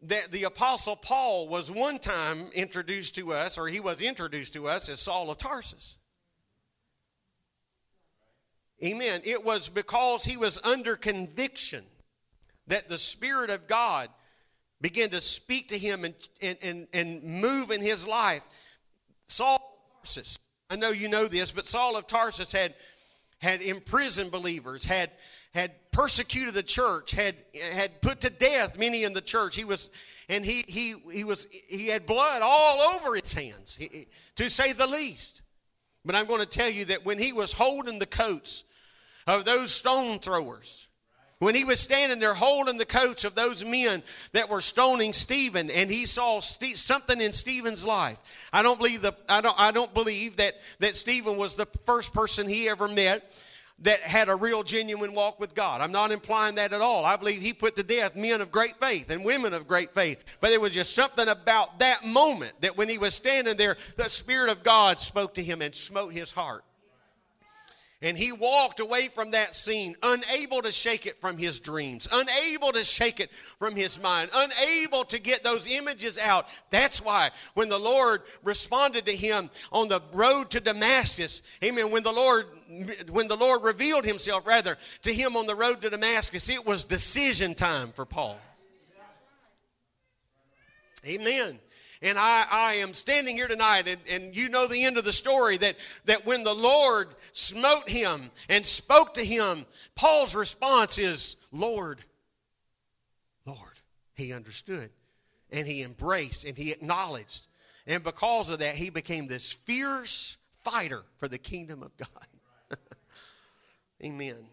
that 0.02 0.30
the 0.30 0.44
Apostle 0.44 0.96
Paul 0.96 1.48
was 1.48 1.70
one 1.70 1.98
time 1.98 2.50
introduced 2.54 3.14
to 3.16 3.32
us, 3.32 3.56
or 3.56 3.68
he 3.68 3.80
was 3.80 4.02
introduced 4.02 4.52
to 4.54 4.66
us 4.66 4.88
as 4.88 5.00
Saul 5.00 5.30
of 5.30 5.38
Tarsus. 5.38 5.96
Amen. 8.84 9.22
It 9.24 9.44
was 9.44 9.68
because 9.68 10.24
he 10.24 10.36
was 10.36 10.58
under 10.62 10.96
conviction 10.96 11.82
that 12.66 12.88
the 12.88 12.98
Spirit 12.98 13.50
of 13.50 13.66
God 13.66 14.08
began 14.80 15.08
to 15.10 15.20
speak 15.20 15.68
to 15.68 15.78
him 15.78 16.04
and, 16.04 16.14
and, 16.42 16.58
and, 16.62 16.86
and 16.92 17.22
move 17.22 17.70
in 17.70 17.80
his 17.80 18.06
life. 18.06 18.44
Saul 19.28 19.56
of 19.56 20.02
Tarsus, 20.02 20.38
I 20.68 20.76
know 20.76 20.90
you 20.90 21.08
know 21.08 21.26
this, 21.26 21.52
but 21.52 21.66
Saul 21.66 21.96
of 21.96 22.06
Tarsus 22.06 22.52
had, 22.52 22.74
had 23.38 23.62
imprisoned 23.62 24.30
believers, 24.30 24.84
had, 24.84 25.10
had 25.54 25.72
persecuted 25.90 26.52
the 26.52 26.62
church, 26.62 27.12
had, 27.12 27.34
had 27.72 28.02
put 28.02 28.20
to 28.20 28.30
death 28.30 28.78
many 28.78 29.04
in 29.04 29.14
the 29.14 29.22
church. 29.22 29.56
He 29.56 29.64
was, 29.64 29.88
and 30.28 30.44
he, 30.44 30.64
he, 30.68 30.94
he, 31.10 31.24
was, 31.24 31.46
he 31.50 31.86
had 31.86 32.04
blood 32.04 32.42
all 32.42 32.94
over 32.94 33.14
his 33.14 33.32
hands, 33.32 33.78
to 34.34 34.50
say 34.50 34.74
the 34.74 34.86
least. 34.86 35.40
But 36.04 36.14
I'm 36.14 36.26
going 36.26 36.42
to 36.42 36.46
tell 36.46 36.70
you 36.70 36.84
that 36.86 37.04
when 37.04 37.18
he 37.18 37.32
was 37.32 37.52
holding 37.52 37.98
the 37.98 38.06
coats 38.06 38.64
of 39.26 39.44
those 39.44 39.72
stone 39.72 40.18
throwers, 40.18 40.86
when 41.38 41.54
he 41.54 41.64
was 41.64 41.80
standing 41.80 42.18
there 42.18 42.34
holding 42.34 42.78
the 42.78 42.86
coats 42.86 43.24
of 43.24 43.34
those 43.34 43.64
men 43.64 44.02
that 44.32 44.48
were 44.48 44.60
stoning 44.60 45.12
Stephen, 45.12 45.70
and 45.70 45.90
he 45.90 46.06
saw 46.06 46.40
something 46.40 47.20
in 47.20 47.32
Stephen's 47.32 47.84
life. 47.84 48.18
I 48.52 48.62
don't 48.62 48.78
believe 48.78 49.02
the 49.02 49.14
I 49.28 49.42
don't 49.42 49.58
I 49.58 49.70
don't 49.70 49.92
believe 49.92 50.36
that 50.36 50.54
that 50.78 50.96
Stephen 50.96 51.36
was 51.36 51.54
the 51.54 51.66
first 51.84 52.14
person 52.14 52.48
he 52.48 52.68
ever 52.68 52.88
met 52.88 53.30
that 53.80 54.00
had 54.00 54.30
a 54.30 54.34
real 54.34 54.62
genuine 54.62 55.12
walk 55.12 55.38
with 55.38 55.54
God. 55.54 55.82
I'm 55.82 55.92
not 55.92 56.10
implying 56.10 56.54
that 56.54 56.72
at 56.72 56.80
all. 56.80 57.04
I 57.04 57.16
believe 57.16 57.42
he 57.42 57.52
put 57.52 57.76
to 57.76 57.82
death 57.82 58.16
men 58.16 58.40
of 58.40 58.50
great 58.50 58.76
faith 58.76 59.10
and 59.10 59.22
women 59.22 59.52
of 59.52 59.68
great 59.68 59.90
faith. 59.90 60.38
But 60.40 60.48
there 60.48 60.60
was 60.60 60.72
just 60.72 60.94
something 60.94 61.28
about 61.28 61.78
that 61.80 62.02
moment 62.02 62.52
that 62.62 62.78
when 62.78 62.88
he 62.88 62.96
was 62.96 63.14
standing 63.14 63.58
there, 63.58 63.76
the 63.98 64.08
Spirit 64.08 64.50
of 64.50 64.64
God 64.64 64.98
spoke 64.98 65.34
to 65.34 65.42
him 65.42 65.60
and 65.60 65.74
smote 65.74 66.14
his 66.14 66.32
heart. 66.32 66.64
And 68.02 68.18
he 68.18 68.30
walked 68.30 68.78
away 68.78 69.08
from 69.08 69.30
that 69.30 69.54
scene, 69.54 69.96
unable 70.02 70.60
to 70.60 70.70
shake 70.70 71.06
it 71.06 71.16
from 71.16 71.38
his 71.38 71.60
dreams, 71.60 72.06
unable 72.12 72.70
to 72.72 72.84
shake 72.84 73.20
it 73.20 73.30
from 73.58 73.74
his 73.74 74.00
mind, 74.00 74.28
unable 74.34 75.04
to 75.04 75.18
get 75.18 75.42
those 75.42 75.66
images 75.66 76.18
out. 76.18 76.46
That's 76.70 77.02
why 77.02 77.30
when 77.54 77.70
the 77.70 77.78
Lord 77.78 78.20
responded 78.44 79.06
to 79.06 79.16
him 79.16 79.48
on 79.72 79.88
the 79.88 80.02
road 80.12 80.50
to 80.50 80.60
Damascus, 80.60 81.42
amen, 81.64 81.90
when 81.90 82.02
the 82.02 82.12
Lord 82.12 82.44
when 83.10 83.28
the 83.28 83.36
Lord 83.36 83.62
revealed 83.62 84.04
himself 84.04 84.46
rather 84.46 84.76
to 85.02 85.12
him 85.12 85.34
on 85.34 85.46
the 85.46 85.54
road 85.54 85.80
to 85.80 85.88
Damascus, 85.88 86.50
it 86.50 86.66
was 86.66 86.84
decision 86.84 87.54
time 87.54 87.92
for 87.92 88.04
Paul. 88.04 88.38
Amen. 91.06 91.60
And 92.02 92.18
I, 92.18 92.44
I 92.50 92.74
am 92.74 92.94
standing 92.94 93.36
here 93.36 93.48
tonight, 93.48 93.88
and, 93.88 94.00
and 94.10 94.36
you 94.36 94.48
know 94.48 94.66
the 94.66 94.84
end 94.84 94.98
of 94.98 95.04
the 95.04 95.12
story 95.12 95.56
that, 95.56 95.76
that 96.04 96.26
when 96.26 96.44
the 96.44 96.54
Lord 96.54 97.08
smote 97.32 97.88
him 97.88 98.30
and 98.48 98.64
spoke 98.66 99.14
to 99.14 99.24
him, 99.24 99.64
Paul's 99.94 100.34
response 100.34 100.98
is, 100.98 101.36
Lord, 101.52 102.00
Lord. 103.46 103.58
He 104.14 104.32
understood 104.32 104.90
and 105.50 105.66
he 105.66 105.82
embraced 105.82 106.44
and 106.44 106.56
he 106.56 106.72
acknowledged. 106.72 107.46
And 107.86 108.02
because 108.02 108.50
of 108.50 108.58
that, 108.58 108.74
he 108.74 108.90
became 108.90 109.28
this 109.28 109.52
fierce 109.52 110.38
fighter 110.64 111.02
for 111.18 111.28
the 111.28 111.38
kingdom 111.38 111.82
of 111.82 111.96
God. 111.96 112.78
Amen. 114.04 114.48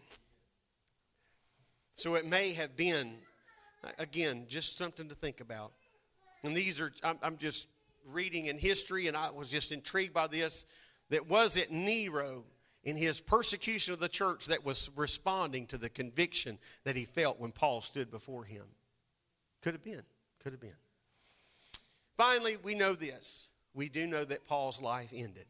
So 1.96 2.14
it 2.14 2.26
may 2.26 2.52
have 2.52 2.76
been, 2.76 3.18
again, 3.98 4.46
just 4.48 4.78
something 4.78 5.08
to 5.08 5.14
think 5.14 5.40
about. 5.40 5.72
And 6.44 6.54
these 6.54 6.78
are, 6.78 6.92
I'm, 7.02 7.18
I'm 7.22 7.36
just 7.38 7.68
reading 8.06 8.46
in 8.46 8.58
history, 8.58 9.08
and 9.08 9.16
I 9.16 9.30
was 9.30 9.48
just 9.48 9.72
intrigued 9.72 10.12
by 10.12 10.26
this. 10.26 10.66
That 11.10 11.28
was 11.28 11.56
it 11.56 11.72
Nero 11.72 12.44
in 12.84 12.96
his 12.96 13.20
persecution 13.20 13.94
of 13.94 14.00
the 14.00 14.08
church 14.08 14.46
that 14.46 14.64
was 14.64 14.90
responding 14.94 15.66
to 15.68 15.78
the 15.78 15.88
conviction 15.88 16.58
that 16.84 16.96
he 16.96 17.04
felt 17.04 17.40
when 17.40 17.50
Paul 17.50 17.80
stood 17.80 18.10
before 18.10 18.44
him? 18.44 18.64
Could 19.62 19.72
have 19.72 19.82
been. 19.82 20.02
Could 20.42 20.52
have 20.52 20.60
been. 20.60 20.76
Finally, 22.18 22.58
we 22.62 22.74
know 22.74 22.92
this. 22.92 23.48
We 23.72 23.88
do 23.88 24.06
know 24.06 24.24
that 24.24 24.46
Paul's 24.46 24.80
life 24.80 25.12
ended. 25.14 25.46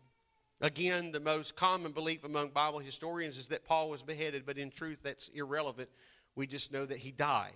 Again, 0.60 1.10
the 1.10 1.20
most 1.20 1.56
common 1.56 1.90
belief 1.90 2.24
among 2.24 2.50
Bible 2.50 2.78
historians 2.78 3.36
is 3.36 3.48
that 3.48 3.66
Paul 3.66 3.90
was 3.90 4.02
beheaded, 4.02 4.46
but 4.46 4.56
in 4.56 4.70
truth, 4.70 5.00
that's 5.02 5.28
irrelevant. 5.28 5.90
We 6.36 6.46
just 6.46 6.72
know 6.72 6.86
that 6.86 6.98
he 6.98 7.10
died 7.10 7.50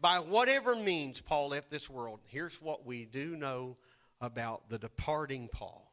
by 0.00 0.16
whatever 0.16 0.74
means 0.74 1.20
Paul 1.20 1.48
left 1.48 1.70
this 1.70 1.90
world, 1.90 2.20
here's 2.26 2.60
what 2.60 2.86
we 2.86 3.04
do 3.04 3.36
know 3.36 3.76
about 4.20 4.68
the 4.68 4.78
departing 4.78 5.48
Paul 5.48 5.92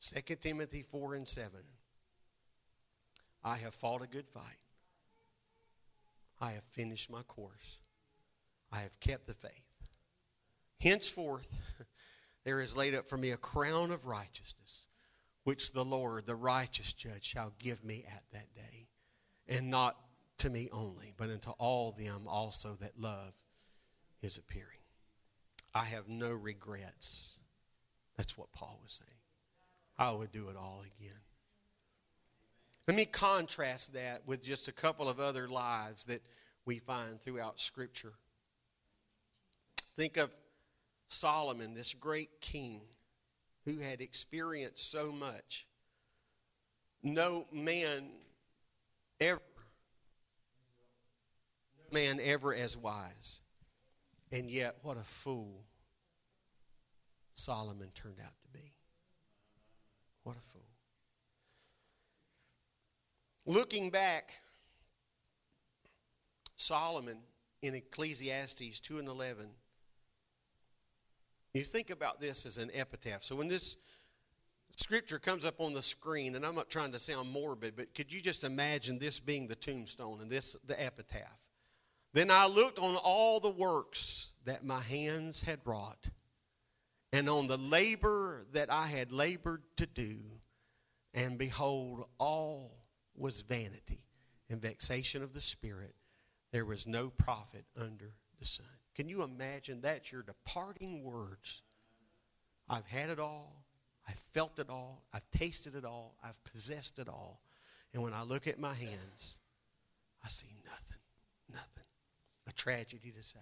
2 0.00 0.36
Timothy 0.36 0.82
4 0.82 1.14
and 1.14 1.28
7. 1.28 1.50
I 3.44 3.56
have 3.56 3.74
fought 3.74 4.02
a 4.02 4.06
good 4.06 4.28
fight. 4.28 4.58
I 6.40 6.52
have 6.52 6.64
finished 6.64 7.10
my 7.10 7.22
course. 7.22 7.78
I 8.72 8.80
have 8.80 9.00
kept 9.00 9.26
the 9.26 9.34
faith. 9.34 9.52
Henceforth, 10.80 11.50
there 12.44 12.60
is 12.60 12.76
laid 12.76 12.94
up 12.94 13.08
for 13.08 13.16
me 13.16 13.32
a 13.32 13.36
crown 13.36 13.90
of 13.90 14.06
righteousness, 14.06 14.86
which 15.44 15.72
the 15.72 15.84
Lord, 15.84 16.26
the 16.26 16.34
righteous 16.36 16.92
judge, 16.92 17.24
shall 17.24 17.52
give 17.58 17.84
me 17.84 18.04
at 18.06 18.22
that 18.32 18.54
day, 18.54 18.88
and 19.48 19.70
not 19.70 19.96
to 20.38 20.50
me 20.50 20.68
only, 20.72 21.12
but 21.16 21.30
unto 21.30 21.50
all 21.50 21.92
them 21.92 22.26
also 22.28 22.76
that 22.80 22.98
love 22.98 23.32
his 24.20 24.36
appearing. 24.36 24.78
I 25.74 25.84
have 25.84 26.08
no 26.08 26.32
regrets. 26.32 27.38
That's 28.16 28.36
what 28.36 28.52
Paul 28.52 28.80
was 28.82 28.92
saying. 28.92 29.18
I 29.98 30.12
would 30.12 30.32
do 30.32 30.48
it 30.48 30.56
all 30.56 30.82
again. 30.98 31.14
Let 32.86 32.96
me 32.96 33.04
contrast 33.04 33.92
that 33.94 34.22
with 34.26 34.42
just 34.42 34.66
a 34.68 34.72
couple 34.72 35.08
of 35.08 35.20
other 35.20 35.46
lives 35.46 36.06
that 36.06 36.22
we 36.64 36.78
find 36.78 37.20
throughout 37.20 37.60
Scripture. 37.60 38.14
Think 39.78 40.16
of 40.16 40.34
Solomon, 41.08 41.74
this 41.74 41.92
great 41.92 42.40
king 42.40 42.80
who 43.64 43.78
had 43.78 44.00
experienced 44.00 44.90
so 44.90 45.12
much. 45.12 45.66
No 47.02 47.46
man 47.52 48.08
ever, 49.20 49.40
man 51.92 52.20
ever 52.22 52.54
as 52.54 52.76
wise. 52.76 53.40
And 54.30 54.50
yet, 54.50 54.76
what 54.82 54.96
a 54.96 55.04
fool 55.04 55.64
Solomon 57.38 57.90
turned 57.94 58.18
out 58.20 58.32
to 58.42 58.48
be. 58.58 58.72
What 60.24 60.36
a 60.36 60.40
fool. 60.40 60.60
Looking 63.46 63.90
back, 63.90 64.32
Solomon 66.56 67.18
in 67.62 67.74
Ecclesiastes 67.74 68.80
2 68.80 68.98
and 68.98 69.08
11, 69.08 69.48
you 71.54 71.64
think 71.64 71.90
about 71.90 72.20
this 72.20 72.44
as 72.44 72.58
an 72.58 72.70
epitaph. 72.74 73.22
So 73.22 73.36
when 73.36 73.48
this 73.48 73.76
scripture 74.76 75.18
comes 75.18 75.46
up 75.46 75.60
on 75.60 75.72
the 75.72 75.82
screen, 75.82 76.34
and 76.34 76.44
I'm 76.44 76.54
not 76.54 76.68
trying 76.68 76.92
to 76.92 77.00
sound 77.00 77.30
morbid, 77.30 77.74
but 77.76 77.94
could 77.94 78.12
you 78.12 78.20
just 78.20 78.44
imagine 78.44 78.98
this 78.98 79.18
being 79.18 79.46
the 79.46 79.56
tombstone 79.56 80.20
and 80.20 80.30
this 80.30 80.56
the 80.66 80.80
epitaph? 80.80 81.47
Then 82.12 82.30
I 82.30 82.46
looked 82.46 82.78
on 82.78 82.96
all 82.96 83.40
the 83.40 83.50
works 83.50 84.32
that 84.44 84.64
my 84.64 84.80
hands 84.80 85.42
had 85.42 85.60
wrought, 85.64 86.08
and 87.12 87.28
on 87.28 87.46
the 87.46 87.58
labor 87.58 88.46
that 88.52 88.70
I 88.70 88.86
had 88.86 89.12
labored 89.12 89.62
to 89.76 89.86
do, 89.86 90.18
and 91.14 91.38
behold, 91.38 92.06
all 92.18 92.78
was 93.14 93.42
vanity 93.42 94.02
and 94.48 94.60
vexation 94.60 95.22
of 95.22 95.34
the 95.34 95.40
spirit. 95.40 95.94
There 96.52 96.64
was 96.64 96.86
no 96.86 97.10
profit 97.10 97.64
under 97.78 98.12
the 98.38 98.46
sun. 98.46 98.66
Can 98.94 99.08
you 99.08 99.22
imagine 99.22 99.80
that's 99.80 100.10
your 100.10 100.22
departing 100.22 101.04
words? 101.04 101.62
I've 102.68 102.86
had 102.86 103.10
it 103.10 103.18
all. 103.18 103.64
I've 104.08 104.22
felt 104.32 104.58
it 104.58 104.70
all. 104.70 105.02
I've 105.12 105.30
tasted 105.30 105.74
it 105.74 105.84
all. 105.84 106.16
I've 106.24 106.42
possessed 106.44 106.98
it 106.98 107.08
all. 107.08 107.42
And 107.92 108.02
when 108.02 108.14
I 108.14 108.22
look 108.22 108.46
at 108.46 108.58
my 108.58 108.74
hands, 108.74 109.38
I 110.24 110.28
see 110.28 110.54
nothing. 110.64 111.02
Nothing. 111.50 111.87
A 112.48 112.52
tragedy 112.52 113.12
to 113.16 113.22
say. 113.22 113.38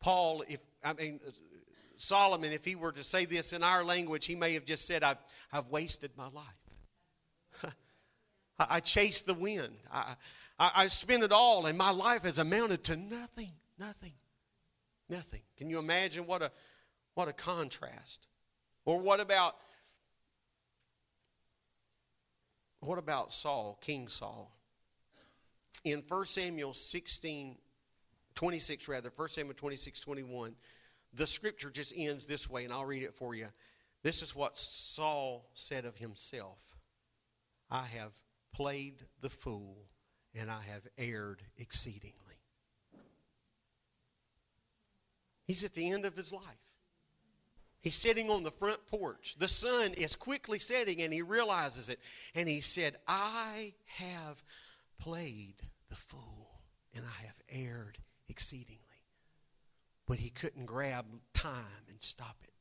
Paul, 0.00 0.44
if 0.48 0.60
I 0.84 0.92
mean 0.94 1.20
uh, 1.26 1.30
Solomon, 1.96 2.52
if 2.52 2.64
he 2.64 2.74
were 2.74 2.92
to 2.92 3.04
say 3.04 3.24
this 3.24 3.52
in 3.52 3.62
our 3.62 3.84
language, 3.84 4.26
he 4.26 4.34
may 4.34 4.54
have 4.54 4.64
just 4.64 4.86
said, 4.86 5.02
I've, 5.02 5.22
I've 5.52 5.68
wasted 5.68 6.10
my 6.16 6.28
life. 6.28 7.72
I, 8.58 8.80
chased 8.80 9.26
the 9.26 9.34
wind. 9.34 9.74
I, 9.92 10.14
I, 10.58 10.70
I 10.76 10.86
spent 10.88 11.22
it 11.22 11.32
all, 11.32 11.66
and 11.66 11.78
my 11.78 11.90
life 11.90 12.22
has 12.22 12.38
amounted 12.38 12.84
to 12.84 12.96
nothing. 12.96 13.52
Nothing. 13.78 14.12
Nothing. 15.08 15.42
Can 15.56 15.68
you 15.68 15.78
imagine 15.78 16.26
what 16.26 16.42
a 16.42 16.50
what 17.14 17.28
a 17.28 17.32
contrast? 17.32 18.26
Or 18.84 18.98
what 18.98 19.20
about 19.20 19.54
what 22.80 22.98
about 22.98 23.30
Saul, 23.30 23.78
King 23.80 24.08
Saul? 24.08 24.50
In 25.84 26.02
1 26.06 26.24
Samuel 26.26 26.74
16, 26.74 27.56
26 28.34 28.88
rather, 28.88 29.10
1 29.14 29.28
Samuel 29.28 29.54
26, 29.54 30.00
21, 30.00 30.54
the 31.14 31.26
scripture 31.26 31.70
just 31.70 31.92
ends 31.96 32.26
this 32.26 32.48
way, 32.48 32.64
and 32.64 32.72
I'll 32.72 32.84
read 32.84 33.02
it 33.02 33.14
for 33.14 33.34
you. 33.34 33.46
This 34.02 34.22
is 34.22 34.34
what 34.34 34.58
Saul 34.58 35.48
said 35.54 35.84
of 35.84 35.96
himself 35.96 36.58
I 37.70 37.84
have 37.98 38.12
played 38.52 39.04
the 39.20 39.30
fool, 39.30 39.86
and 40.34 40.50
I 40.50 40.60
have 40.70 40.86
erred 40.98 41.42
exceedingly. 41.56 42.16
He's 45.46 45.64
at 45.64 45.74
the 45.74 45.90
end 45.90 46.04
of 46.04 46.16
his 46.16 46.32
life. 46.32 46.44
He's 47.80 47.96
sitting 47.96 48.30
on 48.30 48.44
the 48.44 48.50
front 48.50 48.86
porch. 48.86 49.34
The 49.38 49.48
sun 49.48 49.92
is 49.94 50.14
quickly 50.14 50.58
setting, 50.58 51.02
and 51.02 51.12
he 51.12 51.22
realizes 51.22 51.88
it. 51.88 51.98
And 52.34 52.48
he 52.48 52.60
said, 52.60 52.96
I 53.08 53.72
have 53.96 54.42
played 55.00 55.56
the 55.88 55.96
fool, 55.96 56.60
and 56.94 57.04
I 57.04 57.26
have 57.26 57.40
erred 57.50 57.98
exceedingly. 58.28 58.78
But 60.06 60.18
he 60.18 60.30
couldn't 60.30 60.66
grab 60.66 61.06
time 61.32 61.86
and 61.88 61.98
stop 62.00 62.36
it 62.42 62.52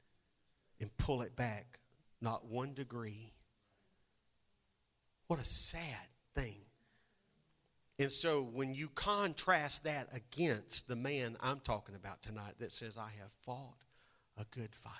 and 0.79 0.95
pull 0.97 1.21
it 1.21 1.35
back, 1.35 1.79
not 2.21 2.45
one 2.45 2.73
degree. 2.73 3.33
What 5.27 5.39
a 5.39 5.45
sad 5.45 6.07
thing. 6.35 6.57
And 7.99 8.11
so 8.11 8.41
when 8.41 8.73
you 8.73 8.89
contrast 8.89 9.83
that 9.83 10.07
against 10.11 10.87
the 10.87 10.95
man 10.95 11.37
I'm 11.39 11.59
talking 11.59 11.95
about 11.95 12.23
tonight 12.23 12.55
that 12.59 12.71
says, 12.71 12.97
I 12.97 13.11
have 13.19 13.31
fought 13.45 13.77
a 14.37 14.45
good 14.45 14.73
fight, 14.73 14.93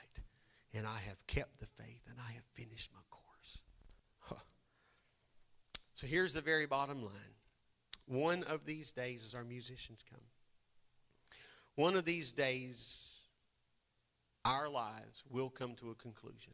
and 0.74 0.86
I 0.86 0.99
have 1.07 1.26
kept 1.26 1.59
the 1.59 1.66
faith, 1.66 2.03
and 2.07 2.18
I 2.20 2.34
have 2.34 2.43
finished 2.53 2.91
my 2.93 3.01
course. 3.09 3.62
Huh. 4.20 4.36
So 5.95 6.05
here's 6.05 6.34
the 6.34 6.41
very 6.41 6.68
bottom 6.68 7.01
line. 7.03 7.36
One 8.05 8.43
of 8.43 8.66
these 8.66 8.91
days, 8.91 9.24
as 9.26 9.34
our 9.34 9.43
musicians 9.43 10.03
come, 10.07 10.22
one 11.76 11.96
of 11.96 12.06
these 12.06 12.32
days, 12.32 13.10
our 14.46 14.70
lives 14.70 15.24
will 15.30 15.50
come 15.50 15.76
to 15.76 15.92
a 15.92 15.96
conclusion. 15.96 16.54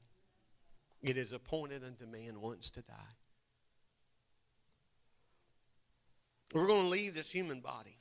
It 1.01 1.17
is 1.17 1.31
appointed 1.31 1.83
unto 1.83 2.05
man 2.05 2.41
once 2.41 2.69
to 2.71 2.81
die. 2.81 2.93
We're 6.53 6.67
going 6.67 6.83
to 6.83 6.89
leave 6.89 7.13
this 7.13 7.31
human 7.31 7.59
body. 7.59 7.97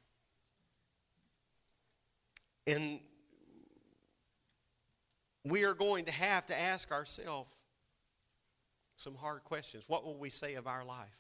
And 2.67 3.01
we 5.45 5.64
are 5.64 5.75
going 5.75 6.05
to 6.07 6.12
have 6.12 6.47
to 6.47 6.59
ask 6.59 6.91
ourselves 6.91 7.55
some 8.97 9.14
hard 9.14 9.45
questions. 9.45 9.85
What 9.89 10.05
will 10.05 10.19
we 10.19 10.31
say 10.31 10.55
of 10.55 10.67
our 10.67 10.85
life? 10.85 11.17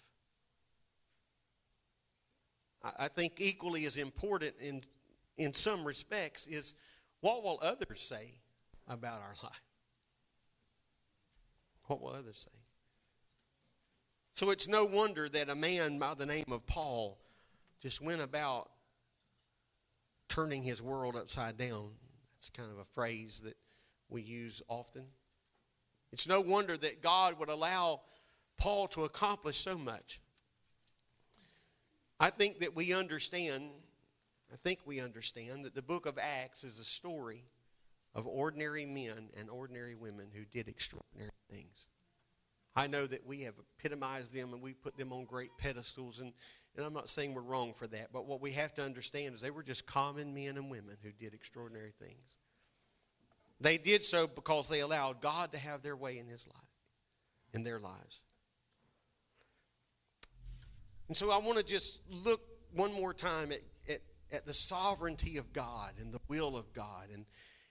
I 2.98 3.08
think 3.08 3.34
equally 3.38 3.84
as 3.86 3.96
important 3.96 4.54
in, 4.60 4.82
in 5.36 5.54
some 5.54 5.84
respects 5.84 6.46
is 6.46 6.74
what 7.20 7.42
will 7.42 7.58
others 7.62 8.00
say 8.00 8.40
about 8.88 9.20
our 9.20 9.34
life? 9.42 9.62
What 11.86 12.00
will 12.00 12.14
others 12.14 12.46
say? 12.50 12.58
So 14.32 14.50
it's 14.50 14.68
no 14.68 14.84
wonder 14.84 15.28
that 15.28 15.48
a 15.48 15.54
man 15.54 15.98
by 15.98 16.14
the 16.14 16.26
name 16.26 16.44
of 16.50 16.66
Paul 16.66 17.18
just 17.80 18.02
went 18.02 18.20
about 18.20 18.70
turning 20.28 20.62
his 20.62 20.82
world 20.82 21.16
upside 21.16 21.56
down. 21.56 21.90
That's 22.34 22.50
kind 22.50 22.70
of 22.70 22.78
a 22.78 22.84
phrase 22.84 23.40
that 23.44 23.56
we 24.08 24.22
use 24.22 24.62
often. 24.68 25.04
It's 26.12 26.28
no 26.28 26.40
wonder 26.40 26.76
that 26.76 27.02
God 27.02 27.38
would 27.38 27.48
allow 27.48 28.02
Paul 28.58 28.88
to 28.88 29.04
accomplish 29.04 29.58
so 29.58 29.76
much. 29.76 30.20
I 32.18 32.30
think 32.30 32.60
that 32.60 32.74
we 32.74 32.94
understand, 32.94 33.70
I 34.52 34.56
think 34.56 34.80
we 34.84 35.00
understand 35.00 35.64
that 35.64 35.74
the 35.74 35.82
book 35.82 36.06
of 36.06 36.18
Acts 36.18 36.64
is 36.64 36.78
a 36.78 36.84
story 36.84 37.44
of 38.14 38.26
ordinary 38.26 38.86
men 38.86 39.28
and 39.38 39.50
ordinary 39.50 39.94
women 39.94 40.28
who 40.32 40.44
did 40.44 40.68
extraordinary 40.68 41.30
things. 41.50 41.86
I 42.74 42.86
know 42.86 43.06
that 43.06 43.26
we 43.26 43.42
have 43.42 43.54
epitomized 43.78 44.32
them 44.32 44.52
and 44.52 44.62
we 44.62 44.74
put 44.74 44.96
them 44.96 45.12
on 45.12 45.24
great 45.24 45.50
pedestals, 45.58 46.20
and, 46.20 46.32
and 46.76 46.84
I'm 46.84 46.92
not 46.92 47.08
saying 47.08 47.34
we're 47.34 47.42
wrong 47.42 47.72
for 47.74 47.86
that, 47.86 48.12
but 48.12 48.26
what 48.26 48.40
we 48.40 48.52
have 48.52 48.74
to 48.74 48.82
understand 48.82 49.34
is 49.34 49.40
they 49.40 49.50
were 49.50 49.62
just 49.62 49.86
common 49.86 50.34
men 50.34 50.56
and 50.56 50.70
women 50.70 50.96
who 51.02 51.10
did 51.10 51.34
extraordinary 51.34 51.92
things. 51.98 52.38
They 53.60 53.78
did 53.78 54.04
so 54.04 54.26
because 54.26 54.68
they 54.68 54.80
allowed 54.80 55.22
God 55.22 55.52
to 55.52 55.58
have 55.58 55.82
their 55.82 55.96
way 55.96 56.18
in 56.18 56.26
his 56.26 56.46
life, 56.46 56.56
in 57.54 57.62
their 57.62 57.80
lives. 57.80 58.20
And 61.08 61.16
so 61.16 61.30
I 61.30 61.38
want 61.38 61.56
to 61.58 61.64
just 61.64 62.00
look 62.10 62.40
one 62.74 62.92
more 62.92 63.14
time 63.14 63.52
at, 63.52 63.60
at, 64.32 64.46
the 64.46 64.54
sovereignty 64.54 65.36
of 65.36 65.52
God 65.52 65.92
and 66.00 66.12
the 66.12 66.20
will 66.28 66.56
of 66.56 66.72
God 66.72 67.08
and, 67.12 67.26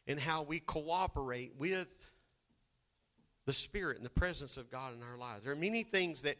and 0.07 0.19
how 0.19 0.43
we 0.43 0.59
cooperate 0.59 1.53
with 1.57 1.87
the 3.45 3.53
Spirit 3.53 3.97
and 3.97 4.05
the 4.05 4.09
presence 4.09 4.57
of 4.57 4.71
God 4.71 4.93
in 4.95 5.03
our 5.03 5.17
lives. 5.17 5.43
There 5.43 5.53
are 5.53 5.57
many 5.57 5.83
things 5.83 6.23
that, 6.23 6.35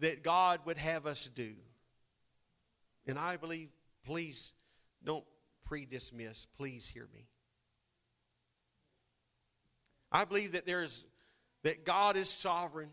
that 0.00 0.22
God 0.22 0.60
would 0.66 0.78
have 0.78 1.06
us 1.06 1.28
do. 1.34 1.54
And 3.06 3.18
I 3.18 3.36
believe, 3.36 3.68
please 4.04 4.52
don't 5.04 5.24
pre 5.64 5.86
dismiss. 5.86 6.46
Please 6.56 6.86
hear 6.86 7.08
me. 7.12 7.26
I 10.12 10.24
believe 10.24 10.52
that 10.52 10.66
there's 10.66 11.04
that 11.64 11.84
God 11.84 12.16
is 12.16 12.28
sovereign. 12.28 12.90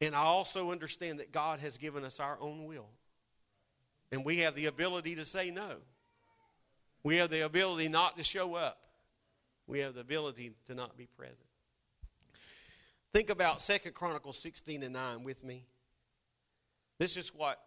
And 0.00 0.16
I 0.16 0.22
also 0.22 0.72
understand 0.72 1.20
that 1.20 1.32
God 1.32 1.60
has 1.60 1.78
given 1.78 2.04
us 2.04 2.18
our 2.18 2.36
own 2.40 2.64
will. 2.64 2.88
And 4.12 4.24
we 4.24 4.38
have 4.38 4.54
the 4.54 4.66
ability 4.66 5.16
to 5.16 5.24
say 5.24 5.50
no. 5.50 5.76
We 7.02 7.16
have 7.16 7.30
the 7.30 7.44
ability 7.44 7.88
not 7.88 8.18
to 8.18 8.22
show 8.24 8.54
up. 8.54 8.78
We 9.66 9.80
have 9.80 9.94
the 9.94 10.02
ability 10.02 10.52
to 10.66 10.74
not 10.74 10.96
be 10.96 11.06
present. 11.16 11.38
Think 13.14 13.30
about 13.30 13.62
Second 13.62 13.94
Chronicles 13.94 14.38
16 14.38 14.82
and 14.82 14.92
9 14.92 15.24
with 15.24 15.42
me. 15.42 15.64
This 16.98 17.16
is 17.16 17.34
what 17.34 17.58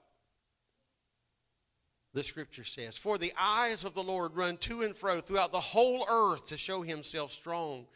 the 2.13 2.23
scripture 2.23 2.63
says 2.63 2.97
For 2.97 3.17
the 3.17 3.33
eyes 3.39 3.83
of 3.83 3.93
the 3.93 4.03
Lord 4.03 4.35
run 4.35 4.57
to 4.57 4.81
and 4.81 4.95
fro 4.95 5.19
throughout 5.19 5.51
the 5.51 5.59
whole 5.59 6.05
earth 6.09 6.47
to 6.47 6.57
show 6.57 6.81
himself 6.81 7.31
strong 7.31 7.87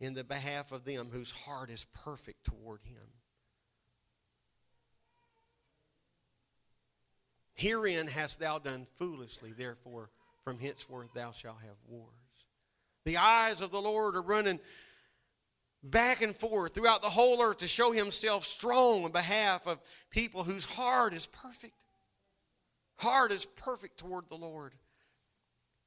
in 0.00 0.14
the 0.14 0.24
behalf 0.24 0.70
of 0.70 0.84
them 0.84 1.08
whose 1.12 1.30
heart 1.30 1.70
is 1.70 1.86
perfect 2.04 2.44
toward 2.44 2.80
him. 2.84 3.15
Herein 7.56 8.06
hast 8.06 8.38
thou 8.38 8.58
done 8.58 8.86
foolishly, 8.96 9.52
therefore 9.52 10.10
from 10.44 10.60
henceforth 10.60 11.12
thou 11.14 11.32
shalt 11.32 11.60
have 11.62 11.76
wars. 11.88 12.12
The 13.04 13.16
eyes 13.16 13.60
of 13.60 13.70
the 13.70 13.80
Lord 13.80 14.14
are 14.14 14.22
running 14.22 14.60
back 15.82 16.22
and 16.22 16.34
forth 16.34 16.74
throughout 16.74 17.02
the 17.02 17.08
whole 17.08 17.42
earth 17.42 17.58
to 17.58 17.68
show 17.68 17.92
himself 17.92 18.44
strong 18.44 19.04
on 19.04 19.12
behalf 19.12 19.66
of 19.66 19.80
people 20.10 20.42
whose 20.44 20.64
heart 20.64 21.14
is 21.14 21.26
perfect. 21.26 21.74
Heart 22.98 23.32
is 23.32 23.44
perfect 23.44 23.98
toward 23.98 24.28
the 24.28 24.36
Lord. 24.36 24.72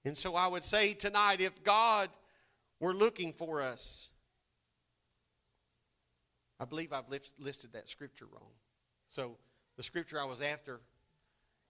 And 0.05 0.17
so 0.17 0.35
I 0.35 0.47
would 0.47 0.63
say 0.63 0.93
tonight 0.93 1.41
if 1.41 1.63
God 1.63 2.09
were 2.79 2.93
looking 2.93 3.33
for 3.33 3.61
us, 3.61 4.09
I 6.59 6.65
believe 6.65 6.93
I've 6.93 7.09
listed 7.09 7.73
that 7.73 7.89
scripture 7.89 8.25
wrong. 8.25 8.51
So 9.09 9.37
the 9.77 9.83
scripture 9.83 10.19
I 10.19 10.25
was 10.25 10.41
after 10.41 10.79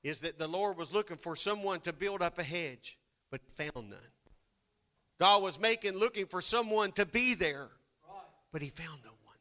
is 0.04 0.22
that 0.22 0.40
the 0.40 0.48
Lord 0.48 0.78
was 0.78 0.94
looking 0.94 1.18
for 1.18 1.36
someone 1.36 1.82
to 1.82 1.94
build 1.94 2.22
up 2.22 2.40
a 2.40 2.44
hedge, 2.44 2.98
but 3.32 3.42
found 3.56 3.90
none. 3.90 4.00
God 5.20 5.44
was 5.44 5.60
making 5.60 5.98
looking 5.98 6.26
for 6.26 6.42
someone 6.42 6.92
to 6.94 7.06
be 7.06 7.36
there, 7.36 7.68
but 8.52 8.62
he 8.62 8.70
found 8.70 9.00
no 9.04 9.12
one. 9.26 9.36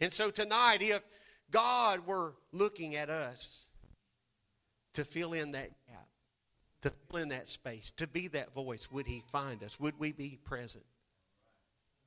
And 0.00 0.12
so 0.12 0.30
tonight, 0.30 0.78
if 0.80 1.02
God 1.50 2.06
were 2.06 2.34
looking 2.52 2.96
at 2.96 3.10
us 3.10 3.66
to 4.94 5.04
fill 5.04 5.34
in 5.34 5.52
that 5.52 5.68
gap, 5.86 6.08
to 6.82 6.90
fill 6.90 7.22
in 7.22 7.28
that 7.28 7.48
space, 7.48 7.90
to 7.92 8.06
be 8.06 8.28
that 8.28 8.54
voice, 8.54 8.90
would 8.90 9.06
he 9.06 9.22
find 9.30 9.62
us? 9.62 9.78
Would 9.78 9.98
we 9.98 10.12
be 10.12 10.38
present? 10.42 10.84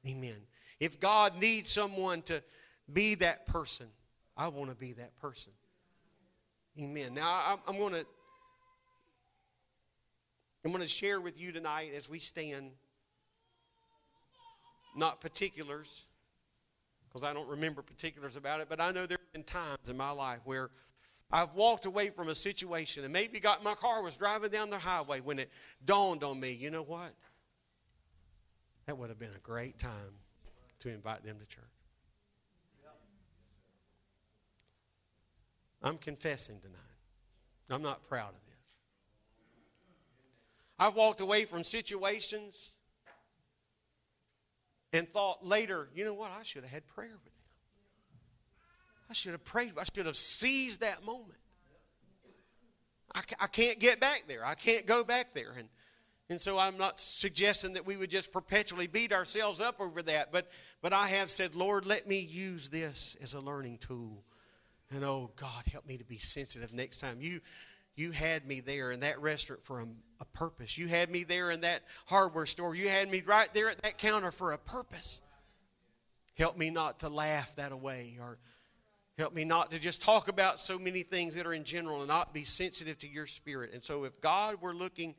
Amen. 0.08 0.38
If 0.80 1.00
God 1.00 1.39
needs 1.39 1.70
someone 1.70 2.24
to 2.24 2.43
be 2.91 3.16
that 3.16 3.46
person, 3.48 3.88
I 4.36 4.48
want 4.50 4.72
to 4.72 4.76
be 4.76 4.93
that 4.93 5.16
person. 5.20 5.54
Amen. 6.80 7.13
Now 7.13 7.59
I'm, 7.67 7.78
going 7.78 7.93
to 7.93 8.05
I'm 10.65 10.71
going 10.71 10.84
to 10.84 10.89
share 10.89 11.21
with 11.21 11.39
you 11.39 11.53
tonight 11.53 11.91
as 11.95 12.09
we 12.09 12.19
stand 12.19 12.71
not 14.95 15.21
particulars 15.21 16.03
because 17.07 17.23
I 17.23 17.34
don't 17.34 17.47
remember 17.47 17.82
particulars 17.82 18.36
about 18.36 18.59
it, 18.59 18.67
but 18.67 18.82
I 18.82 18.91
know 18.91 19.05
there 19.05 19.17
have 19.19 19.34
been 19.34 19.43
times 19.43 19.88
in 19.88 19.95
my 19.95 20.11
life 20.11 20.39
where 20.43 20.69
I've 21.32 21.53
walked 21.53 21.86
away 21.86 22.09
from 22.09 22.28
a 22.28 22.36
situation 22.36 23.05
and 23.05 23.13
maybe 23.13 23.39
got 23.39 23.63
my 23.63 23.73
car 23.73 24.03
was 24.03 24.17
driving 24.17 24.49
down 24.49 24.69
the 24.69 24.78
highway 24.78 25.21
when 25.21 25.39
it 25.39 25.49
dawned 25.86 26.26
on 26.26 26.39
me, 26.39 26.51
you 26.51 26.71
know 26.71 26.84
what? 26.84 27.13
That 28.86 28.97
would 28.97 29.09
have 29.09 29.19
been 29.19 29.34
a 29.36 29.39
great 29.39 29.80
time 29.80 30.19
to 30.80 30.89
invite 30.89 31.23
them 31.23 31.38
to 31.39 31.45
church. 31.45 31.74
I'm 35.86 36.00
confessing 36.00 36.60
tonight. 36.60 36.80
I'm 37.70 37.84
not 37.84 38.08
proud 38.10 38.30
of 38.30 38.46
this. 38.48 38.78
I've 40.80 40.96
walked 40.96 41.22
away 41.22 41.46
from 41.46 41.64
situations 41.64 42.74
and 44.92 45.08
thought 45.08 45.46
later, 45.46 45.88
you 45.94 46.04
know 46.04 46.16
what? 46.16 46.32
I 46.38 46.42
should 46.42 46.64
have 46.64 46.72
had 46.72 46.88
prayer 46.88 47.12
with 47.12 47.24
them. 47.24 47.32
I 49.12 49.14
should 49.14 49.34
have 49.34 49.46
prayed. 49.46 49.74
I 49.80 49.84
should 49.94 50.08
have 50.08 50.16
seized 50.16 50.82
that 50.82 51.06
moment. 51.06 51.38
I, 53.14 53.22
I 53.40 53.48
can't 53.48 53.80
get 53.80 54.00
back 54.00 54.24
there. 54.28 54.44
I 54.44 54.56
can't 54.56 54.88
go 54.88 55.04
back 55.04 55.36
there. 55.36 55.52
And, 55.56 55.70
and 56.30 56.42
so 56.42 56.58
I'm 56.58 56.78
not 56.78 57.00
suggesting 57.00 57.74
that 57.74 57.86
we 57.86 57.96
would 57.96 58.10
just 58.10 58.34
perpetually 58.34 58.88
beat 58.88 59.14
ourselves 59.14 59.62
up 59.62 59.80
over 59.80 60.02
that. 60.02 60.32
But, 60.32 60.50
but 60.82 60.94
I 60.94 61.08
have 61.08 61.30
said, 61.30 61.54
Lord, 61.54 61.86
let 61.86 62.08
me 62.08 62.20
use 62.20 62.70
this 62.70 63.16
as 63.22 63.36
a 63.36 63.40
learning 63.40 63.78
tool 63.78 64.24
and 64.96 65.04
oh, 65.06 65.32
God, 65.36 65.66
help 65.72 65.86
me 65.86 65.98
to 65.98 66.06
be 66.06 66.18
sensitive 66.18 66.74
next 66.74 67.00
time. 67.00 67.18
You, 67.20 67.41
you 67.96 68.12
had 68.12 68.46
me 68.46 68.60
there 68.60 68.91
in 68.91 69.02
that 69.02 69.22
restaurant 69.22 69.64
for 69.64 69.80
a, 69.80 69.86
a 70.20 70.26
purpose. 70.26 70.78
You 70.78 70.88
had 70.88 71.10
me 71.10 71.24
there 71.24 71.52
in 71.52 71.62
that 71.62 71.82
hardware 72.06 72.46
store. 72.46 72.76
You 72.76 72.89
had 72.89 73.10
me 73.10 73.22
right 73.26 73.50
there 73.54 73.70
at 73.70 73.82
that 73.84 73.98
counter 73.98 74.32
for 74.32 74.54
a 74.54 74.58
purpose. 74.58 75.22
Help 76.38 76.58
me 76.58 76.70
not 76.70 77.00
to 77.00 77.10
laugh 77.10 77.56
that 77.56 77.72
away 77.72 78.18
or 78.20 78.38
help 79.18 79.34
me 79.34 79.46
not 79.46 79.72
to 79.72 79.80
just 79.80 80.02
talk 80.02 80.28
about 80.28 80.60
so 80.60 80.78
many 80.78 81.04
things 81.04 81.36
that 81.36 81.46
are 81.46 81.54
in 81.54 81.64
general 81.64 82.00
and 82.00 82.08
not 82.08 82.34
be 82.34 82.43
sensitive 82.43 82.98
to 83.00 83.08
your 83.08 83.28
spirit. 83.28 83.72
And 83.74 83.84
so 83.84 84.04
if 84.04 84.20
God 84.20 84.62
were 84.62 84.74
looking 84.74 85.16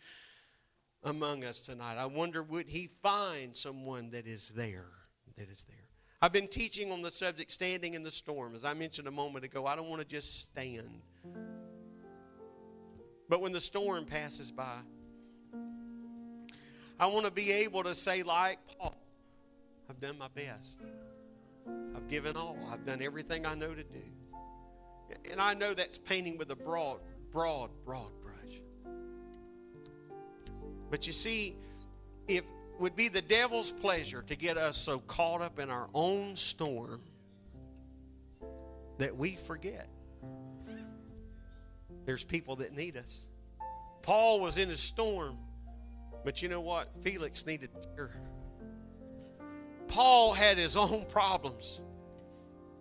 among 1.03 1.45
us 1.45 1.61
tonight, 1.61 1.97
I 1.97 2.07
wonder 2.07 2.43
would 2.43 2.69
he 2.69 2.89
find 3.03 3.57
someone 3.57 4.11
that 4.11 4.27
is 4.27 4.51
there, 4.51 4.91
that 5.39 5.49
is 5.49 5.65
there. 5.65 5.86
I've 6.23 6.33
been 6.33 6.49
teaching 6.49 6.93
on 6.93 7.03
the 7.03 7.11
subject 7.11 7.53
standing 7.53 7.95
in 7.95 8.03
the 8.03 8.11
storm. 8.11 8.55
As 8.55 8.65
I 8.65 8.73
mentioned 8.75 9.07
a 9.07 9.13
moment 9.13 9.45
ago, 9.45 9.67
I 9.67 9.77
don't 9.77 9.89
want 9.89 10.01
to 10.01 10.09
just 10.09 10.47
stand. 10.47 11.03
But 13.29 13.41
when 13.41 13.53
the 13.53 13.61
storm 13.61 14.07
passes 14.07 14.51
by, 14.51 14.79
I 16.99 17.07
want 17.07 17.27
to 17.27 17.33
be 17.33 17.53
able 17.53 17.83
to 17.83 17.95
say, 17.95 18.23
like 18.23 18.59
Paul, 18.79 18.97
I've 19.91 20.01
done 20.01 20.17
my 20.17 20.29
best. 20.35 20.81
I've 21.95 22.09
given 22.09 22.37
all. 22.37 22.57
I've 22.73 22.87
done 22.87 23.03
everything 23.03 23.45
I 23.45 23.55
know 23.55 23.75
to 23.75 23.83
do. 23.83 24.03
And 25.31 25.41
I 25.41 25.55
know 25.55 25.75
that's 25.75 25.99
painting 25.99 26.39
with 26.39 26.51
a 26.51 26.57
broad, 26.57 27.01
broad, 27.31 27.71
broad 27.85 28.13
brush. 28.23 28.61
But 30.91 31.07
you 31.07 31.13
see, 31.13 31.57
if 32.27 32.45
would 32.81 32.97
be 32.97 33.09
the 33.09 33.23
devil's 33.23 33.73
pleasure 33.73 34.23
to 34.23 34.37
get 34.37 34.57
us 34.57 34.77
so 34.77 34.99
caught 35.01 35.41
up 35.41 35.59
in 35.59 35.71
our 35.71 35.89
own 35.95 36.37
storm 36.37 37.01
that 38.99 39.17
we 39.17 39.33
forget 39.33 39.89
there's 42.07 42.25
people 42.25 42.57
that 42.57 42.75
need 42.75 42.97
us. 42.97 43.27
Paul 44.03 44.41
was 44.41 44.57
in 44.57 44.71
a 44.71 44.77
storm, 44.77 45.37
but 46.25 46.41
you 46.41 46.49
know 46.49 46.61
what? 46.61 46.89
Felix 47.03 47.45
needed 47.45 47.71
her. 47.97 48.11
Paul 49.89 50.33
had 50.33 50.57
his 50.57 50.77
own 50.77 51.05
problems. 51.11 51.81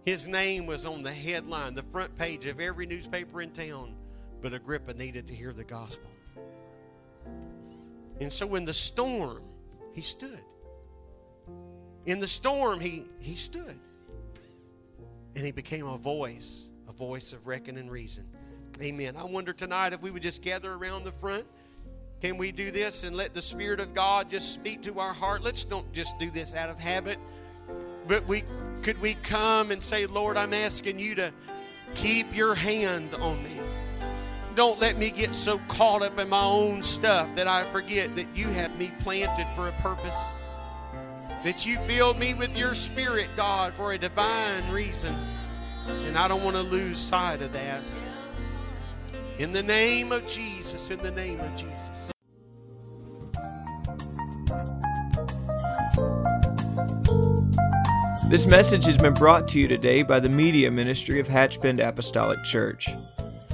His 0.05 0.27
name 0.27 0.67
was 0.67 0.85
on 0.85 1.01
the 1.01 1.11
headline, 1.11 1.73
the 1.73 1.83
front 1.83 2.15
page 2.15 2.45
of 2.45 2.59
every 2.59 2.85
newspaper 2.85 3.41
in 3.41 3.49
town, 3.49 3.95
but 4.41 4.53
Agrippa 4.53 4.93
needed 4.93 5.25
to 5.27 5.33
hear 5.33 5.51
the 5.51 5.63
gospel. 5.63 6.09
And 8.21 8.31
so 8.31 8.53
in 8.53 8.65
the 8.65 8.73
storm, 8.73 9.41
he 9.95 10.01
stood. 10.01 10.43
In 12.05 12.19
the 12.19 12.27
storm, 12.27 12.79
he, 12.79 13.05
he 13.19 13.35
stood. 13.35 13.79
And 15.35 15.43
he 15.45 15.51
became 15.51 15.87
a 15.87 15.97
voice, 15.97 16.69
a 16.87 16.91
voice 16.91 17.33
of 17.33 17.47
reckon 17.47 17.77
and 17.77 17.89
reason. 17.89 18.25
Amen. 18.81 19.15
I 19.17 19.23
wonder 19.23 19.53
tonight 19.53 19.93
if 19.93 20.01
we 20.01 20.11
would 20.11 20.21
just 20.21 20.41
gather 20.41 20.73
around 20.73 21.05
the 21.05 21.11
front. 21.13 21.45
Can 22.21 22.37
we 22.37 22.51
do 22.51 22.71
this 22.71 23.03
and 23.03 23.15
let 23.15 23.33
the 23.33 23.41
Spirit 23.41 23.79
of 23.79 23.93
God 23.93 24.29
just 24.29 24.53
speak 24.53 24.81
to 24.83 24.99
our 24.99 25.13
heart? 25.13 25.43
Let's 25.43 25.63
don't 25.63 25.91
just 25.93 26.19
do 26.19 26.29
this 26.29 26.55
out 26.55 26.69
of 26.69 26.77
habit. 26.77 27.17
But 28.07 28.25
we 28.27 28.43
could 28.83 28.99
we 29.01 29.15
come 29.15 29.71
and 29.71 29.81
say, 29.81 30.05
Lord, 30.05 30.37
I'm 30.37 30.53
asking 30.53 30.99
you 30.99 31.15
to 31.15 31.31
keep 31.95 32.35
your 32.35 32.53
hand 32.55 33.13
on 33.15 33.41
me. 33.43 33.54
Don't 34.55 34.79
let 34.79 34.97
me 34.97 35.11
get 35.11 35.35
so 35.35 35.57
caught 35.67 36.01
up 36.01 36.17
in 36.17 36.29
my 36.29 36.43
own 36.43 36.81
stuff 36.81 37.35
that 37.35 37.45
I 37.45 37.65
forget 37.71 38.15
that 38.15 38.25
you 38.33 38.47
have 38.47 38.77
me 38.79 38.89
planted 38.99 39.47
for 39.53 39.67
a 39.67 39.73
purpose. 39.73 40.31
That 41.43 41.65
you 41.65 41.77
filled 41.79 42.17
me 42.17 42.35
with 42.35 42.57
your 42.57 42.73
spirit, 42.73 43.27
God, 43.35 43.73
for 43.73 43.91
a 43.91 43.97
divine 43.97 44.63
reason. 44.71 45.13
And 45.87 46.17
I 46.17 46.29
don't 46.29 46.41
want 46.41 46.55
to 46.55 46.61
lose 46.61 46.97
sight 46.97 47.41
of 47.41 47.51
that. 47.51 47.83
In 49.39 49.51
the 49.51 49.61
name 49.61 50.13
of 50.13 50.25
Jesus, 50.25 50.89
in 50.89 50.99
the 50.99 51.11
name 51.11 51.41
of 51.41 51.53
Jesus. 51.57 52.11
This 58.29 58.45
message 58.47 58.85
has 58.85 58.97
been 58.97 59.13
brought 59.13 59.49
to 59.49 59.59
you 59.59 59.67
today 59.67 60.01
by 60.01 60.21
the 60.21 60.29
Media 60.29 60.71
Ministry 60.71 61.19
of 61.19 61.27
Hatch 61.27 61.59
Bend 61.59 61.79
Apostolic 61.79 62.41
Church. 62.45 62.89